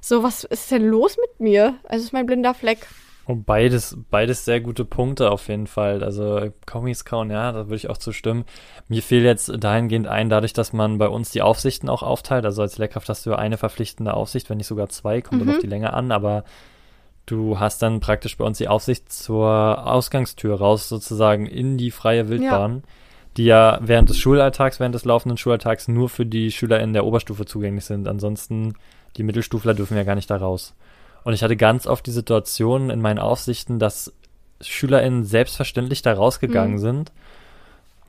So, 0.00 0.22
was 0.22 0.44
ist 0.44 0.70
denn 0.70 0.86
los 0.86 1.18
mit 1.18 1.38
mir? 1.38 1.78
Also, 1.84 2.04
ist 2.04 2.12
mein 2.12 2.26
blinder 2.26 2.54
Fleck. 2.54 2.86
Und 3.30 3.44
beides, 3.44 3.96
beides 4.10 4.44
sehr 4.44 4.60
gute 4.60 4.84
Punkte 4.84 5.30
auf 5.30 5.46
jeden 5.48 5.68
Fall. 5.68 6.02
Also 6.02 6.50
Kaugummis 6.66 7.04
kauen, 7.04 7.30
ja, 7.30 7.52
da 7.52 7.66
würde 7.66 7.76
ich 7.76 7.88
auch 7.88 7.96
zustimmen. 7.98 8.44
Mir 8.88 9.02
fiel 9.02 9.22
jetzt 9.22 9.52
dahingehend 9.62 10.08
ein, 10.08 10.28
dadurch, 10.28 10.52
dass 10.52 10.72
man 10.72 10.98
bei 10.98 11.08
uns 11.08 11.30
die 11.30 11.42
Aufsichten 11.42 11.88
auch 11.88 12.02
aufteilt. 12.02 12.44
Also 12.44 12.62
als 12.62 12.78
Lehrkraft 12.78 13.08
hast 13.08 13.24
du 13.26 13.34
eine 13.34 13.56
verpflichtende 13.56 14.14
Aufsicht, 14.14 14.50
wenn 14.50 14.56
nicht 14.56 14.66
sogar 14.66 14.88
zwei, 14.88 15.20
kommt 15.22 15.42
Mhm. 15.42 15.46
dann 15.46 15.54
auf 15.54 15.60
die 15.60 15.68
Länge 15.68 15.92
an, 15.92 16.10
aber 16.10 16.42
du 17.26 17.60
hast 17.60 17.82
dann 17.82 18.00
praktisch 18.00 18.36
bei 18.36 18.44
uns 18.44 18.58
die 18.58 18.66
Aufsicht 18.66 19.12
zur 19.12 19.86
Ausgangstür 19.86 20.56
raus, 20.58 20.88
sozusagen 20.88 21.46
in 21.46 21.78
die 21.78 21.92
freie 21.92 22.28
Wildbahn, 22.28 22.82
die 23.36 23.44
ja 23.44 23.78
während 23.80 24.08
des 24.10 24.18
Schulalltags, 24.18 24.80
während 24.80 24.96
des 24.96 25.04
laufenden 25.04 25.36
Schulalltags 25.38 25.86
nur 25.86 26.08
für 26.08 26.26
die 26.26 26.50
Schüler 26.50 26.80
in 26.80 26.94
der 26.94 27.04
Oberstufe 27.04 27.44
zugänglich 27.46 27.84
sind. 27.84 28.08
Ansonsten, 28.08 28.74
die 29.16 29.22
Mittelstufler 29.22 29.74
dürfen 29.74 29.96
ja 29.96 30.02
gar 30.02 30.16
nicht 30.16 30.30
da 30.30 30.36
raus. 30.36 30.74
Und 31.24 31.34
ich 31.34 31.42
hatte 31.42 31.56
ganz 31.56 31.86
oft 31.86 32.06
die 32.06 32.10
Situation 32.12 32.90
in 32.90 33.00
meinen 33.00 33.18
Aufsichten, 33.18 33.78
dass 33.78 34.12
SchülerInnen 34.60 35.24
selbstverständlich 35.24 36.02
da 36.02 36.12
rausgegangen 36.12 36.74
Mhm. 36.74 36.78
sind 36.78 37.12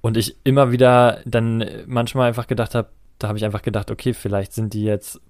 und 0.01 0.17
ich 0.17 0.35
immer 0.43 0.71
wieder 0.71 1.19
dann 1.25 1.63
manchmal 1.87 2.27
einfach 2.27 2.47
gedacht 2.47 2.75
habe, 2.75 2.89
da 3.19 3.27
habe 3.27 3.37
ich 3.37 3.45
einfach 3.45 3.61
gedacht, 3.61 3.91
okay, 3.91 4.13
vielleicht 4.13 4.53
sind 4.53 4.73
die 4.73 4.83
jetzt 4.83 5.21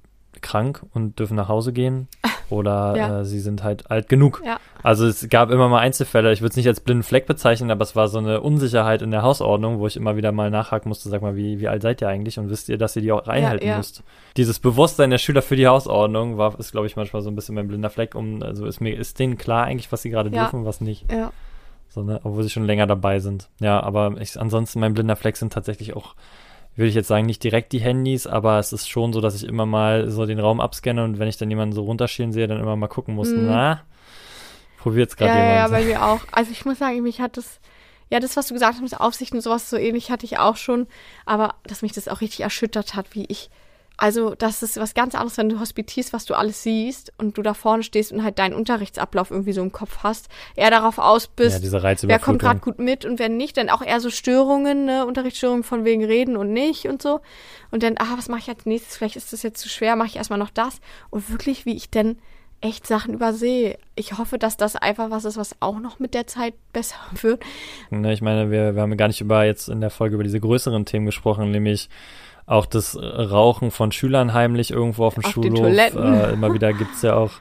krank 0.41 0.81
und 0.93 1.19
dürfen 1.19 1.35
nach 1.35 1.47
Hause 1.49 1.73
gehen 1.73 2.07
oder 2.49 2.95
Ja. 2.95 3.19
äh, 3.19 3.25
sie 3.25 3.39
sind 3.39 3.63
halt 3.63 3.91
alt 3.91 4.09
genug. 4.09 4.41
Ja. 4.45 4.57
Also 4.83 5.05
es 5.05 5.27
gab 5.29 5.51
immer 5.51 5.69
mal 5.69 5.79
Einzelfälle, 5.79 6.31
ich 6.31 6.41
würde 6.41 6.51
es 6.51 6.55
nicht 6.57 6.67
als 6.67 6.79
blinden 6.79 7.03
Fleck 7.03 7.25
bezeichnen, 7.27 7.69
aber 7.71 7.83
es 7.83 7.95
war 7.95 8.07
so 8.07 8.17
eine 8.17 8.41
Unsicherheit 8.41 9.01
in 9.01 9.11
der 9.11 9.21
Hausordnung, 9.21 9.79
wo 9.79 9.87
ich 9.87 9.97
immer 9.97 10.15
wieder 10.15 10.31
mal 10.31 10.49
nachhaken 10.49 10.89
musste, 10.89 11.09
sag 11.09 11.21
mal, 11.21 11.35
wie, 11.35 11.59
wie 11.59 11.67
alt 11.67 11.81
seid 11.81 12.01
ihr 12.01 12.07
eigentlich 12.07 12.39
und 12.39 12.49
wisst 12.49 12.69
ihr, 12.69 12.77
dass 12.77 12.95
ihr 12.95 13.01
die 13.01 13.11
auch 13.11 13.27
einhalten 13.27 13.67
ja. 13.67 13.77
müsst? 13.77 14.03
Dieses 14.37 14.59
Bewusstsein 14.59 15.09
der 15.09 15.17
Schüler 15.17 15.41
für 15.41 15.55
die 15.55 15.67
Hausordnung 15.67 16.37
war, 16.37 16.57
ist 16.59 16.71
glaube 16.71 16.87
ich 16.87 16.95
manchmal 16.95 17.21
so 17.21 17.29
ein 17.29 17.35
bisschen 17.35 17.55
mein 17.55 17.67
blinder 17.67 17.89
Fleck, 17.89 18.15
um, 18.15 18.41
also 18.41 18.65
ist 18.65 18.79
mir, 18.81 18.95
ist 18.97 19.19
denen 19.19 19.37
klar 19.37 19.65
eigentlich, 19.65 19.91
was 19.91 20.01
sie 20.01 20.09
gerade 20.09 20.31
dürfen 20.31 20.61
und 20.61 20.65
was 20.65 20.81
nicht. 20.81 21.11
Ja. 21.11 21.31
So, 21.89 22.03
ne? 22.03 22.21
Obwohl 22.23 22.43
sie 22.43 22.49
schon 22.49 22.65
länger 22.65 22.87
dabei 22.87 23.19
sind. 23.19 23.49
Ja, 23.59 23.83
aber 23.83 24.15
ich, 24.21 24.39
ansonsten 24.39 24.79
mein 24.79 24.93
blinder 24.93 25.17
Fleck 25.17 25.35
sind 25.35 25.51
tatsächlich 25.51 25.93
auch, 25.93 26.15
würde 26.81 26.89
ich 26.89 26.95
jetzt 26.95 27.07
sagen, 27.07 27.25
nicht 27.25 27.43
direkt 27.43 27.71
die 27.71 27.79
Handys, 27.79 28.27
aber 28.27 28.59
es 28.59 28.73
ist 28.73 28.89
schon 28.89 29.13
so, 29.13 29.21
dass 29.21 29.35
ich 29.35 29.43
immer 29.47 29.65
mal 29.65 30.09
so 30.09 30.25
den 30.25 30.39
Raum 30.39 30.59
abscanne 30.59 31.03
und 31.03 31.17
wenn 31.19 31.27
ich 31.29 31.37
dann 31.37 31.49
jemanden 31.49 31.73
so 31.73 31.83
runterschielen 31.83 32.33
sehe, 32.33 32.47
dann 32.47 32.59
immer 32.59 32.75
mal 32.75 32.87
gucken 32.87 33.15
muss, 33.15 33.33
Mhm. 33.35 33.45
na, 33.45 33.83
probiert's 34.77 35.15
gerade 35.15 35.31
Ja, 35.37 35.39
ja, 35.39 35.45
ja, 35.45 35.65
jemand. 35.67 35.71
bei 35.71 35.83
mir 35.85 36.05
auch. 36.05 36.21
Also 36.31 36.51
ich 36.51 36.65
muss 36.65 36.79
sagen, 36.79 37.01
mich 37.01 37.21
hat 37.21 37.37
das, 37.37 37.59
ja, 38.09 38.19
das, 38.19 38.35
was 38.35 38.47
du 38.47 38.53
gesagt 38.55 38.73
hast 38.75 38.81
mit 38.81 38.99
Aufsicht 38.99 39.31
und 39.33 39.41
sowas, 39.41 39.69
so 39.69 39.77
ähnlich 39.77 40.11
hatte 40.11 40.25
ich 40.25 40.39
auch 40.39 40.57
schon. 40.57 40.87
Aber 41.25 41.55
dass 41.63 41.81
mich 41.81 41.93
das 41.93 42.07
auch 42.07 42.21
richtig 42.21 42.41
erschüttert 42.41 42.95
hat, 42.95 43.13
wie 43.15 43.25
ich, 43.27 43.49
also 44.01 44.33
das 44.33 44.63
ist 44.63 44.77
was 44.77 44.95
ganz 44.95 45.13
anderes, 45.13 45.37
wenn 45.37 45.47
du 45.47 45.59
hospitierst, 45.59 46.11
was 46.11 46.25
du 46.25 46.33
alles 46.33 46.63
siehst 46.63 47.13
und 47.19 47.37
du 47.37 47.43
da 47.43 47.53
vorne 47.53 47.83
stehst 47.83 48.11
und 48.11 48.23
halt 48.23 48.39
deinen 48.39 48.55
Unterrichtsablauf 48.55 49.29
irgendwie 49.29 49.53
so 49.53 49.61
im 49.61 49.71
Kopf 49.71 49.99
hast, 50.01 50.27
eher 50.55 50.71
darauf 50.71 50.97
aus 50.97 51.25
ja, 51.25 51.31
bist, 51.35 51.63
diese 51.63 51.83
wer 51.83 52.17
kommt 52.17 52.41
gerade 52.41 52.59
gut 52.59 52.79
mit 52.79 53.05
und 53.05 53.19
wer 53.19 53.29
nicht, 53.29 53.57
dann 53.57 53.69
auch 53.69 53.83
eher 53.83 53.99
so 53.99 54.09
Störungen, 54.09 54.85
ne, 54.85 55.05
Unterrichtsstörungen 55.05 55.61
von 55.61 55.85
wegen 55.85 56.03
reden 56.03 56.35
und 56.35 56.51
nicht 56.51 56.87
und 56.87 56.99
so. 56.99 57.19
Und 57.69 57.83
dann, 57.83 57.93
ah, 57.99 58.17
was 58.17 58.27
mache 58.27 58.39
ich 58.39 58.49
als 58.49 58.65
nächstes? 58.65 58.97
Vielleicht 58.97 59.17
ist 59.17 59.33
das 59.33 59.43
jetzt 59.43 59.61
zu 59.61 59.69
schwer, 59.69 59.95
mache 59.95 60.07
ich 60.07 60.15
erstmal 60.15 60.39
noch 60.39 60.49
das. 60.49 60.81
Und 61.11 61.29
wirklich, 61.29 61.67
wie 61.67 61.75
ich 61.75 61.91
denn 61.91 62.17
echt 62.59 62.87
Sachen 62.87 63.13
übersehe. 63.13 63.77
Ich 63.95 64.17
hoffe, 64.17 64.39
dass 64.39 64.57
das 64.57 64.75
einfach 64.75 65.11
was 65.11 65.25
ist, 65.25 65.37
was 65.37 65.55
auch 65.59 65.79
noch 65.79 65.99
mit 65.99 66.15
der 66.15 66.25
Zeit 66.25 66.55
besser 66.73 66.95
wird. 67.21 67.43
Ne, 67.91 68.13
ich 68.13 68.23
meine, 68.23 68.49
wir, 68.49 68.73
wir 68.73 68.81
haben 68.81 68.97
gar 68.97 69.09
nicht 69.09 69.21
über 69.21 69.45
jetzt 69.45 69.69
in 69.69 69.79
der 69.79 69.91
Folge 69.91 70.15
über 70.15 70.23
diese 70.23 70.39
größeren 70.39 70.85
Themen 70.85 71.05
gesprochen, 71.05 71.51
nämlich 71.51 71.89
auch 72.45 72.65
das 72.65 72.97
Rauchen 73.01 73.71
von 73.71 73.91
Schülern 73.91 74.33
heimlich 74.33 74.71
irgendwo 74.71 75.05
auf 75.05 75.15
dem 75.15 75.25
Auf 75.25 75.33
den 75.33 75.43
Schulhof. 75.43 75.59
Toiletten. 75.61 76.13
Äh, 76.13 76.31
immer 76.33 76.53
wieder 76.53 76.73
gibt's 76.73 77.01
ja 77.01 77.15
auch 77.15 77.31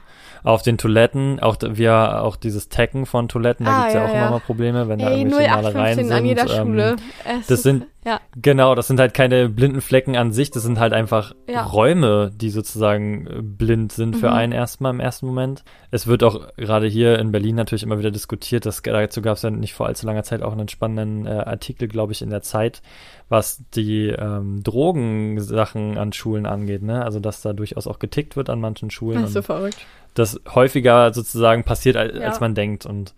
auf 0.43 0.63
den 0.63 0.77
Toiletten, 0.79 1.39
auch 1.39 1.57
wir 1.61 2.23
auch 2.23 2.35
dieses 2.35 2.67
Tacken 2.69 3.05
von 3.05 3.27
Toiletten, 3.27 3.65
da 3.65 3.71
Ah, 3.71 3.79
gibt's 3.81 3.93
ja, 3.93 3.99
ja, 4.01 4.05
auch 4.07 4.13
ja. 4.13 4.21
immer 4.21 4.29
mal 4.31 4.39
Probleme, 4.39 4.87
wenn 4.87 4.97
da 4.99 5.09
Ey, 5.11 5.19
irgendwelche 5.19 5.51
Malereien 5.51 5.99
0815 5.99 6.05
sind. 6.07 6.17
an 6.17 6.25
jeder 6.25 6.43
ähm, 6.49 6.65
Schule. 6.67 6.95
Es 7.39 7.47
das 7.47 7.61
sind 7.63 7.85
ja, 8.05 8.19
Genau, 8.41 8.73
das 8.75 8.87
sind 8.87 8.99
halt 8.99 9.13
keine 9.13 9.47
blinden 9.49 9.81
Flecken 9.81 10.15
an 10.17 10.31
sich, 10.31 10.49
das 10.51 10.63
sind 10.63 10.79
halt 10.79 10.93
einfach 10.93 11.33
Ja. 11.47 11.63
Räume, 11.63 12.31
die 12.33 12.49
sozusagen 12.49 13.27
äh, 13.27 13.41
blind 13.41 13.91
sind 13.91 14.15
für 14.15 14.29
Mhm. 14.29 14.33
einen 14.35 14.51
erstmal 14.53 14.91
im 14.93 14.99
ersten 14.99 15.25
Moment. 15.27 15.63
Es 15.91 16.07
wird 16.07 16.23
auch 16.23 16.47
gerade 16.57 16.87
hier 16.87 17.19
in 17.19 17.31
Berlin 17.31 17.55
natürlich 17.55 17.83
immer 17.83 17.99
wieder 17.99 18.11
diskutiert, 18.11 18.65
dass 18.65 18.81
dazu 18.81 19.21
gab 19.21 19.37
es 19.37 19.43
ja 19.43 19.49
nicht 19.51 19.73
vor 19.73 19.85
allzu 19.87 20.05
langer 20.07 20.23
Zeit 20.23 20.41
auch 20.41 20.53
einen 20.53 20.67
spannenden 20.69 21.25
äh, 21.27 21.29
Artikel, 21.45 21.87
glaube 21.87 22.13
ich, 22.13 22.21
in 22.21 22.29
der 22.29 22.41
Zeit, 22.41 22.81
was 23.29 23.63
die 23.75 24.07
ähm, 24.07 24.63
Drogensachen 24.63 25.97
an 25.97 26.13
Schulen 26.13 26.45
angeht, 26.45 26.81
ne? 26.83 27.03
Also 27.03 27.19
dass 27.19 27.41
da 27.41 27.53
durchaus 27.53 27.87
auch 27.87 27.99
getickt 27.99 28.35
wird 28.35 28.49
an 28.49 28.59
manchen 28.59 28.89
Schulen. 28.91 29.21
das 29.21 29.29
ist 29.31 29.33
so 29.35 29.41
verrückt. 29.41 29.77
das 30.13 30.39
häufiger 30.53 31.13
sozusagen 31.13 31.63
passiert, 31.63 31.97
als, 31.97 32.17
Ja. 32.17 32.21
als 32.27 32.39
man 32.39 32.55
denkt. 32.55 32.85
Und 32.85 33.13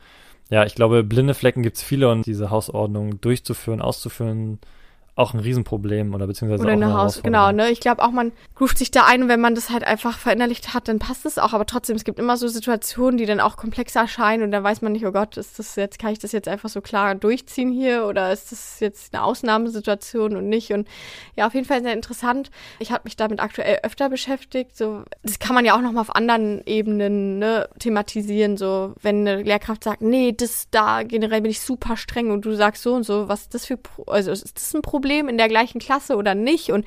ja, 0.50 0.66
ich 0.66 0.76
glaube, 0.76 1.04
blinde 1.04 1.34
Flecken 1.34 1.64
gibt's 1.64 1.84
viele 1.84 2.10
und 2.10 2.26
diese 2.26 2.50
Hausordnung 2.50 3.22
durchzuführen, 3.22 3.82
auszuführen, 3.82 4.60
auch 5.16 5.36
ein 5.36 5.40
Riesenproblem 5.40 6.16
oder 6.16 6.26
beziehungsweise 6.26 6.64
Oder 6.64 6.72
auch 6.72 6.76
eine 6.76 6.86
eine 6.86 6.98
Haus, 6.98 7.22
genau, 7.22 7.52
ne? 7.52 7.70
Ich 7.70 7.80
glaube 7.80 8.02
auch, 8.02 8.10
man 8.10 8.32
ruft 8.60 8.80
sich 8.80 8.90
da 8.90 9.06
ein 9.06 9.22
und 9.22 9.30
wenn 9.30 9.40
man 9.40 9.54
das 9.54 9.70
halt 9.70 9.84
einfach 9.84 10.18
verinnerlicht 10.18 10.74
hat, 10.74 10.88
dann 10.88 10.98
passt 10.98 11.28
es 11.28 11.38
auch. 11.38 11.54
Aber 11.54 11.68
trotzdem, 11.68 11.96
es 11.96 12.04
gibt 12.04 12.18
immer 12.18 12.36
so 12.36 12.48
Situationen, 12.48 13.18
die 13.18 13.28
dann 13.28 13.40
auch 13.40 13.56
komplexer 13.56 14.02
erscheinen 14.02 14.42
und 14.42 14.52
dann 14.52 14.64
weiß 14.64 14.82
man 14.82 14.92
nicht, 14.92 15.06
oh 15.06 15.12
Gott, 15.12 15.38
ist 15.38 15.60
das 15.60 15.76
jetzt, 15.76 16.00
kann 16.00 16.14
ich 16.14 16.20
das 16.20 16.32
jetzt 16.32 16.48
einfach 16.48 16.70
so 16.70 16.82
klar 16.82 17.14
durchziehen 17.14 17.72
hier 17.72 18.08
oder 18.08 18.34
ist 18.34 18.52
das 18.52 18.80
jetzt 18.80 19.14
eine 19.14 19.24
Ausnahmesituation 19.24 20.36
und 20.36 20.50
nicht? 20.50 20.74
Und 20.74 20.88
ja, 21.36 21.46
auf 21.46 21.54
jeden 21.54 21.68
Fall 21.68 21.84
sehr 21.84 21.94
interessant. 21.94 22.50
Ich 22.80 22.92
habe 22.92 23.04
mich 23.04 23.16
damit 23.16 23.40
aktuell 23.40 23.82
öfter 23.84 24.10
beschäftigt. 24.10 24.76
So, 24.76 25.04
das 25.22 25.38
kann 25.38 25.54
man 25.54 25.64
ja 25.64 25.76
auch 25.76 25.82
nochmal 25.82 26.02
auf 26.02 26.16
anderen 26.16 26.66
Ebenen 26.66 27.38
ne, 27.38 27.70
thematisieren. 27.78 28.58
So, 28.58 28.94
wenn 29.04 29.28
eine 29.28 29.44
Lehrkraft 29.44 29.84
sagt, 29.84 30.02
nee, 30.02 30.32
das 30.32 30.70
da 30.72 31.04
generell 31.04 31.42
bin 31.42 31.52
ich 31.52 31.62
super 31.62 31.98
streng 31.98 32.32
und 32.32 32.46
du 32.46 32.56
sagst 32.56 32.82
so 32.82 32.96
und 32.96 33.04
so, 33.04 33.28
was 33.28 33.42
ist 33.42 33.54
das 33.54 33.66
für, 33.68 33.78
also 34.08 34.32
ist 34.32 34.58
das 34.58 34.74
ein 34.74 34.82
Problem 34.82 35.03
in 35.10 35.38
der 35.38 35.50
gleichen 35.50 35.80
Klasse 35.80 36.16
oder 36.16 36.36
nicht? 36.36 36.72
Und 36.72 36.86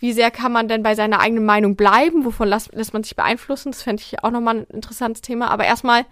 wie 0.00 0.12
sehr 0.12 0.30
kann 0.30 0.52
man 0.52 0.68
denn 0.68 0.82
bei 0.82 0.94
seiner 0.94 1.20
eigenen 1.20 1.44
Meinung 1.44 1.76
bleiben? 1.76 2.24
Wovon 2.24 2.48
lässt, 2.48 2.72
lässt 2.74 2.92
man 2.92 3.02
sich 3.02 3.16
beeinflussen? 3.16 3.72
Das 3.72 3.82
fände 3.82 4.02
ich 4.04 4.22
auch 4.22 4.30
nochmal 4.30 4.58
ein 4.58 4.64
interessantes 4.64 5.22
Thema. 5.22 5.50
Aber 5.50 5.64
erstmal 5.64 6.04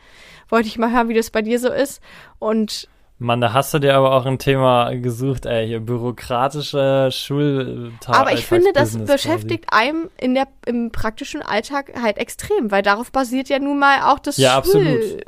wollte 0.49 0.69
ich 0.69 0.79
mal 0.79 0.93
hören, 0.93 1.09
wie 1.09 1.15
das 1.15 1.31
bei 1.31 1.43
dir 1.43 1.59
so 1.59 1.71
ist. 1.71 2.03
Und 2.39 2.89
Mann, 3.19 3.41
da 3.41 3.55
hast 3.55 3.73
du 3.73 3.79
dir 3.79 3.95
aber 3.95 4.13
auch 4.13 4.27
ein 4.27 4.39
Thema 4.39 4.91
gesucht, 4.95 5.47
ey, 5.47 5.67
hier 5.67 5.81
bürokratische 5.81 7.09
Schultag. 7.11 8.15
aber 8.15 8.35
ich 8.35 8.45
finde, 8.45 8.73
das 8.75 8.99
beschäftigt 8.99 9.67
einem 9.73 10.11
in 10.21 10.35
der, 10.35 10.49
im 10.67 10.93
praktischen 10.93 11.41
Alltag 11.41 11.93
halt 12.01 12.19
extrem, 12.19 12.71
weil 12.71 12.83
darauf 12.83 13.11
basiert 13.11 13.49
ja 13.49 13.59
nun 13.59 13.79
mal 13.79 14.13
auch 14.13 14.19
das 14.19 14.37
Ja, 14.37 14.51
Schul 14.51 14.59
absolut. 14.59 15.25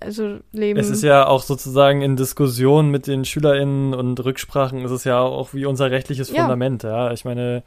Also 0.00 0.38
Leben. 0.52 0.78
Es 0.78 0.90
ist 0.90 1.02
ja 1.02 1.26
auch 1.26 1.42
sozusagen 1.42 2.02
in 2.02 2.16
Diskussionen 2.16 2.90
mit 2.90 3.06
den 3.06 3.24
SchülerInnen 3.24 3.94
und 3.94 4.22
Rücksprachen 4.24 4.84
ist 4.84 4.90
es 4.90 5.04
ja 5.04 5.20
auch 5.20 5.54
wie 5.54 5.66
unser 5.66 5.90
rechtliches 5.90 6.30
Ja. 6.30 6.42
Fundament, 6.42 6.82
ja. 6.82 7.12
Ich 7.12 7.24
meine, 7.24 7.62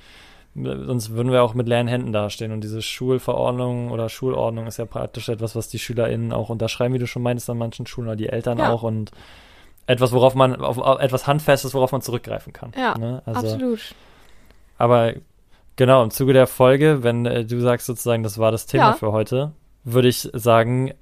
sonst 0.55 1.11
würden 1.11 1.31
wir 1.31 1.43
auch 1.43 1.53
mit 1.53 1.67
leeren 1.67 1.87
Händen 1.87 2.11
dastehen 2.11 2.51
und 2.51 2.61
diese 2.63 2.81
Schulverordnung 2.81 3.91
oder 3.91 4.09
Schulordnung 4.09 4.67
ist 4.67 4.77
ja 4.77 4.85
praktisch 4.85 5.29
etwas, 5.29 5.55
was 5.55 5.69
die 5.69 5.79
SchülerInnen 5.79 6.33
auch 6.33 6.49
unterschreiben, 6.49 6.93
wie 6.93 6.99
du 6.99 7.07
schon 7.07 7.21
meinst, 7.23 7.49
an 7.49 7.57
manchen 7.57 7.85
Schulen 7.87 8.07
oder 8.07 8.15
die 8.15 8.29
Eltern 8.29 8.57
Ja. 8.59 8.71
auch 8.71 8.83
und 8.83 9.11
etwas, 9.87 10.11
worauf 10.11 10.35
man, 10.35 10.55
auf, 10.55 10.77
auf 10.77 10.99
etwas 10.99 11.25
Handfestes, 11.27 11.73
worauf 11.73 11.91
man 11.91 12.01
zurückgreifen 12.01 12.53
kann. 12.53 12.71
Ja, 12.77 12.97
ne? 12.97 13.21
also, 13.25 13.39
Absolut. 13.41 13.79
Aber 14.77 15.13
genau, 15.75 16.03
im 16.03 16.11
Zuge 16.11 16.33
der 16.33 16.45
Folge, 16.47 17.03
wenn 17.03 17.25
äh, 17.25 17.43
du 17.45 17.59
sagst 17.59 17.87
sozusagen, 17.87 18.21
das 18.23 18.37
war 18.37 18.51
das 18.51 18.65
Thema 18.65 18.89
Ja. 18.89 18.93
für 18.93 19.11
heute, 19.11 19.51
würde 19.83 20.07
ich 20.07 20.29
sagen, 20.33 20.93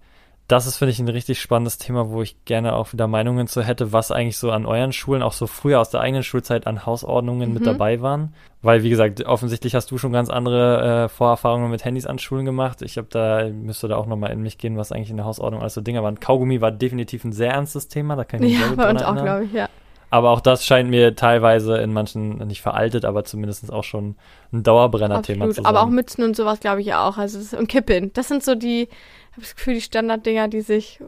das 0.47 0.65
ist, 0.65 0.77
finde 0.77 0.91
ich, 0.91 0.99
ein 0.99 1.09
richtig 1.09 1.41
spannendes 1.41 1.77
Thema, 1.77 2.09
wo 2.09 2.21
ich 2.21 2.45
gerne 2.45 2.73
auch 2.73 2.93
wieder 2.93 3.07
Meinungen 3.07 3.47
zu 3.47 3.61
hätte, 3.63 3.91
was 3.91 4.11
eigentlich 4.11 4.37
so 4.37 4.51
an 4.51 4.65
euren 4.65 4.93
Schulen, 4.93 5.21
auch 5.21 5.33
so 5.33 5.45
früher 5.45 5.81
aus 5.81 5.89
der 5.89 5.99
eigenen 5.99 6.23
Schulzeit 6.23 6.67
an 6.67 6.85
Hausordnungen 6.85 7.53
mit 7.53 7.63
Mhm. 7.63 7.65
dabei 7.65 8.01
waren. 8.01 8.33
Weil, 8.61 8.81
wie 8.83 8.89
gesagt, 8.89 9.25
offensichtlich 9.25 9.75
hast 9.75 9.91
du 9.91 9.97
schon 9.97 10.13
ganz 10.13 10.29
andere 10.29 11.05
äh, 11.05 11.09
Vorerfahrungen 11.09 11.69
mit 11.69 11.83
Handys 11.83 12.05
an 12.05 12.17
Schulen 12.17 12.45
gemacht. 12.45 12.81
Ich 12.81 12.97
habe 12.97 13.07
da, 13.09 13.47
müsste 13.49 13.87
da 13.87 13.97
auch 13.97 14.05
nochmal 14.07 14.31
in 14.31 14.41
mich 14.41 14.57
gehen, 14.57 14.77
was 14.77 14.91
eigentlich 14.91 15.09
in 15.09 15.17
der 15.17 15.25
Hausordnung 15.25 15.61
alles 15.61 15.73
so 15.73 15.81
Dinge 15.81 16.01
waren. 16.01 16.19
Kaugummi 16.19 16.61
war 16.61 16.71
definitiv 16.71 17.23
ein 17.25 17.33
sehr 17.33 17.51
ernstes 17.51 17.87
Thema, 17.89 18.15
da 18.15 18.23
kann 18.23 18.41
ich 18.41 18.57
mich 18.57 18.59
Ja, 18.59 18.73
bei 18.75 18.89
uns 18.89 19.03
auch, 19.03 19.15
glaube 19.15 19.45
ich, 19.45 19.53
ja. 19.53 19.67
Aber 20.09 20.29
auch 20.29 20.39
das 20.39 20.65
scheint 20.65 20.89
mir 20.89 21.15
teilweise 21.17 21.77
in 21.79 21.91
manchen, 21.91 22.37
nicht 22.47 22.61
veraltet, 22.61 23.03
aber 23.03 23.25
zumindest 23.25 23.73
auch 23.73 23.83
schon 23.83 24.15
ein 24.53 24.63
Dauerbrenner-Thema 24.63 25.47
zu 25.47 25.55
sein. 25.55 25.65
Aber 25.65 25.81
auch 25.81 25.89
Mützen 25.89 26.23
und 26.23 26.33
sowas, 26.37 26.61
glaube 26.61 26.79
ich, 26.79 26.93
auch. 26.93 27.17
Also, 27.17 27.57
und 27.57 27.67
Kippen. 27.67 28.11
Das 28.13 28.29
sind 28.29 28.41
so 28.41 28.55
die, 28.55 28.87
habe 29.37 29.45
das 29.45 29.55
Gefühl, 29.55 29.75
die 29.75 29.81
Standarddinger, 29.81 30.47
die 30.47 30.61
sich 30.61 30.99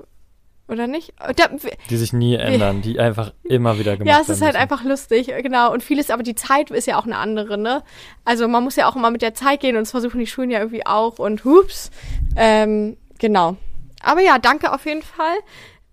oder 0.68 0.86
nicht? 0.86 1.14
Da, 1.36 1.50
die 1.90 1.98
sich 1.98 2.14
nie 2.14 2.36
ändern, 2.36 2.82
die 2.84 3.00
einfach 3.00 3.34
immer 3.44 3.80
wieder 3.80 3.98
gemacht 3.98 4.08
werden. 4.08 4.08
Ja, 4.08 4.22
es 4.22 4.30
ist 4.30 4.44
halt 4.44 4.56
einfach 4.56 4.84
lustig, 4.84 5.34
genau. 5.42 5.74
Und 5.74 5.84
vieles, 5.84 6.12
aber 6.12 6.22
die 6.22 6.36
Zeit 6.36 6.70
ist 6.70 6.86
ja 6.86 7.00
auch 7.00 7.06
eine 7.06 7.18
andere, 7.18 7.58
ne? 7.58 7.84
Also 8.24 8.48
man 8.48 8.64
muss 8.64 8.76
ja 8.76 8.88
auch 8.88 8.96
immer 8.96 9.10
mit 9.10 9.24
der 9.24 9.34
Zeit 9.34 9.62
gehen 9.62 9.76
und 9.76 9.82
das 9.82 9.92
versuchen 9.92 10.20
die 10.20 10.28
Schulen 10.28 10.52
ja 10.52 10.60
irgendwie 10.60 10.86
auch 10.86 11.18
und 11.18 11.44
hups. 11.44 11.90
Ähm, 12.36 12.98
genau. 13.18 13.58
Aber 14.02 14.22
ja, 14.22 14.38
danke 14.38 14.72
auf 14.72 14.86
jeden 14.86 15.02
Fall. 15.02 15.38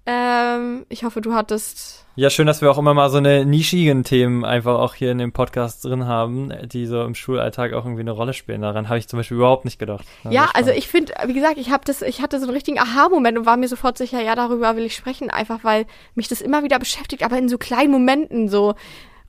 Ähm, 0.06 0.86
ich 0.88 1.04
hoffe, 1.04 1.20
du 1.20 1.34
hattest 1.34 2.06
ja, 2.18 2.30
schön, 2.30 2.46
dass 2.46 2.62
wir 2.62 2.70
auch 2.70 2.78
immer 2.78 2.94
mal 2.94 3.10
so 3.10 3.18
eine 3.18 3.44
nischigen 3.44 4.02
Themen 4.02 4.42
einfach 4.42 4.78
auch 4.78 4.94
hier 4.94 5.12
in 5.12 5.18
dem 5.18 5.32
Podcast 5.32 5.84
drin 5.84 6.06
haben, 6.06 6.50
die 6.64 6.86
so 6.86 7.02
im 7.04 7.14
Schulalltag 7.14 7.74
auch 7.74 7.84
irgendwie 7.84 8.00
eine 8.00 8.12
Rolle 8.12 8.32
spielen. 8.32 8.62
Daran 8.62 8.88
habe 8.88 8.98
ich 8.98 9.06
zum 9.06 9.18
Beispiel 9.18 9.36
überhaupt 9.36 9.66
nicht 9.66 9.78
gedacht. 9.78 10.06
Ja, 10.30 10.48
also 10.54 10.70
ich 10.70 10.88
finde, 10.88 11.12
wie 11.26 11.34
gesagt, 11.34 11.58
ich 11.58 11.70
habe 11.70 11.84
das, 11.84 12.00
ich 12.00 12.22
hatte 12.22 12.38
so 12.38 12.46
einen 12.46 12.54
richtigen 12.54 12.78
Aha-Moment 12.78 13.36
und 13.36 13.44
war 13.44 13.58
mir 13.58 13.68
sofort 13.68 13.98
sicher, 13.98 14.22
ja, 14.22 14.34
darüber 14.34 14.76
will 14.76 14.86
ich 14.86 14.96
sprechen, 14.96 15.28
einfach 15.28 15.62
weil 15.62 15.84
mich 16.14 16.26
das 16.26 16.40
immer 16.40 16.62
wieder 16.62 16.78
beschäftigt, 16.78 17.22
aber 17.22 17.36
in 17.36 17.50
so 17.50 17.58
kleinen 17.58 17.92
Momenten 17.92 18.48
so 18.48 18.76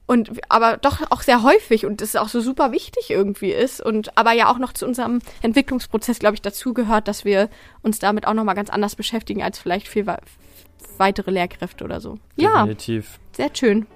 und 0.05 0.39
aber 0.47 0.77
doch 0.77 1.11
auch 1.11 1.23
sehr 1.23 1.43
häufig 1.43 1.85
und 1.85 1.99
das 1.99 2.15
auch 2.15 2.29
so 2.29 2.39
super 2.39 2.71
wichtig 2.71 3.09
irgendwie 3.09 3.51
ist 3.51 3.81
und 3.81 4.17
aber 4.17 4.31
ja 4.31 4.49
auch 4.49 4.59
noch 4.59 4.71
zu 4.71 4.85
unserem 4.85 5.19
Entwicklungsprozess 5.41 6.19
glaube 6.19 6.35
ich 6.35 6.41
dazugehört, 6.41 7.09
dass 7.09 7.25
wir 7.25 7.49
uns 7.81 7.99
damit 7.99 8.25
auch 8.25 8.33
noch 8.33 8.45
mal 8.45 8.53
ganz 8.53 8.69
anders 8.69 8.95
beschäftigen 8.95 9.43
als 9.43 9.59
vielleicht 9.59 9.89
viel 9.89 10.05
weitere 10.97 11.31
Lehrkräfte 11.31 11.83
oder 11.83 11.99
so. 11.99 12.17
Definitiv. 12.39 13.19
Ja, 13.31 13.45
sehr 13.45 13.49
schön. 13.53 13.87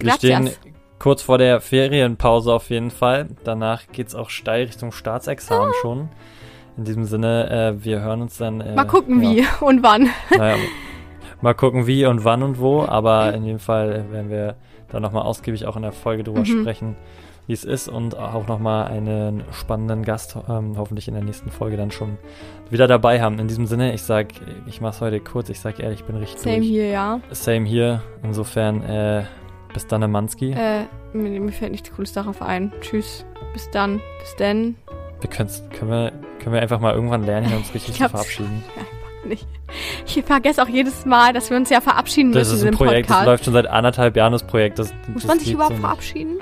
Wir 0.00 0.12
stehen 0.12 0.50
kurz 0.98 1.22
vor 1.22 1.38
der 1.38 1.60
Ferienpause 1.60 2.52
auf 2.52 2.70
jeden 2.70 2.90
Fall. 2.90 3.28
Danach 3.44 3.86
geht 3.92 4.08
es 4.08 4.14
auch 4.14 4.30
steil 4.30 4.66
Richtung 4.66 4.92
Staatsexamen 4.92 5.70
ah. 5.70 5.80
schon. 5.80 6.08
In 6.76 6.84
diesem 6.84 7.04
Sinne, 7.04 7.50
äh, 7.50 7.84
wir 7.84 8.00
hören 8.00 8.22
uns 8.22 8.36
dann. 8.36 8.60
Äh, 8.60 8.74
mal 8.74 8.84
gucken, 8.84 9.22
ja. 9.22 9.30
wie 9.30 9.46
und 9.64 9.82
wann. 9.82 10.10
Naja, 10.36 10.56
mal 11.40 11.54
gucken, 11.54 11.86
wie 11.86 12.04
und 12.06 12.24
wann 12.24 12.42
und 12.42 12.58
wo. 12.58 12.82
Aber 12.84 13.32
in 13.32 13.44
dem 13.44 13.58
Fall 13.58 14.10
werden 14.10 14.30
wir 14.30 14.56
da 14.88 15.00
nochmal 15.00 15.22
ausgiebig 15.22 15.66
auch 15.66 15.76
in 15.76 15.82
der 15.82 15.92
Folge 15.92 16.22
drüber 16.24 16.40
mhm. 16.40 16.62
sprechen 16.62 16.96
wie 17.46 17.52
es 17.52 17.64
ist 17.64 17.88
und 17.88 18.16
auch 18.16 18.46
nochmal 18.46 18.88
einen 18.88 19.44
spannenden 19.52 20.04
Gast 20.04 20.36
ähm, 20.48 20.74
hoffentlich 20.76 21.08
in 21.08 21.14
der 21.14 21.22
nächsten 21.22 21.50
Folge 21.50 21.76
dann 21.76 21.90
schon 21.90 22.18
wieder 22.70 22.86
dabei 22.86 23.20
haben. 23.20 23.38
In 23.38 23.48
diesem 23.48 23.66
Sinne, 23.66 23.94
ich 23.94 24.02
sag, 24.02 24.28
ich 24.66 24.80
mach's 24.80 25.00
heute 25.00 25.20
kurz, 25.20 25.48
ich 25.48 25.60
sag 25.60 25.78
ehrlich, 25.78 26.00
ich 26.00 26.06
bin 26.06 26.16
richtig 26.16 26.40
Same 26.40 26.62
hier, 26.62 26.88
ja. 26.88 27.20
Same 27.30 27.66
hier. 27.66 28.02
Insofern, 28.22 28.82
äh, 28.82 29.24
bis 29.72 29.86
dann, 29.86 30.10
Manski. 30.10 30.52
Äh, 30.52 30.84
mir, 31.12 31.40
mir 31.40 31.52
fällt 31.52 31.72
nichts 31.72 31.92
Cooles 31.92 32.12
darauf 32.12 32.42
ein. 32.42 32.72
Tschüss. 32.80 33.24
Bis 33.52 33.70
dann. 33.70 34.00
Bis 34.20 34.36
denn. 34.36 34.76
Wir 35.20 35.30
können 35.30 35.48
wir, 35.48 36.12
können 36.40 36.54
wir 36.54 36.60
einfach 36.60 36.80
mal 36.80 36.94
irgendwann 36.94 37.24
lernen, 37.24 37.52
uns 37.54 37.72
richtig 37.74 37.94
zu 37.94 38.08
verabschieden. 38.08 38.64
nicht. 39.26 39.46
Ich 40.06 40.22
vergesse 40.24 40.62
auch 40.62 40.68
jedes 40.68 41.04
Mal, 41.04 41.32
dass 41.32 41.50
wir 41.50 41.56
uns 41.56 41.68
ja 41.70 41.80
verabschieden 41.80 42.32
das 42.32 42.48
müssen. 42.48 42.52
Das 42.52 42.62
ist 42.62 42.66
ein 42.66 42.74
Projekt, 42.74 43.08
Podcast. 43.08 43.20
das 43.20 43.26
läuft 43.26 43.44
schon 43.44 43.54
seit 43.54 43.66
anderthalb 43.66 44.16
Jahren, 44.16 44.32
das 44.32 44.46
Projekt. 44.46 44.78
Das, 44.78 44.92
Muss 45.08 45.22
das 45.22 45.26
man 45.26 45.38
sich 45.38 45.52
überhaupt 45.52 45.76
so 45.76 45.80
verabschieden? 45.80 46.38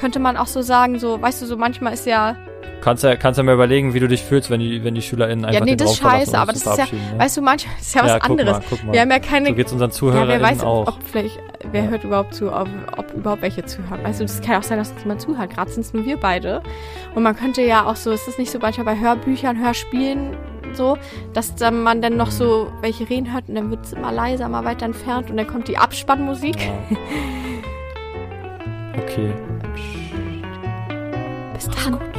Könnte 0.00 0.18
man 0.18 0.36
auch 0.36 0.46
so 0.46 0.62
sagen, 0.62 0.98
so, 0.98 1.20
weißt 1.20 1.42
du, 1.42 1.46
so 1.46 1.56
manchmal 1.56 1.92
ist 1.92 2.06
ja. 2.06 2.36
Kannst 2.80 3.04
ja, 3.04 3.14
kannst 3.16 3.36
ja 3.36 3.44
mal 3.44 3.54
überlegen, 3.54 3.92
wie 3.92 4.00
du 4.00 4.08
dich 4.08 4.22
fühlst, 4.22 4.48
wenn 4.48 4.60
die, 4.60 4.82
wenn 4.82 4.94
die 4.94 5.02
SchülerInnen 5.02 5.44
einfach 5.44 5.60
Ja, 5.60 5.64
nee, 5.66 5.76
das 5.76 5.92
ist 5.92 5.98
scheiße, 5.98 6.38
aber 6.38 6.52
das 6.52 6.64
ist 6.64 6.78
ja, 6.78 6.84
ne? 6.86 7.18
weißt 7.18 7.36
du, 7.36 7.42
manchmal 7.42 7.74
ist 7.78 7.94
ja 7.94 8.02
was 8.02 8.10
ja, 8.10 8.16
anderes. 8.18 8.52
Mal, 8.52 8.86
mal. 8.86 8.92
Wir 8.94 9.00
haben 9.02 9.10
ja 9.10 9.18
keine. 9.18 9.48
So 9.48 9.54
geht's 9.54 9.72
unseren 9.72 9.90
ZuhörerInnen 9.90 10.40
ja, 10.40 10.40
wer 10.40 10.56
weiß, 10.56 10.64
auch. 10.64 10.88
Ob 10.88 11.02
vielleicht, 11.04 11.38
wer 11.70 11.84
ja. 11.84 11.90
hört 11.90 12.04
überhaupt 12.04 12.34
zu, 12.34 12.50
ob, 12.50 12.68
ob 12.96 13.12
überhaupt 13.12 13.42
welche 13.42 13.66
zuhören. 13.66 14.02
Weißt 14.02 14.20
du, 14.20 14.24
das 14.24 14.40
kann 14.40 14.52
ja 14.52 14.58
auch 14.60 14.62
sein, 14.62 14.78
dass 14.78 14.92
uns 14.92 15.02
jemand 15.02 15.20
zuhört. 15.20 15.54
Gerade 15.54 15.70
sind 15.70 15.84
es 15.84 15.92
nur 15.92 16.06
wir 16.06 16.16
beide. 16.16 16.62
Und 17.14 17.22
man 17.22 17.36
könnte 17.36 17.60
ja 17.60 17.84
auch 17.84 17.96
so, 17.96 18.10
ist 18.12 18.26
das 18.26 18.38
nicht 18.38 18.50
so 18.50 18.58
manchmal 18.58 18.86
bei 18.86 18.98
Hörbüchern, 18.98 19.62
Hörspielen 19.62 20.36
so, 20.72 20.96
dass 21.34 21.54
dann 21.56 21.82
man 21.82 22.00
dann 22.00 22.16
noch 22.16 22.30
so 22.30 22.72
welche 22.80 23.10
reden 23.10 23.32
hört 23.32 23.48
und 23.48 23.56
dann 23.56 23.70
wird 23.70 23.84
es 23.84 23.92
immer 23.92 24.12
leiser, 24.12 24.48
mal 24.48 24.64
weiter 24.64 24.86
entfernt 24.86 25.28
und 25.28 25.36
dann 25.36 25.46
kommt 25.46 25.68
die 25.68 25.76
Abspannmusik. 25.76 26.56
Ja. 26.64 26.96
Okay. 29.02 29.32
Bis 31.54 31.68
dann. 31.68 32.09